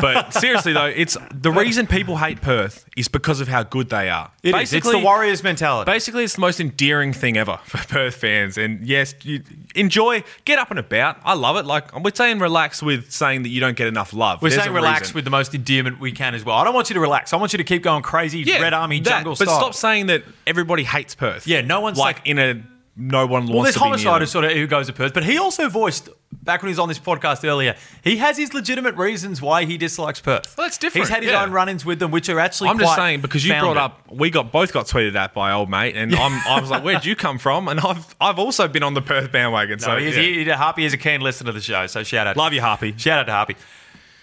But 0.00 0.32
seriously 0.34 0.72
though, 0.72 0.86
it's 0.86 1.16
the 1.32 1.52
reason 1.52 1.86
people 1.86 2.16
hate 2.16 2.40
Perth 2.40 2.86
is 2.96 3.08
because 3.08 3.40
of 3.40 3.48
how 3.48 3.62
good 3.62 3.90
they 3.90 4.08
are. 4.08 4.30
It 4.42 4.54
is. 4.54 4.72
It's 4.72 4.90
the 4.90 4.98
Warriors 4.98 5.42
mentality. 5.42 5.90
Basically, 5.90 6.24
it's 6.24 6.34
the 6.34 6.40
most 6.40 6.60
endearing 6.60 7.12
thing 7.12 7.36
ever 7.36 7.58
for 7.64 7.78
Perth 7.78 8.14
fans. 8.16 8.56
And 8.56 8.86
yes, 8.86 9.14
you 9.22 9.42
enjoy, 9.74 10.24
get 10.44 10.58
up 10.58 10.70
and 10.70 10.78
about. 10.78 11.18
I 11.24 11.34
love 11.34 11.56
it. 11.56 11.66
Like 11.66 11.94
we're 11.98 12.10
saying, 12.14 12.38
relax 12.38 12.82
with 12.82 13.10
saying 13.10 13.42
that 13.42 13.50
you 13.50 13.60
don't 13.60 13.76
get 13.76 13.86
enough 13.86 14.12
love. 14.14 14.40
We're 14.40 14.48
There's 14.50 14.62
saying 14.62 14.74
relax 14.74 15.02
reason. 15.02 15.14
with 15.16 15.24
the 15.24 15.30
most 15.30 15.54
endearment 15.54 16.00
we 16.00 16.12
can 16.12 16.34
as 16.34 16.44
well. 16.44 16.56
I 16.56 16.64
don't 16.64 16.74
want 16.74 16.88
you 16.90 16.94
to 16.94 17.00
relax. 17.00 17.32
I 17.32 17.36
want 17.36 17.52
you 17.52 17.58
to 17.58 17.64
keep 17.64 17.82
going 17.82 18.02
crazy, 18.02 18.40
yeah, 18.40 18.60
Red 18.62 18.72
Army 18.72 19.00
that, 19.00 19.10
jungle 19.10 19.32
But 19.38 19.44
style. 19.48 19.58
stop 19.58 19.74
saying 19.74 20.06
that 20.06 20.22
everybody 20.46 20.84
hates 20.84 21.14
Perth. 21.14 21.46
Yeah, 21.46 21.60
no 21.60 21.80
one's 21.80 21.98
like 21.98 22.16
like- 22.18 22.26
in 22.26 22.38
a 22.38 22.62
no 22.96 23.26
one 23.26 23.46
well, 23.46 23.56
wants 23.58 23.66
there's 23.68 23.74
to 23.74 23.80
be 23.80 23.84
near 23.84 23.90
homicide 23.90 24.14
them. 24.14 24.20
who 24.20 24.26
sort 24.26 24.44
of 24.44 24.52
who 24.52 24.66
goes 24.66 24.86
to 24.86 24.92
Perth, 24.92 25.14
but 25.14 25.24
he 25.24 25.38
also 25.38 25.68
voiced 25.68 26.08
back 26.42 26.60
when 26.62 26.68
he 26.68 26.72
was 26.72 26.78
on 26.78 26.88
this 26.88 26.98
podcast 26.98 27.44
earlier. 27.48 27.74
He 28.02 28.16
has 28.18 28.36
his 28.36 28.52
legitimate 28.52 28.96
reasons 28.96 29.40
why 29.40 29.64
he 29.64 29.78
dislikes 29.78 30.20
Perth. 30.20 30.54
Well, 30.58 30.66
that's 30.66 30.76
different, 30.78 31.06
He's 31.06 31.14
had 31.14 31.22
his 31.22 31.32
yeah. 31.32 31.42
own 31.42 31.52
run-ins 31.52 31.84
with 31.86 31.98
them, 32.00 32.10
which 32.10 32.28
are 32.28 32.38
actually. 32.38 32.68
I'm 32.70 32.78
just 32.78 32.94
saying 32.96 33.20
because 33.22 33.44
you 33.46 33.52
founded. 33.52 33.74
brought 33.74 33.76
up 33.78 34.10
we 34.10 34.30
got 34.30 34.52
both 34.52 34.72
got 34.72 34.86
tweeted 34.86 35.14
at 35.14 35.32
by 35.34 35.52
old 35.52 35.70
mate, 35.70 35.96
and 35.96 36.14
I'm, 36.14 36.32
I 36.46 36.60
was 36.60 36.70
like, 36.70 36.84
"Where'd 36.84 37.04
you 37.04 37.16
come 37.16 37.38
from?" 37.38 37.68
And 37.68 37.80
I've 37.80 38.14
I've 38.20 38.38
also 38.38 38.68
been 38.68 38.82
on 38.82 38.94
the 38.94 39.02
Perth 39.02 39.32
bandwagon. 39.32 39.78
No, 39.80 39.86
So 39.86 39.96
he's, 39.98 40.16
yeah. 40.16 40.22
he, 40.22 40.44
Harpy 40.50 40.84
is 40.84 40.92
a 40.92 40.98
keen 40.98 41.20
listener 41.22 41.46
to 41.48 41.52
the 41.52 41.60
show, 41.62 41.86
so 41.86 42.02
shout 42.02 42.26
out. 42.26 42.36
love 42.36 42.52
you, 42.52 42.60
Harpy. 42.60 42.94
Shout 42.98 43.20
out 43.20 43.26
to 43.26 43.32
Harpy. 43.32 43.56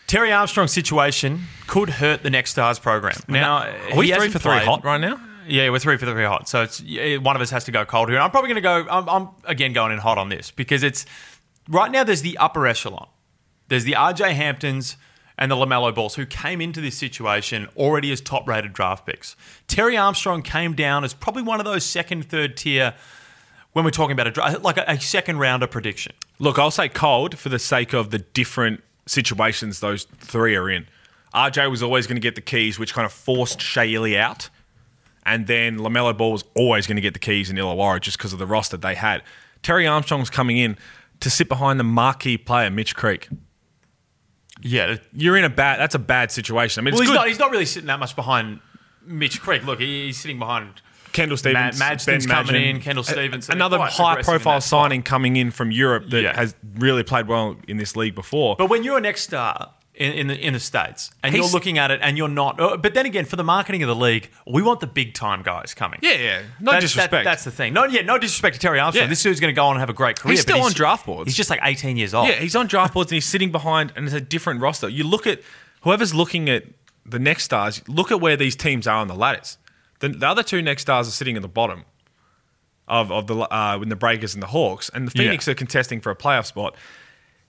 Terry 0.05 0.31
Armstrong's 0.31 0.71
situation 0.71 1.43
could 1.67 1.89
hurt 1.89 2.23
the 2.23 2.31
Next 2.31 2.49
Stars 2.51 2.79
program. 2.79 3.15
Now, 3.27 3.67
Are 3.91 3.95
we 3.95 4.11
three 4.11 4.29
for 4.29 4.39
three 4.39 4.53
played- 4.53 4.65
hot 4.67 4.83
right 4.83 4.99
now? 4.99 5.19
Yeah, 5.49 5.69
we're 5.69 5.79
three 5.79 5.97
for 5.97 6.05
three 6.05 6.25
hot. 6.25 6.47
So 6.47 6.63
it's 6.63 6.81
one 7.19 7.35
of 7.35 7.41
us 7.41 7.49
has 7.49 7.65
to 7.65 7.71
go 7.71 7.85
cold 7.85 8.09
here. 8.09 8.17
And 8.17 8.23
I'm 8.23 8.31
probably 8.31 8.49
going 8.49 8.55
to 8.55 8.85
go. 8.85 8.89
I'm, 8.89 9.09
I'm 9.09 9.29
again 9.45 9.73
going 9.73 9.91
in 9.91 9.99
hot 9.99 10.17
on 10.17 10.29
this 10.29 10.51
because 10.51 10.83
it's 10.83 11.05
right 11.67 11.91
now. 11.91 12.03
There's 12.03 12.21
the 12.21 12.37
upper 12.37 12.67
echelon. 12.67 13.07
There's 13.67 13.83
the 13.83 13.93
RJ 13.93 14.33
Hamptons 14.33 14.97
and 15.37 15.49
the 15.49 15.55
Lamelo 15.55 15.93
Balls 15.93 16.15
who 16.15 16.25
came 16.25 16.59
into 16.59 16.81
this 16.81 16.97
situation 16.97 17.67
already 17.77 18.11
as 18.11 18.19
top-rated 18.19 18.73
draft 18.73 19.05
picks. 19.05 19.35
Terry 19.67 19.95
Armstrong 19.95 20.41
came 20.41 20.73
down 20.73 21.03
as 21.03 21.13
probably 21.13 21.43
one 21.43 21.59
of 21.59 21.65
those 21.65 21.85
second, 21.85 22.29
third 22.29 22.57
tier 22.57 22.93
when 23.71 23.85
we're 23.85 23.91
talking 23.91 24.11
about 24.11 24.27
a 24.27 24.31
dra- 24.31 24.57
like 24.61 24.77
a, 24.77 24.83
a 24.87 24.99
second 24.99 25.39
rounder 25.39 25.67
prediction. 25.67 26.13
Look, 26.39 26.59
I'll 26.59 26.71
say 26.71 26.89
cold 26.89 27.37
for 27.37 27.49
the 27.49 27.59
sake 27.59 27.93
of 27.93 28.09
the 28.09 28.19
different 28.19 28.83
situations 29.07 29.79
those 29.79 30.03
three 30.03 30.55
are 30.55 30.69
in. 30.69 30.87
RJ 31.33 31.69
was 31.69 31.83
always 31.83 32.07
going 32.07 32.15
to 32.17 32.21
get 32.21 32.35
the 32.35 32.41
keys, 32.41 32.79
which 32.79 32.93
kind 32.93 33.05
of 33.05 33.11
forced 33.11 33.61
Shea 33.61 33.93
Ili 33.93 34.17
out. 34.17 34.49
And 35.25 35.47
then 35.47 35.77
LaMelo 35.77 36.17
Ball 36.17 36.31
was 36.31 36.43
always 36.55 36.87
going 36.87 36.95
to 36.95 37.01
get 37.01 37.13
the 37.13 37.19
keys 37.19 37.49
in 37.49 37.55
Illawarra 37.57 38.01
just 38.01 38.17
because 38.17 38.33
of 38.33 38.39
the 38.39 38.45
roster 38.47 38.77
they 38.77 38.95
had. 38.95 39.21
Terry 39.61 39.85
Armstrong's 39.85 40.29
coming 40.29 40.57
in 40.57 40.77
to 41.19 41.29
sit 41.29 41.49
behind 41.49 41.79
the 41.79 41.83
marquee 41.83 42.37
player, 42.37 42.69
Mitch 42.69 42.95
Creek. 42.95 43.27
Yeah. 44.61 44.97
You're 45.13 45.37
in 45.37 45.43
a 45.43 45.49
bad, 45.49 45.79
that's 45.79 45.95
a 45.95 45.99
bad 45.99 46.31
situation. 46.31 46.81
I 46.81 46.83
mean, 46.85 46.93
Well, 46.93 47.01
it's 47.01 47.09
he's 47.09 47.15
not. 47.15 47.27
He's 47.27 47.39
not 47.39 47.51
really 47.51 47.65
sitting 47.65 47.87
that 47.87 47.99
much 47.99 48.15
behind 48.15 48.59
Mitch 49.05 49.41
Creek. 49.41 49.65
Look, 49.65 49.79
he's 49.79 50.17
sitting 50.17 50.39
behind. 50.39 50.81
Kendall 51.11 51.37
Stephens, 51.37 51.79
Madsen's 51.79 52.27
Ben 52.27 52.35
coming 52.35 52.53
Madgen. 52.53 52.75
in, 52.75 52.81
Kendall 52.81 53.03
Stephens. 53.03 53.49
Another 53.49 53.79
high-profile 53.79 54.61
signing 54.61 55.01
coming 55.01 55.37
in 55.37 55.49
from 55.49 55.71
Europe 55.71 56.09
that 56.11 56.21
Yeah. 56.21 56.35
has 56.35 56.53
really 56.75 57.01
played 57.01 57.27
well 57.27 57.57
in 57.67 57.77
this 57.77 57.95
league 57.95 58.13
before. 58.13 58.55
But 58.57 58.69
when 58.69 58.83
you're 58.83 58.99
a 58.99 59.01
next 59.01 59.21
star, 59.23 59.71
in, 59.99 60.13
in 60.13 60.27
the 60.27 60.35
in 60.47 60.53
the 60.53 60.59
states, 60.59 61.11
and 61.21 61.35
you're 61.35 61.45
looking 61.51 61.77
at 61.77 61.91
it, 61.91 61.99
and 62.01 62.17
you're 62.17 62.27
not. 62.29 62.59
uh, 62.59 62.77
But 62.77 62.93
then 62.93 63.05
again, 63.05 63.25
for 63.25 63.35
the 63.35 63.43
marketing 63.43 63.83
of 63.83 63.87
the 63.89 63.95
league, 63.95 64.29
we 64.47 64.61
want 64.63 64.79
the 64.79 64.87
big 64.87 65.13
time 65.13 65.43
guys 65.43 65.73
coming. 65.73 65.99
Yeah, 66.01 66.13
yeah. 66.13 66.41
No 66.59 66.79
disrespect. 66.79 67.11
that- 67.11 67.23
that's 67.25 67.43
the 67.43 67.51
thing. 67.51 67.73
No, 67.73 67.83
yeah, 67.85 68.01
no 68.01 68.17
disrespect 68.17 68.55
to 68.55 68.59
Terry 68.61 68.79
Armstrong. 68.79 69.03
Yeah. 69.05 69.09
This 69.09 69.21
dude's 69.21 69.39
going 69.39 69.53
to 69.53 69.55
go 69.55 69.65
on 69.65 69.71
and 69.75 69.79
have 69.81 69.89
a 69.89 69.93
great 69.93 70.17
career. 70.19 70.31
He's 70.31 70.45
but 70.45 70.53
still 70.53 70.63
on 70.65 70.71
draft 70.71 71.05
boards. 71.05 71.27
He's 71.27 71.35
just 71.37 71.49
like 71.49 71.59
18 71.61 71.97
years 71.97 72.13
old. 72.13 72.27
Yeah, 72.29 72.35
he's 72.35 72.55
on 72.55 72.67
draft 72.67 72.93
boards 72.93 73.11
and 73.11 73.15
he's 73.17 73.25
sitting 73.25 73.51
behind, 73.51 73.91
and 73.95 74.05
it's 74.05 74.15
a 74.15 74.21
different 74.21 74.61
roster. 74.61 74.87
You 74.89 75.03
look 75.03 75.27
at 75.27 75.41
whoever's 75.81 76.13
looking 76.15 76.49
at 76.49 76.63
the 77.05 77.19
next 77.19 77.43
stars. 77.43 77.81
Look 77.87 78.09
at 78.11 78.21
where 78.21 78.37
these 78.37 78.55
teams 78.55 78.87
are 78.87 78.95
on 78.97 79.07
the 79.09 79.15
ladders. 79.15 79.57
The, 79.99 80.09
the 80.09 80.27
other 80.29 80.43
two 80.43 80.61
next 80.61 80.83
stars 80.83 81.07
are 81.09 81.11
sitting 81.11 81.35
at 81.35 81.41
the 81.41 81.49
bottom 81.49 81.83
of 82.87 83.11
of 83.11 83.27
the 83.27 83.35
uh, 83.37 83.77
when 83.77 83.89
the 83.89 83.95
Breakers 83.95 84.33
and 84.33 84.41
the 84.41 84.47
Hawks, 84.47 84.89
and 84.93 85.07
the. 85.07 85.11
Phoenix 85.11 85.47
are 85.47 85.53
contesting 85.53 86.01
for 86.01 86.09
a 86.09 86.15
playoff 86.15 86.45
spot. 86.45 86.75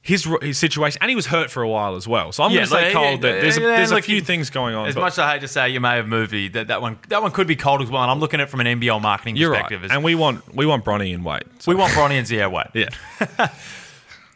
His 0.03 0.27
his 0.41 0.57
situation, 0.57 0.99
and 1.03 1.11
he 1.11 1.15
was 1.15 1.27
hurt 1.27 1.51
for 1.51 1.63
a 1.63 1.69
while 1.69 1.95
as 1.95 2.09
well. 2.09 2.33
So 2.33 2.43
I'm 2.43 2.51
Yeah, 2.53 2.61
going 2.61 2.69
to 2.69 2.71
say, 2.75 2.85
like, 2.85 2.93
Cole, 2.95 3.03
yeah, 3.05 3.17
that 3.19 3.21
there's 3.43 3.57
a, 3.59 3.61
yeah, 3.61 3.67
there's 3.77 3.91
a 3.93 4.01
few 4.01 4.15
you- 4.17 4.21
things 4.23 4.49
going 4.49 4.75
on. 4.75 4.89
As 4.89 4.95
but 4.95 5.03
much 5.03 5.13
as 5.13 5.19
I 5.19 5.33
hate 5.35 5.43
to 5.43 5.49
say, 5.49 5.69
you 5.69 5.79
may 5.79 5.97
have 5.97 6.09
movie 6.09 6.49
that 6.49 6.69
that 6.69 6.81
one 6.81 6.99
that 7.09 7.21
one 7.21 7.33
could 7.33 7.47
be 7.47 7.55
cold 7.55 7.83
as 7.83 7.91
well. 7.91 8.01
And 8.03 8.11
I'm 8.11 8.19
looking 8.19 8.41
at 8.41 8.45
it 8.45 8.51
from 8.51 8.61
an 8.61 8.67
NBL 8.81 8.99
marketing 9.03 9.35
right, 9.37 9.49
perspective. 9.49 9.85
as- 9.85 9.91
and 9.91 10.03
we 10.03 10.15
want 10.15 10.55
we 10.57 10.65
want 10.65 10.87
Bronny 10.87 11.13
and 11.15 11.23
Wade. 11.23 11.45
So, 11.59 11.71
we 11.71 11.75
want 11.77 11.93
Bronny 11.93 12.13
and 12.13 12.27
Zia 12.27 12.49
Wade. 12.49 12.69
yeah, 12.73 12.89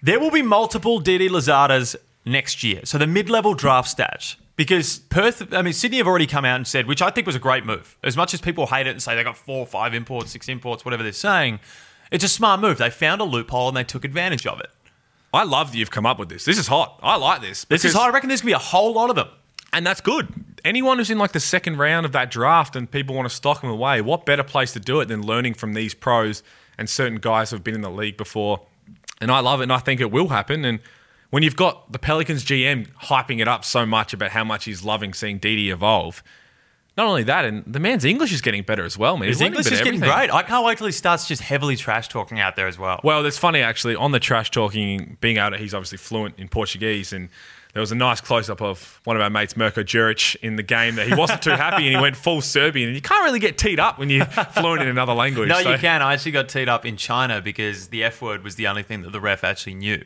There 0.03 0.21
will 0.21 0.31
be 0.31 0.43
multiple 0.43 1.01
Didi 1.01 1.31
Louzadas 1.31 1.97
next 2.27 2.63
year. 2.63 2.81
So 2.85 2.99
the 2.99 3.07
mid-level 3.07 3.55
draft 3.55 3.97
stats. 3.97 4.37
Because 4.57 4.99
Perth, 4.99 5.53
I 5.53 5.63
mean, 5.63 5.73
Sydney 5.73 5.97
have 5.99 6.07
already 6.07 6.27
come 6.29 6.45
out 6.45 6.57
and 6.57 6.67
said, 6.67 6.87
which 6.87 7.03
I 7.03 7.11
think 7.11 7.27
was 7.27 7.35
a 7.35 7.41
great 7.41 7.65
move. 7.65 7.97
As 8.05 8.17
much 8.17 8.35
as 8.35 8.41
people 8.41 8.67
hate 8.67 8.87
it 8.87 8.91
and 8.91 9.03
say 9.03 9.17
they 9.17 9.25
got 9.25 9.37
four, 9.37 9.67
five 9.67 9.95
imports, 9.95 10.31
six 10.31 10.49
imports, 10.49 10.85
whatever 10.85 11.03
they're 11.03 11.11
saying, 11.11 11.59
it's 12.13 12.23
a 12.23 12.29
smart 12.29 12.61
move. 12.61 12.79
They 12.79 12.89
found 12.91 13.21
a 13.21 13.25
loophole 13.25 13.67
and 13.69 13.77
they 13.77 13.83
took 13.83 14.05
advantage 14.05 14.47
of 14.47 14.61
it. 14.61 14.71
I 15.35 15.45
love 15.45 15.73
that 15.73 15.79
you've 15.79 15.91
come 15.91 16.07
up 16.07 16.19
with 16.19 16.29
this. 16.29 16.45
This 16.45 16.59
is 16.59 16.67
hot. 16.67 16.99
I 17.03 17.17
like 17.17 17.41
this. 17.41 17.65
This 17.65 17.85
is 17.85 17.95
hot. 17.95 18.11
I 18.11 18.13
reckon 18.13 18.29
there's 18.29 18.41
going 18.41 18.53
to 18.53 18.59
be 18.59 18.65
a 18.65 18.71
whole 18.71 18.93
lot 18.95 19.11
of 19.11 19.17
them. 19.17 19.29
And 19.73 19.87
that's 19.87 20.01
good. 20.01 20.29
Anyone 20.65 20.99
who's 20.99 21.11
in 21.11 21.19
like 21.19 21.33
the 21.33 21.41
second 21.41 21.79
round 21.79 22.07
of 22.07 22.13
that 22.13 22.31
draft 22.31 22.77
and 22.77 22.91
people 22.91 23.15
want 23.15 23.29
to 23.29 23.35
stock 23.35 23.61
them 23.61 23.71
away, 23.71 24.01
what 24.01 24.25
better 24.25 24.45
place 24.45 24.73
to 24.75 24.81
do 24.81 25.01
it 25.01 25.07
than 25.07 25.23
learning 25.23 25.55
from 25.55 25.75
these 25.75 25.95
pros 25.95 26.43
and 26.79 26.89
certain 26.89 27.19
guys 27.19 27.51
who 27.51 27.57
have 27.57 27.65
been 27.65 27.75
in 27.75 27.81
the 27.81 27.91
league 27.91 28.17
before? 28.17 28.61
And 29.21 29.31
I 29.31 29.41
love 29.41 29.61
it 29.61 29.65
and 29.65 29.73
I 29.73 29.79
think 29.79 30.01
it 30.01 30.11
will 30.11 30.29
happen. 30.29 30.65
And 30.65 30.81
when 31.31 31.43
you've 31.43 31.57
got 31.57 31.91
the 31.91 31.99
Pelicans 31.99 32.45
GM 32.45 32.87
hyping 33.05 33.41
it 33.41 33.49
up 33.49 33.65
so 33.65 33.85
much 33.85 34.13
about 34.13 34.31
how 34.31 34.45
much 34.45 34.65
he's 34.67 34.85
loving 34.85 35.13
seeing 35.13 35.39
Didi 35.39 35.71
evolve, 35.71 36.23
not 36.97 37.07
only 37.07 37.25
that, 37.25 37.45
and 37.45 37.65
the 37.67 37.81
man's 37.81 38.05
English 38.05 38.33
is 38.33 38.41
getting 38.41 38.63
better 38.63 38.85
as 38.85 38.97
well, 38.97 39.17
man. 39.17 39.29
His 39.29 39.37
He's 39.37 39.41
learning 39.43 39.55
a 39.55 39.59
English 39.59 39.65
bit 39.67 39.73
is 39.73 39.81
of 39.81 39.85
getting 39.85 40.03
everything. 40.03 40.29
great. 40.29 40.35
I 40.35 40.43
can't 40.43 40.65
wait 40.65 40.79
till 40.79 40.87
he 40.87 40.93
starts 40.93 41.27
just 41.27 41.43
heavily 41.43 41.77
trash 41.77 42.09
talking 42.09 42.39
out 42.41 42.55
there 42.57 42.69
as 42.69 42.79
well. 42.79 43.01
Well, 43.03 43.25
it's 43.27 43.39
funny 43.39 43.61
actually 43.61 43.97
on 43.97 44.13
the 44.13 44.21
trash 44.21 44.51
talking, 44.51 45.17
being 45.21 45.37
to, 45.37 45.57
he's 45.59 45.75
obviously 45.75 45.99
fluent 45.99 46.39
in 46.39 46.49
Portuguese, 46.49 47.13
and 47.13 47.29
there 47.73 47.81
was 47.81 47.91
a 47.91 47.97
nice 47.97 48.21
close 48.21 48.49
up 48.49 48.63
of 48.63 49.01
one 49.03 49.17
of 49.17 49.23
our 49.23 49.31
mates, 49.31 49.57
Mirko 49.57 49.83
Djeric, 49.83 50.37
in 50.37 50.55
the 50.55 50.63
game 50.63 50.95
that 50.95 51.09
he 51.09 51.15
wasn't 51.17 51.43
too 51.43 51.51
happy 51.51 51.89
and 51.89 51.97
he 51.97 52.01
went 52.01 52.15
full 52.15 52.41
Serbian. 52.41 52.87
And 52.91 52.95
you 52.95 53.03
can't 53.03 53.25
really 53.25 53.41
get 53.41 53.59
teed 53.59 53.81
up 53.81 53.99
when 53.99 54.11
you're 54.11 54.25
fluent 54.55 54.81
in 54.83 54.87
another 54.87 55.13
language. 55.15 55.49
No, 55.49 55.61
so- 55.61 55.73
you 55.73 55.79
can. 55.79 56.01
I 56.01 56.13
actually 56.13 56.31
got 56.31 56.49
teed 56.49 56.69
up 56.69 56.87
in 56.87 56.97
China 56.97 57.41
because 57.43 57.89
the 57.89 58.05
F 58.05 58.23
word 58.23 58.45
was 58.45 58.55
the 58.55 58.69
only 58.69 58.85
thing 58.85 59.03
that 59.03 59.11
the 59.11 59.21
ref 59.21 59.43
actually 59.43 59.75
knew. 59.75 60.05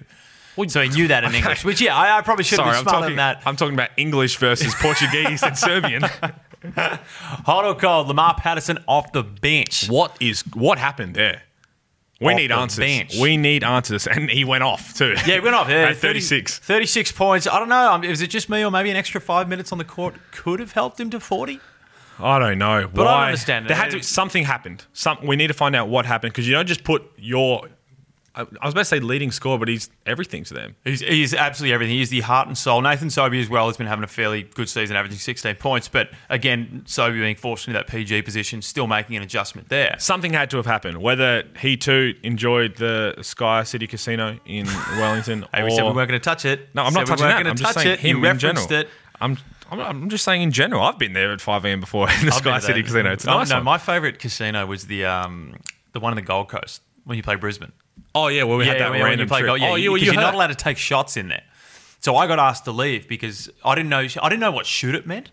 so 0.69 0.81
he 0.81 0.89
knew 0.89 1.09
that 1.09 1.25
in 1.25 1.35
English, 1.35 1.63
which, 1.63 1.83
yeah, 1.83 1.95
I, 1.95 2.17
I 2.17 2.23
probably 2.23 2.45
should 2.45 2.59
have 2.59 2.65
Sorry, 2.69 2.73
been 2.73 2.79
I'm 2.79 2.83
smarter 2.85 3.01
talking, 3.01 3.17
than 3.17 3.17
that. 3.17 3.43
I'm 3.47 3.57
talking 3.57 3.75
about 3.75 3.91
English 3.99 4.39
versus 4.39 4.75
Portuguese 4.77 5.43
and 5.43 5.57
Serbian. 5.59 6.03
Hot 6.77 7.65
or 7.65 7.75
cold, 7.75 8.09
Lamar 8.09 8.35
Patterson 8.35 8.79
off 8.87 9.13
the 9.13 9.23
bench. 9.23 9.89
What 9.89 10.17
is 10.21 10.43
what 10.55 10.79
happened 10.79 11.15
there? 11.15 11.43
We 12.21 12.33
Off 12.33 12.37
need 12.39 12.51
the 12.51 12.57
answers. 12.57 12.79
bench. 12.85 13.17
We 13.21 13.37
need 13.37 13.63
answers, 13.63 14.09
and 14.09 14.29
he 14.29 14.45
went 14.45 14.65
off 14.65 14.93
too. 14.95 15.15
Yeah, 15.25 15.35
he 15.35 15.41
went 15.41 15.55
off. 15.55 15.69
Yeah, 15.71 15.91
at 15.91 15.99
36. 15.99 16.59
36 16.59 17.13
points. 17.13 17.47
I 17.47 17.61
don't 17.61 17.69
know. 17.69 17.93
um, 17.93 18.03
Is 18.03 18.21
it 18.23 18.27
just 18.31 18.49
me 18.49 18.65
or 18.65 18.73
maybe 18.73 18.91
an 18.91 18.97
extra 18.97 19.21
five 19.21 19.49
minutes 19.49 19.71
on 19.71 19.79
the 19.79 19.85
court 19.85 20.17
could 20.33 20.59
have 20.59 20.73
helped 20.73 20.99
him 20.99 21.11
to 21.11 21.21
40? 21.21 21.61
I 22.19 22.41
don't 22.41 22.59
know. 22.59 22.91
But 22.93 23.07
I 23.07 23.13
Why? 23.13 23.27
understand. 23.27 23.69
There 23.69 23.77
had 23.77 23.93
to 23.93 24.03
something 24.03 24.43
happened. 24.43 24.85
Some 24.93 25.19
we 25.25 25.37
need 25.37 25.47
to 25.47 25.55
find 25.55 25.77
out 25.77 25.89
what 25.89 26.07
happened 26.07 26.33
because 26.33 26.49
you 26.49 26.55
don't 26.55 26.67
just 26.67 26.83
put 26.83 27.05
your. 27.17 27.69
I 28.35 28.43
I 28.43 28.45
was 28.67 28.75
about 28.75 28.81
to 28.81 28.85
say 28.85 29.01
leading 29.01 29.31
score, 29.31 29.59
but 29.59 29.69
he's 29.69 29.91
everything 30.07 30.45
to 30.45 30.55
them. 30.55 30.77
He's, 30.85 31.01
he's 31.01 31.35
absolutely 31.35 31.75
everything. 31.75 31.97
He's 31.97 32.11
the 32.11 32.21
heart 32.21 32.47
and 32.49 32.57
soul. 32.57 32.81
Nathan 32.83 33.11
Sobey 33.11 33.41
as 33.41 33.49
well 33.49 33.67
has 33.67 33.77
been 33.77 33.87
having 33.87 34.05
a 34.05 34.09
fairly 34.09 34.43
good 34.43 34.69
season, 34.69 34.97
averaging 34.97 35.19
16 35.19 35.57
points. 35.57 35.89
But 35.89 36.11
again, 36.29 36.83
Sobey 36.87 37.19
being 37.21 37.37
forced 37.37 37.67
into 37.67 37.79
that 37.79 37.87
PG 37.87 38.23
position, 38.23 38.63
still 38.63 38.87
making 38.87 39.17
an 39.17 39.23
adjustment 39.23 39.69
there. 39.69 39.97
Something 39.99 40.33
had 40.33 40.51
to 40.51 40.57
have 40.59 40.67
happened. 40.67 40.99
Whether 41.03 41.45
he 41.59 41.77
too 41.77 42.15
enjoyed 42.23 42.77
the 42.77 43.15
Sky 43.23 43.63
City 43.65 43.87
Casino 43.87 44.39
in 44.47 44.67
Wellington, 44.97 45.45
Hey, 45.55 45.63
or 45.63 45.65
we 45.65 45.71
said 45.73 45.83
we 45.85 45.93
weren't 45.93 46.09
going 46.09 46.21
to 46.21 46.25
touch 46.25 46.45
it. 46.45 46.69
no, 46.75 46.83
I'm 46.85 46.93
not 46.93 47.01
we 47.05 47.07
touching 47.07 47.27
weren't 47.27 47.45
that. 47.45 47.51
I'm 47.51 47.57
just 47.57 47.75
touch 47.75 47.83
saying 47.85 47.95
it. 47.95 48.01
him 48.01 48.19
you 48.25 48.27
in 48.31 48.39
general. 48.39 48.73
it. 48.73 48.89
I'm, 49.21 49.37
I'm 49.71 49.81
I'm 49.81 50.09
just 50.11 50.25
saying 50.25 50.43
in 50.43 50.53
general. 50.53 50.83
I've 50.83 50.99
been 50.99 51.13
there 51.13 51.33
at 51.33 51.41
5 51.41 51.65
a.m. 51.65 51.81
before 51.81 52.09
in 52.09 52.21
the 52.27 52.33
I've 52.33 52.35
Sky 52.35 52.59
City. 52.61 52.83
Casino. 52.83 53.13
It's 53.13 53.27
Oh, 53.27 53.39
nice 53.39 53.51
no, 53.51 53.57
one. 53.57 53.65
my 53.65 53.79
favourite 53.79 54.19
casino 54.19 54.65
was 54.67 54.87
the 54.87 55.05
um, 55.07 55.57
the 55.93 56.01
one 56.01 56.13
in 56.13 56.17
the 56.17 56.23
Gold 56.23 56.49
Coast 56.49 56.83
when 57.05 57.17
you 57.17 57.23
play 57.23 57.35
Brisbane. 57.35 57.73
Oh 58.15 58.29
yeah, 58.29 58.43
well 58.45 58.59
we 58.59 58.67
had 58.67 58.79
that 58.79 58.91
when- 58.91 59.01
when 59.01 59.09
random 59.11 59.29
play 59.29 59.41
trip. 59.41 59.49
golf. 59.49 59.61
Yeah, 59.61 59.71
oh, 59.71 59.75
you, 59.75 59.85
you, 59.85 59.93
were 59.93 59.99
'cause 59.99 60.07
you 60.07 60.13
you're 60.13 60.21
not 60.21 60.35
allowed 60.35 60.49
to 60.49 60.55
take 60.55 60.79
shots 60.79 61.17
in 61.17 61.29
there. 61.29 61.43
So 62.01 62.17
I 62.17 62.27
got 62.27 62.39
asked 62.39 62.65
to 62.67 62.73
leave 62.73 63.09
because 63.09 63.51
I 63.65 63.75
didn't 63.75 63.89
know 63.91 63.99
I 64.23 64.29
didn't 64.29 64.41
know 64.41 64.51
what 64.53 64.67
shoot 64.67 64.95
it 64.95 65.07
meant. 65.07 65.31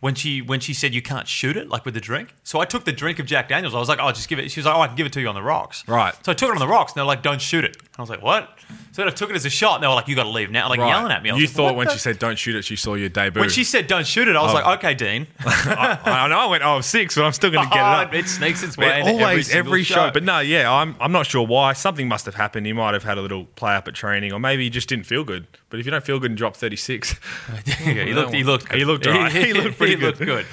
When 0.00 0.14
she 0.14 0.40
when 0.40 0.60
she 0.60 0.74
said 0.74 0.94
you 0.94 1.02
can't 1.02 1.26
shoot 1.26 1.56
it 1.56 1.68
like 1.68 1.84
with 1.84 1.94
the 1.94 2.00
drink, 2.00 2.32
so 2.44 2.60
I 2.60 2.66
took 2.66 2.84
the 2.84 2.92
drink 2.92 3.18
of 3.18 3.26
Jack 3.26 3.48
Daniels. 3.48 3.74
I 3.74 3.80
was 3.80 3.88
like, 3.88 3.98
oh, 4.00 4.12
just 4.12 4.28
give 4.28 4.38
it. 4.38 4.48
She 4.48 4.60
was 4.60 4.66
like, 4.66 4.76
oh, 4.76 4.80
I 4.80 4.86
can 4.86 4.94
give 4.94 5.06
it 5.06 5.12
to 5.14 5.20
you 5.20 5.26
on 5.26 5.34
the 5.34 5.42
rocks. 5.42 5.82
Right. 5.88 6.14
So 6.24 6.30
I 6.30 6.36
took 6.36 6.50
it 6.50 6.52
on 6.52 6.60
the 6.60 6.68
rocks, 6.68 6.92
and 6.92 6.98
they're 6.98 7.04
like, 7.04 7.20
don't 7.22 7.40
shoot 7.40 7.64
it. 7.64 7.76
I 7.98 8.00
was 8.00 8.08
like, 8.08 8.22
what? 8.22 8.56
So 8.92 9.02
then 9.02 9.08
I 9.08 9.10
took 9.10 9.28
it 9.30 9.34
as 9.34 9.44
a 9.44 9.50
shot, 9.50 9.74
and 9.74 9.82
they 9.82 9.88
were 9.88 9.94
like, 9.94 10.06
you 10.06 10.14
got 10.14 10.22
to 10.22 10.28
leave 10.28 10.52
now, 10.52 10.68
like 10.68 10.78
Right. 10.78 10.88
yelling 10.88 11.10
at 11.10 11.20
me. 11.20 11.30
I 11.30 11.32
was 11.32 11.42
You 11.42 11.48
like, 11.48 11.56
thought 11.56 11.64
what 11.64 11.74
when 11.76 11.86
the- 11.88 11.94
she 11.94 11.98
said 11.98 12.20
don't 12.20 12.38
shoot 12.38 12.54
it, 12.54 12.64
she 12.64 12.76
saw 12.76 12.94
your 12.94 13.08
debut. 13.08 13.40
when 13.40 13.50
she 13.50 13.64
said 13.64 13.88
don't 13.88 14.06
shoot 14.06 14.28
it, 14.28 14.36
I 14.36 14.42
was 14.42 14.52
oh. 14.52 14.54
like, 14.54 14.78
okay, 14.78 14.94
Dean. 14.94 15.26
I, 15.40 15.98
I 16.04 16.28
know 16.28 16.38
I 16.38 16.46
went 16.46 16.62
oh 16.64 16.80
six, 16.80 17.16
but 17.16 17.24
I'm 17.24 17.32
still 17.32 17.50
going 17.50 17.64
to 17.64 17.70
get 17.74 17.78
it 17.78 17.82
up. 17.82 18.10
Oh, 18.12 18.16
it 18.18 18.28
sneaks 18.28 18.62
its 18.62 18.76
way 18.78 19.00
into 19.00 19.10
always 19.10 19.50
every, 19.52 19.82
single 19.82 20.06
show. 20.06 20.12
But 20.12 20.22
no, 20.22 20.38
yeah, 20.38 20.72
I'm 20.72 20.94
I'm 21.00 21.10
not 21.10 21.26
sure 21.26 21.44
why. 21.44 21.72
Something 21.72 22.06
must 22.06 22.24
have 22.26 22.36
happened. 22.36 22.66
He 22.66 22.72
might 22.72 22.94
have 22.94 23.02
had 23.02 23.18
a 23.18 23.20
little 23.22 23.46
play 23.46 23.74
up 23.74 23.88
at 23.88 23.94
training, 23.94 24.32
or 24.32 24.38
maybe 24.38 24.62
he 24.62 24.70
just 24.70 24.88
didn't 24.88 25.06
feel 25.06 25.24
good. 25.24 25.48
But 25.70 25.80
if 25.80 25.86
you 25.86 25.90
don't 25.90 26.04
feel 26.04 26.18
good 26.18 26.30
and 26.30 26.38
drop 26.38 26.56
36, 26.56 27.14
Yeah, 27.66 28.04
he 28.04 28.14
looked. 28.14 28.32
He 28.32 28.44
looked. 28.44 28.72
He 28.72 28.84
looked. 28.84 29.06
He 29.06 29.52
looked 29.52 29.76
pretty 29.96 30.00
he 30.00 30.06
looked 30.06 30.18
good. 30.18 30.46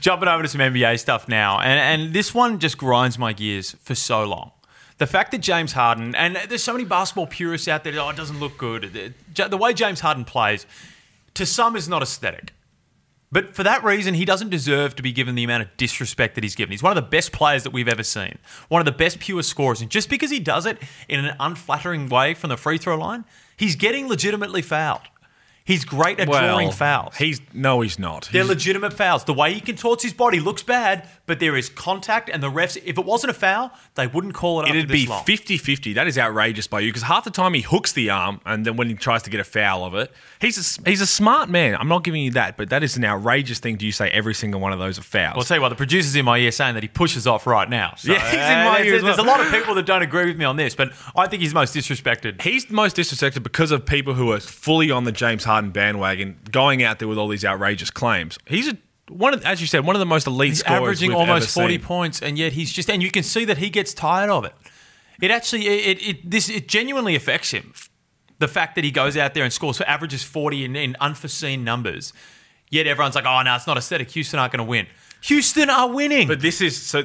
Jumping 0.00 0.28
over 0.28 0.42
to 0.42 0.48
some 0.48 0.60
NBA 0.60 0.98
stuff 0.98 1.28
now, 1.28 1.58
and 1.60 2.02
and 2.02 2.14
this 2.14 2.34
one 2.34 2.58
just 2.58 2.78
grinds 2.78 3.18
my 3.18 3.32
gears 3.32 3.76
for 3.80 3.94
so 3.94 4.24
long. 4.24 4.52
The 4.98 5.06
fact 5.06 5.30
that 5.32 5.38
James 5.38 5.72
Harden 5.72 6.14
and 6.14 6.36
there's 6.48 6.62
so 6.62 6.72
many 6.72 6.84
basketball 6.84 7.26
purists 7.26 7.68
out 7.68 7.84
there. 7.84 7.98
Oh, 7.98 8.10
it 8.10 8.16
doesn't 8.16 8.38
look 8.38 8.58
good. 8.58 9.14
The 9.34 9.56
way 9.56 9.72
James 9.72 10.00
Harden 10.00 10.24
plays, 10.24 10.66
to 11.34 11.46
some, 11.46 11.74
is 11.76 11.88
not 11.88 12.02
aesthetic. 12.02 12.52
But 13.32 13.54
for 13.54 13.62
that 13.62 13.84
reason, 13.84 14.14
he 14.14 14.24
doesn't 14.24 14.50
deserve 14.50 14.96
to 14.96 15.02
be 15.02 15.12
given 15.12 15.36
the 15.36 15.44
amount 15.44 15.62
of 15.62 15.76
disrespect 15.76 16.34
that 16.34 16.42
he's 16.42 16.56
given. 16.56 16.72
He's 16.72 16.82
one 16.82 16.96
of 16.96 17.02
the 17.02 17.08
best 17.08 17.30
players 17.30 17.62
that 17.62 17.72
we've 17.72 17.86
ever 17.86 18.02
seen, 18.02 18.38
one 18.68 18.80
of 18.80 18.86
the 18.86 18.92
best 18.92 19.20
pure 19.20 19.42
scorers. 19.44 19.80
And 19.80 19.88
just 19.88 20.10
because 20.10 20.30
he 20.30 20.40
does 20.40 20.66
it 20.66 20.78
in 21.08 21.24
an 21.24 21.36
unflattering 21.38 22.08
way 22.08 22.34
from 22.34 22.50
the 22.50 22.56
free 22.56 22.76
throw 22.76 22.98
line, 22.98 23.24
he's 23.56 23.76
getting 23.76 24.08
legitimately 24.08 24.62
fouled. 24.62 25.02
He's 25.64 25.84
great 25.84 26.18
at 26.18 26.26
drawing 26.28 26.72
fouls. 26.72 27.16
He's 27.16 27.40
no, 27.52 27.80
he's 27.80 27.98
not. 27.98 28.28
They're 28.32 28.42
He's- 28.42 28.48
legitimate 28.48 28.92
fouls. 28.92 29.24
The 29.24 29.34
way 29.34 29.52
he 29.54 29.60
contorts 29.60 30.02
his 30.02 30.12
body 30.12 30.40
looks 30.40 30.62
bad, 30.62 31.08
but 31.26 31.38
there 31.38 31.56
is 31.56 31.68
contact, 31.68 32.28
and 32.28 32.42
the 32.42 32.50
refs, 32.50 32.76
if 32.84 32.98
it 32.98 33.04
wasn't 33.04 33.30
a 33.30 33.34
foul, 33.34 33.70
they 33.94 34.06
wouldn't 34.08 34.34
call 34.34 34.62
it 34.62 34.68
It'd 34.68 34.88
be 34.88 35.06
long. 35.06 35.22
50 35.24 35.58
50. 35.58 35.92
That 35.92 36.08
is 36.08 36.18
outrageous 36.18 36.66
by 36.66 36.80
you 36.80 36.88
because 36.90 37.02
half 37.04 37.24
the 37.24 37.30
time 37.30 37.54
he 37.54 37.60
hooks 37.60 37.92
the 37.92 38.10
arm 38.10 38.40
and 38.44 38.66
then 38.66 38.76
when 38.76 38.88
he 38.88 38.94
tries 38.94 39.22
to 39.24 39.30
get 39.30 39.38
a 39.38 39.44
foul 39.44 39.84
of 39.84 39.94
it, 39.94 40.10
he's 40.40 40.78
a, 40.80 40.88
he's 40.88 41.00
a 41.00 41.06
smart 41.06 41.48
man. 41.48 41.76
I'm 41.76 41.88
not 41.88 42.02
giving 42.04 42.22
you 42.22 42.32
that, 42.32 42.56
but 42.56 42.70
that 42.70 42.82
is 42.82 42.96
an 42.96 43.04
outrageous 43.04 43.60
thing. 43.60 43.76
Do 43.76 43.86
you 43.86 43.92
say 43.92 44.10
every 44.10 44.34
single 44.34 44.60
one 44.60 44.72
of 44.72 44.78
those 44.80 44.98
are 44.98 45.02
fouls? 45.02 45.34
I'll 45.36 45.42
tell 45.44 45.58
you 45.58 45.60
what, 45.62 45.68
the 45.68 45.76
producer's 45.76 46.16
in 46.16 46.24
my 46.24 46.38
ear 46.38 46.50
saying 46.50 46.74
that 46.74 46.82
he 46.82 46.88
pushes 46.88 47.26
off 47.26 47.46
right 47.46 47.68
now. 47.70 47.94
So, 47.96 48.12
Yeah, 48.12 48.24
he's 48.24 48.34
in 48.34 48.40
my 48.40 48.80
uh, 48.80 48.82
ear 48.82 48.90
there's, 48.92 49.02
well. 49.02 49.16
there's 49.16 49.26
a 49.26 49.30
lot 49.30 49.40
of 49.40 49.52
people 49.52 49.74
that 49.76 49.86
don't 49.86 50.02
agree 50.02 50.26
with 50.26 50.36
me 50.36 50.44
on 50.44 50.56
this, 50.56 50.74
but 50.74 50.90
I 51.14 51.26
think 51.28 51.42
he's 51.42 51.54
most 51.54 51.74
disrespected. 51.76 52.42
He's 52.42 52.68
most 52.70 52.96
disrespected 52.96 53.42
because 53.42 53.70
of 53.70 53.86
people 53.86 54.14
who 54.14 54.32
are 54.32 54.40
fully 54.40 54.90
on 54.90 55.04
the 55.04 55.12
James 55.12 55.44
Harden 55.44 55.59
bandwagon, 55.68 56.38
going 56.50 56.82
out 56.82 56.98
there 56.98 57.06
with 57.08 57.18
all 57.18 57.28
these 57.28 57.44
outrageous 57.44 57.90
claims. 57.90 58.38
He's 58.46 58.68
a, 58.68 58.78
one 59.10 59.34
of, 59.34 59.44
as 59.44 59.60
you 59.60 59.66
said, 59.66 59.84
one 59.84 59.94
of 59.94 60.00
the 60.00 60.06
most 60.06 60.26
elite 60.26 60.48
He's 60.48 60.60
scorers 60.60 60.80
averaging 60.80 61.12
almost 61.12 61.50
40 61.50 61.74
seen. 61.74 61.82
points, 61.82 62.22
and 62.22 62.38
yet 62.38 62.54
he's 62.54 62.72
just, 62.72 62.88
and 62.88 63.02
you 63.02 63.10
can 63.10 63.22
see 63.22 63.44
that 63.44 63.58
he 63.58 63.68
gets 63.68 63.92
tired 63.92 64.30
of 64.30 64.46
it. 64.46 64.54
It 65.20 65.30
actually, 65.30 65.66
it, 65.66 65.98
it, 65.98 66.08
it 66.08 66.30
this, 66.30 66.48
it 66.48 66.66
genuinely 66.66 67.14
affects 67.14 67.50
him. 67.50 67.74
The 68.38 68.48
fact 68.48 68.74
that 68.76 68.84
he 68.84 68.90
goes 68.90 69.18
out 69.18 69.34
there 69.34 69.44
and 69.44 69.52
scores, 69.52 69.76
so 69.76 69.84
averages 69.84 70.22
40 70.22 70.64
in, 70.64 70.76
in 70.76 70.96
unforeseen 70.98 71.62
numbers, 71.62 72.14
yet 72.70 72.86
everyone's 72.86 73.14
like, 73.14 73.26
oh, 73.26 73.42
no, 73.42 73.54
it's 73.54 73.66
not 73.66 73.76
aesthetic. 73.76 74.10
Houston 74.12 74.38
aren't 74.38 74.52
going 74.52 74.64
to 74.64 74.70
win. 74.70 74.86
Houston 75.22 75.68
are 75.68 75.90
winning. 75.90 76.26
But 76.26 76.40
this 76.40 76.60
is 76.60 76.80
so. 76.80 77.04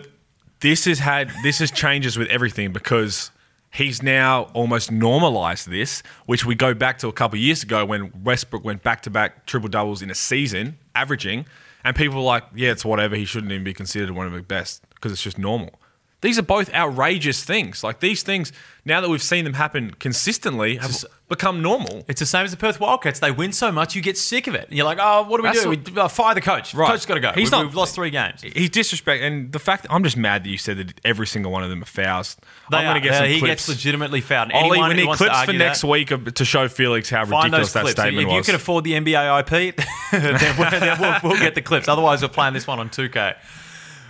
This 0.62 0.86
has 0.86 1.00
had 1.00 1.32
this 1.44 1.60
has 1.60 1.70
changes 1.70 2.18
with 2.18 2.30
everything 2.30 2.72
because 2.72 3.32
he's 3.76 4.02
now 4.02 4.44
almost 4.54 4.92
normalized 4.92 5.70
this, 5.70 6.02
which 6.26 6.46
we 6.46 6.56
go 6.56 6.74
back 6.74 6.98
to 7.00 7.08
a 7.08 7.14
couple 7.14 7.38
years 7.38 7.62
ago 7.64 7.86
when 7.86 8.12
Westbrook 8.24 8.64
went 8.64 8.84
back 8.84 9.02
to 9.04 9.10
back 9.10 9.46
triple 9.46 9.70
doubles 9.70 10.02
in 10.02 10.10
a 10.10 10.16
season, 10.16 10.78
averaging, 10.96 11.46
and 11.84 11.96
people 11.96 12.18
were 12.18 12.24
like, 12.24 12.44
"Yeah, 12.56 12.72
it's 12.72 12.86
whatever. 12.86 13.16
He 13.16 13.26
shouldn't 13.26 13.52
even 13.52 13.64
be 13.64 13.74
considered 13.74 14.12
one 14.12 14.26
of 14.26 14.34
the 14.34 14.42
best 14.42 14.84
because 14.96 15.12
it's 15.12 15.22
just 15.22 15.38
normal." 15.38 15.80
These 16.26 16.40
are 16.40 16.42
both 16.42 16.74
outrageous 16.74 17.44
things. 17.44 17.84
Like 17.84 18.00
these 18.00 18.24
things, 18.24 18.52
now 18.84 19.00
that 19.00 19.10
we've 19.12 19.22
seen 19.22 19.44
them 19.44 19.54
happen 19.54 19.92
consistently, 20.00 20.78
have 20.78 21.06
become 21.30 21.62
normal. 21.62 22.04
It's 22.08 22.20
the 22.20 22.26
same 22.26 22.46
as 22.46 22.50
the 22.52 22.58
Perth 22.58 22.80
Wildcats. 22.80 23.20
They 23.20 23.30
win 23.30 23.54
so 23.54 23.72
much, 23.72 23.96
you 23.96 24.02
get 24.02 24.18
sick 24.18 24.48
of 24.48 24.56
it. 24.56 24.68
And 24.68 24.76
you're 24.76 24.88
like, 24.88 24.98
oh, 25.00 25.22
what 25.30 25.38
do 25.38 25.44
we 25.44 25.50
That's 25.50 25.62
do? 25.62 25.70
what- 25.70 25.92
we 25.92 26.02
uh, 26.02 26.08
fire 26.08 26.34
the 26.34 26.42
coach. 26.42 26.74
Right. 26.74 26.90
Coach's 26.90 27.06
got 27.06 27.14
to 27.14 27.20
go. 27.20 27.30
He's 27.30 27.44
we've, 27.46 27.52
not- 27.52 27.66
we've 27.68 27.76
lost 27.76 27.94
three 27.94 28.10
games. 28.10 28.42
He's 28.42 28.72
disrespect, 28.72 29.22
and 29.22 29.52
the 29.52 29.60
fact 29.60 29.84
that 29.84 29.92
I'm 29.94 30.04
just 30.04 30.18
mad 30.18 30.44
that 30.46 30.50
you 30.50 30.58
said 30.58 30.78
that 30.78 31.00
every 31.06 31.28
single 31.28 31.52
one 31.52 31.64
of 31.64 31.70
them 31.70 31.84
are 31.84 31.86
fouls. 31.86 32.38
They 32.72 32.78
I'm 32.78 32.86
going 32.86 32.96
to 32.96 33.02
get 33.02 33.12
Uh, 33.14 33.18
some 33.20 33.28
he 33.28 33.38
clips. 33.38 33.52
gets 33.52 33.70
legitimately 33.70 34.22
fouled. 34.22 34.52
Ollie, 34.52 34.82
we 34.82 34.94
need 34.96 35.16
clips 35.16 35.44
for 35.44 35.54
next 35.54 35.82
that, 35.82 35.88
week 35.88 36.34
to 36.34 36.44
show 36.46 36.68
Felix 36.68 37.08
how 37.12 37.24
Find 37.26 37.54
ridiculous 37.54 37.74
that 37.74 37.82
clips. 37.84 38.00
statement 38.02 38.28
if 38.28 38.32
you 38.32 38.38
was. 38.38 38.46
can 38.48 38.56
afford 38.56 38.84
the 38.84 38.94
NBA 38.94 39.40
IP, 39.42 39.76
then, 40.12 40.56
we'll, 40.58 40.72
then 40.72 41.00
we'll, 41.00 41.20
we'll 41.32 41.40
get 41.40 41.54
the 41.54 41.62
clips. 41.62 41.88
Otherwise, 41.88 42.24
we're 42.24 42.30
playing 42.30 42.56
this 42.56 42.66
one 42.66 42.80
on 42.80 42.90
2K. 42.90 43.36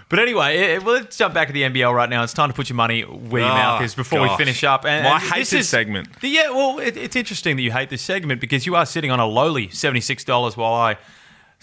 But 0.07 0.19
anyway, 0.19 0.57
eh, 0.57 0.77
well, 0.77 0.95
let's 0.95 1.17
jump 1.17 1.33
back 1.33 1.47
to 1.47 1.53
the 1.53 1.63
NBL 1.63 1.93
right 1.93 2.09
now. 2.09 2.23
It's 2.23 2.33
time 2.33 2.49
to 2.49 2.53
put 2.55 2.69
your 2.69 2.75
money 2.75 3.01
where 3.01 3.41
your 3.41 3.51
Oh, 3.51 3.55
mouth 3.55 3.81
is 3.81 3.95
before 3.95 4.21
we 4.21 4.29
finish 4.37 4.63
up. 4.63 4.85
And, 4.85 5.03
My 5.03 5.15
and 5.15 5.21
this 5.23 5.51
hated 5.51 5.65
segment. 5.65 6.09
Yeah, 6.21 6.51
well, 6.51 6.77
it, 6.79 6.95
it's 6.95 7.15
interesting 7.15 7.55
that 7.55 7.63
you 7.63 7.71
hate 7.71 7.89
this 7.89 8.03
segment 8.03 8.39
because 8.39 8.65
you 8.67 8.75
are 8.75 8.85
sitting 8.85 9.09
on 9.09 9.19
a 9.19 9.25
lowly 9.25 9.67
$76 9.69 10.57
while 10.57 10.73
I 10.73 10.97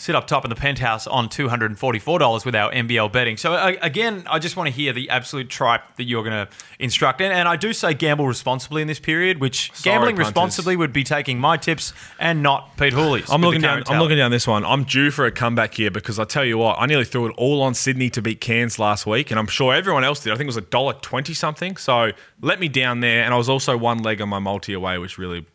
sit 0.02 0.16
up 0.16 0.26
top 0.26 0.44
in 0.44 0.48
the 0.48 0.56
penthouse 0.56 1.06
on 1.06 1.28
$244 1.28 2.44
with 2.44 2.56
our 2.56 2.72
NBL 2.72 3.12
betting. 3.12 3.36
So, 3.36 3.54
again, 3.80 4.24
I 4.28 4.40
just 4.40 4.56
want 4.56 4.66
to 4.66 4.72
hear 4.72 4.92
the 4.92 5.08
absolute 5.08 5.48
tripe 5.48 5.94
that 5.94 6.04
you're 6.04 6.24
going 6.24 6.44
to 6.44 6.52
instruct. 6.80 7.20
And, 7.20 7.32
and 7.32 7.48
I 7.48 7.54
do 7.54 7.72
say 7.72 7.94
gamble 7.94 8.26
responsibly 8.26 8.82
in 8.82 8.88
this 8.88 8.98
period, 8.98 9.40
which 9.40 9.72
Sorry, 9.72 9.94
gambling 9.94 10.16
punters. 10.16 10.26
responsibly 10.26 10.74
would 10.74 10.92
be 10.92 11.04
taking 11.04 11.38
my 11.38 11.56
tips 11.56 11.92
and 12.18 12.42
not 12.42 12.76
Pete 12.76 12.92
Hooley's. 12.92 13.30
I'm 13.30 13.42
looking 13.42 13.60
down. 13.60 13.84
I'm 13.86 14.00
looking 14.00 14.16
down 14.16 14.32
this 14.32 14.44
one. 14.44 14.64
I'm 14.64 14.82
due 14.82 15.12
for 15.12 15.24
a 15.24 15.30
comeback 15.30 15.74
here 15.74 15.92
because 15.92 16.18
I 16.18 16.24
tell 16.24 16.44
you 16.44 16.58
what, 16.58 16.80
I 16.80 16.86
nearly 16.86 17.04
threw 17.04 17.26
it 17.26 17.34
all 17.36 17.62
on 17.62 17.72
Sydney 17.72 18.10
to 18.10 18.20
beat 18.20 18.40
Cairns 18.40 18.80
last 18.80 19.06
week, 19.06 19.30
and 19.30 19.38
I'm 19.38 19.46
sure 19.46 19.72
everyone 19.72 20.02
else 20.02 20.18
did. 20.18 20.32
I 20.32 20.34
think 20.34 20.46
it 20.46 20.48
was 20.48 20.56
a 20.56 20.62
dollar 20.62 20.94
twenty 20.94 21.32
something. 21.32 21.76
So 21.76 22.10
let 22.40 22.58
me 22.58 22.66
down 22.66 23.00
there, 23.00 23.22
and 23.22 23.32
I 23.32 23.36
was 23.36 23.48
also 23.48 23.76
one 23.76 23.98
leg 24.02 24.20
on 24.20 24.28
my 24.28 24.40
multi 24.40 24.72
away, 24.72 24.98
which 24.98 25.16
really, 25.16 25.46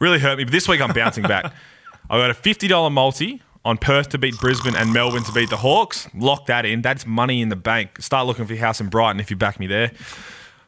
really 0.00 0.18
hurt 0.18 0.38
me. 0.38 0.44
But 0.44 0.52
this 0.52 0.66
week 0.66 0.80
I'm 0.80 0.94
bouncing 0.94 1.24
back. 1.24 1.52
I 2.10 2.16
got 2.16 2.30
a 2.30 2.34
fifty 2.34 2.68
dollar 2.68 2.88
multi 2.88 3.42
on 3.64 3.78
Perth 3.78 4.08
to 4.10 4.18
beat 4.18 4.38
Brisbane 4.38 4.74
and 4.76 4.92
Melbourne 4.92 5.24
to 5.24 5.32
beat 5.32 5.50
the 5.50 5.56
Hawks. 5.56 6.08
Lock 6.14 6.46
that 6.46 6.64
in. 6.66 6.82
That's 6.82 7.06
money 7.06 7.40
in 7.40 7.48
the 7.48 7.56
bank. 7.56 8.00
Start 8.00 8.26
looking 8.26 8.46
for 8.46 8.54
your 8.54 8.64
house 8.64 8.80
in 8.80 8.88
Brighton 8.88 9.20
if 9.20 9.30
you 9.30 9.36
back 9.36 9.60
me 9.60 9.66
there. 9.66 9.92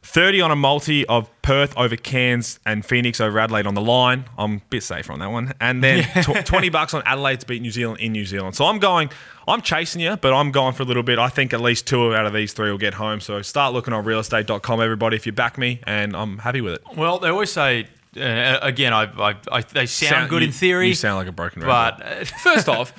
30 0.05 0.43
on 0.43 0.51
a 0.51 0.57
multi 0.57 1.07
of 1.07 1.31
Perth 1.41 1.77
over 1.79 1.97
Cairns 1.97 2.61
and 2.67 2.85
Phoenix 2.85 3.21
over 3.21 3.39
Adelaide 3.39 3.67
on 3.67 3.75
the 3.75 3.81
line. 3.81 4.27
I'm 4.37 4.57
a 4.57 4.61
bit 4.69 4.83
safer 4.83 5.13
on 5.13 5.19
that 5.21 5.31
one. 5.31 5.55
And 5.61 5.83
then 5.83 6.05
tw- 6.23 6.45
20 6.45 6.69
bucks 6.69 6.93
on 6.93 7.03
Adelaide 7.07 7.41
to 7.41 7.47
beat 7.47 7.63
New 7.63 7.71
Zealand 7.71 8.01
in 8.01 8.13
New 8.13 8.27
Zealand. 8.27 8.55
So 8.55 8.67
I'm 8.67 8.79
going, 8.79 9.09
I'm 9.49 9.63
chasing 9.63 10.03
you, 10.03 10.17
but 10.17 10.35
I'm 10.35 10.53
going 10.53 10.75
for 10.75 10.83
a 10.83 10.87
little 10.87 11.03
bit. 11.03 11.19
I 11.19 11.29
think 11.29 11.55
at 11.55 11.61
least 11.63 11.87
two 11.87 12.15
out 12.15 12.27
of 12.27 12.35
these 12.35 12.53
three 12.53 12.71
will 12.71 12.79
get 12.79 12.95
home. 12.95 13.21
So 13.21 13.41
start 13.41 13.73
looking 13.73 13.95
on 13.95 14.05
realestate.com, 14.05 14.81
everybody, 14.83 15.17
if 15.17 15.25
you 15.25 15.33
back 15.33 15.57
me, 15.57 15.81
and 15.85 16.15
I'm 16.15 16.39
happy 16.39 16.61
with 16.61 16.75
it. 16.75 16.83
Well, 16.97 17.19
they 17.19 17.31
always 17.31 17.51
say, 17.51 17.89
uh, 18.17 18.59
again, 18.63 18.93
I, 18.93 19.05
I, 19.05 19.35
I, 19.51 19.61
they 19.63 19.87
sound, 19.87 20.31
good 20.31 20.43
you- 20.43 20.49
in 20.49 20.53
theory. 20.53 20.89
You 20.89 20.95
sound 20.95 21.17
like 21.19 21.29
a 21.29 21.33
broken 21.33 21.63
but 21.63 21.99
record. 22.01 22.23
uh, 22.23 22.25
First 22.43 22.69
off, 22.69 22.93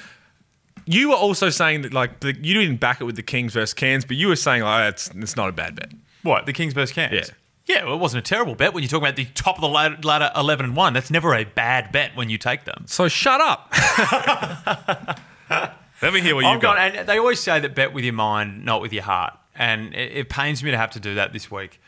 you 0.85 1.09
were 1.09 1.15
also 1.15 1.49
saying 1.49 1.81
that 1.83 1.93
like 1.93 2.19
the, 2.19 2.35
you 2.35 2.53
didn't 2.53 2.77
back 2.79 3.01
it 3.01 3.05
with 3.05 3.15
the 3.15 3.23
Kings 3.23 3.53
versus 3.53 3.73
Cairns, 3.73 4.05
but 4.05 4.17
you 4.17 4.27
were 4.27 4.35
saying 4.35 4.63
like 4.63 4.85
oh, 4.85 4.87
it's 4.89 5.09
it's 5.15 5.35
not 5.35 5.49
a 5.49 5.51
bad 5.51 5.75
bet. 5.75 5.91
what 6.23 6.45
the 6.45 6.53
Kings 6.53 6.73
versus 6.73 6.93
Cairns? 6.93 7.13
Yeah. 7.13 7.23
Yeah, 7.67 7.83
well, 7.85 7.95
it 7.95 7.99
wasn't 7.99 8.23
a 8.23 8.29
terrible 8.29 8.53
bet 8.53 8.75
when 8.75 8.83
you 8.83 8.87
talk 8.87 8.99
about 9.01 9.15
the 9.15 9.25
top 9.25 9.55
of 9.55 9.61
the 9.61 9.67
ladder, 9.67 9.97
ladder 10.03 10.29
11 10.35 10.65
and 10.67 10.75
1. 10.75 10.93
That's 10.93 11.09
never 11.09 11.33
a 11.33 11.45
bad 11.45 11.91
bet 11.91 12.15
when 12.15 12.29
you 12.29 12.37
take 12.37 12.63
them. 12.65 12.83
So 12.85 13.07
shut 13.07 13.41
up. 13.41 13.73
Let 15.49 16.13
me 16.13 16.21
hear 16.21 16.35
what 16.35 16.45
I've 16.45 16.53
you've 16.53 16.61
got. 16.61 16.75
got, 16.77 16.95
and 16.95 17.07
they 17.09 17.17
always 17.17 17.39
say 17.39 17.59
that 17.59 17.73
bet 17.73 17.93
with 17.93 18.03
your 18.03 18.13
mind, 18.13 18.65
not 18.65 18.81
with 18.81 18.91
your 18.93 19.03
heart. 19.03 19.33
And 19.55 19.93
it, 19.95 20.11
it 20.11 20.29
pains 20.29 20.61
me 20.63 20.71
to 20.71 20.77
have 20.77 20.91
to 20.91 20.99
do 20.99 21.15
that 21.15 21.33
this 21.33 21.49
week. 21.49 21.81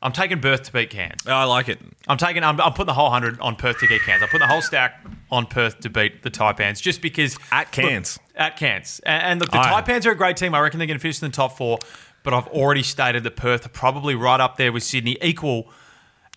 I'm 0.00 0.12
taking 0.12 0.40
Perth 0.40 0.62
to 0.64 0.72
beat 0.72 0.90
Cairns. 0.90 1.26
I 1.26 1.44
like 1.44 1.68
it. 1.68 1.80
I'm 2.06 2.18
taking. 2.18 2.44
I'm, 2.44 2.60
I'm 2.60 2.72
putting 2.72 2.86
the 2.86 2.94
whole 2.94 3.10
hundred 3.10 3.40
on 3.40 3.56
Perth 3.56 3.80
to 3.80 3.88
beat 3.88 4.02
Cairns. 4.02 4.22
I 4.22 4.26
put 4.26 4.38
the 4.38 4.46
whole 4.46 4.62
stack 4.62 5.04
on 5.30 5.46
Perth 5.46 5.80
to 5.80 5.90
beat 5.90 6.22
the 6.22 6.30
Taipans, 6.30 6.80
just 6.80 7.02
because 7.02 7.36
At 7.50 7.72
Cairns. 7.72 8.18
Look, 8.18 8.40
at 8.40 8.56
Cairns, 8.56 9.00
and, 9.04 9.22
and 9.22 9.40
look, 9.40 9.50
the 9.50 9.58
Aye. 9.58 9.82
Taipans 9.82 10.06
are 10.06 10.12
a 10.12 10.16
great 10.16 10.36
team. 10.36 10.54
I 10.54 10.60
reckon 10.60 10.78
they're 10.78 10.86
going 10.86 10.98
to 10.98 11.02
finish 11.02 11.20
in 11.20 11.28
the 11.28 11.34
top 11.34 11.56
four. 11.56 11.78
But 12.22 12.34
I've 12.34 12.48
already 12.48 12.82
stated 12.82 13.22
that 13.24 13.36
Perth 13.36 13.64
are 13.66 13.70
probably 13.70 14.14
right 14.14 14.40
up 14.40 14.56
there 14.56 14.72
with 14.72 14.82
Sydney, 14.82 15.16
equal 15.22 15.70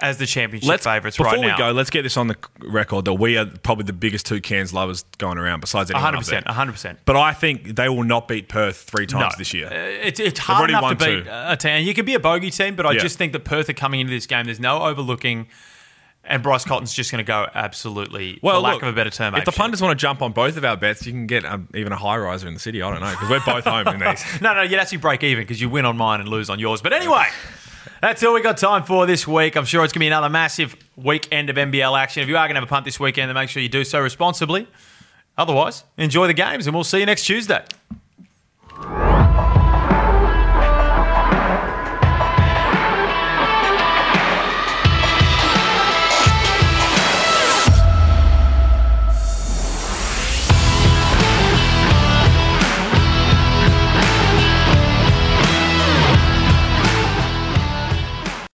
as 0.02 0.18
the 0.18 0.26
championship 0.26 0.82
favourites 0.82 1.18
before 1.18 1.34
right 1.34 1.42
now. 1.42 1.56
we 1.56 1.58
go, 1.58 1.72
let's 1.72 1.90
get 1.90 2.02
this 2.04 2.18
on 2.18 2.28
the 2.28 2.36
record 2.60 3.06
that 3.06 3.14
we 3.14 3.38
are 3.38 3.46
probably 3.46 3.84
the 3.86 3.94
biggest 3.94 4.26
two 4.26 4.42
Cairns 4.42 4.74
lovers 4.74 5.04
going 5.18 5.38
around 5.38 5.60
besides 5.62 5.92
anyone 5.92 6.14
100, 6.14 6.18
up 6.18 6.24
there. 6.26 6.40
percent 6.42 6.46
100. 6.48 6.72
percent 6.72 7.00
But 7.06 7.16
I 7.18 7.34
think 7.34 7.76
they 7.76 7.90
will 7.90 8.04
not 8.04 8.28
beat 8.28 8.50
Perth 8.50 8.78
three 8.78 9.06
times 9.06 9.36
this 9.38 9.54
year. 9.54 9.70
It's, 9.72 10.20
it's 10.20 10.40
hard 10.40 10.70
enough 10.70 10.90
to 10.90 10.96
beat 10.96 11.24
two. 11.24 11.30
a 11.30 11.56
team. 11.58 11.86
You 11.86 11.94
can 11.94 12.06
be 12.06 12.16
a 12.16 12.20
bogey 12.20 12.50
team, 12.52 12.76
but 12.76 12.86
I 12.86 12.94
Yeah. 12.94 13.00
just 13.02 13.18
think 13.18 13.34
that 13.34 13.46
Perth 13.46 13.70
are 13.70 13.74
coming 13.74 14.00
into 14.00 14.12
this 14.12 14.26
game. 14.28 14.46
There's 14.46 14.60
no 14.60 14.82
overlooking, 14.84 15.48
and 16.24 16.44
Bryce 16.44 16.64
Cotton's 16.66 16.94
just 16.94 17.12
going 17.12 17.24
to 17.24 17.28
go 17.28 17.48
absolutely, 17.54 18.40
well, 18.44 18.56
for 18.58 18.62
lack 18.62 18.74
look, 18.76 18.84
of 18.84 18.90
a 18.90 18.94
better 18.94 19.10
term. 19.10 19.34
if 19.36 19.44
the 19.46 19.52
apeshit. 19.52 19.56
punters 19.58 19.82
want 19.82 19.98
to 19.98 20.02
jump 20.02 20.22
on 20.22 20.32
both 20.34 20.56
of 20.58 20.64
our 20.64 20.78
bets, 20.78 21.06
you 21.06 21.12
can 21.12 21.26
get 21.26 21.44
um, 21.46 21.68
even 21.74 21.92
a 21.92 21.96
high 21.96 22.18
riser 22.18 22.48
in 22.48 22.54
the 22.54 22.60
city. 22.60 22.82
I 22.82 22.92
don't 22.92 23.00
know 23.02 23.10
because 23.12 23.30
we're 23.30 23.46
both 23.46 23.64
home 23.66 23.88
in 23.88 24.00
these. 24.00 24.24
No, 24.42 24.54
no, 24.54 24.62
you'd 24.62 24.80
actually 24.80 25.00
break 25.00 25.24
even 25.24 25.44
because 25.44 25.60
you 25.60 25.70
win 25.70 25.86
on 25.86 25.98
mine 25.98 26.20
and 26.20 26.30
lose 26.30 26.50
on 26.50 26.60
yours. 26.60 26.82
But 26.82 26.94
anyway, 26.94 27.26
that's 28.02 28.24
all 28.24 28.34
we 28.34 28.42
got 28.42 28.58
time 28.58 28.84
for 28.84 29.06
this 29.06 29.28
week. 29.28 29.56
I'm 29.56 29.66
sure 29.66 29.84
it's 29.84 29.94
going 29.94 30.00
to 30.00 30.04
be 30.04 30.08
another 30.08 30.30
massive 30.30 30.76
weekend 30.96 31.50
of 31.50 31.56
NBL 31.56 32.00
action. 32.00 32.24
If 32.24 32.30
you 32.30 32.38
are 32.38 32.46
going 32.48 32.56
to 32.56 32.62
have 32.62 32.68
a 32.68 32.72
punt 32.72 32.86
this 32.86 33.00
weekend, 33.00 33.30
then 33.30 33.36
make 33.36 33.50
sure 33.50 33.62
you 33.62 33.70
do 33.70 33.84
so 33.84 34.00
responsibly. 34.00 34.68
Otherwise, 35.38 35.84
enjoy 35.98 36.28
the 36.28 36.34
games 36.34 36.68
and 36.68 36.76
we'll 36.76 36.84
see 36.84 37.00
you 37.00 37.06
next 37.06 37.26
Tuesday. 37.26 37.64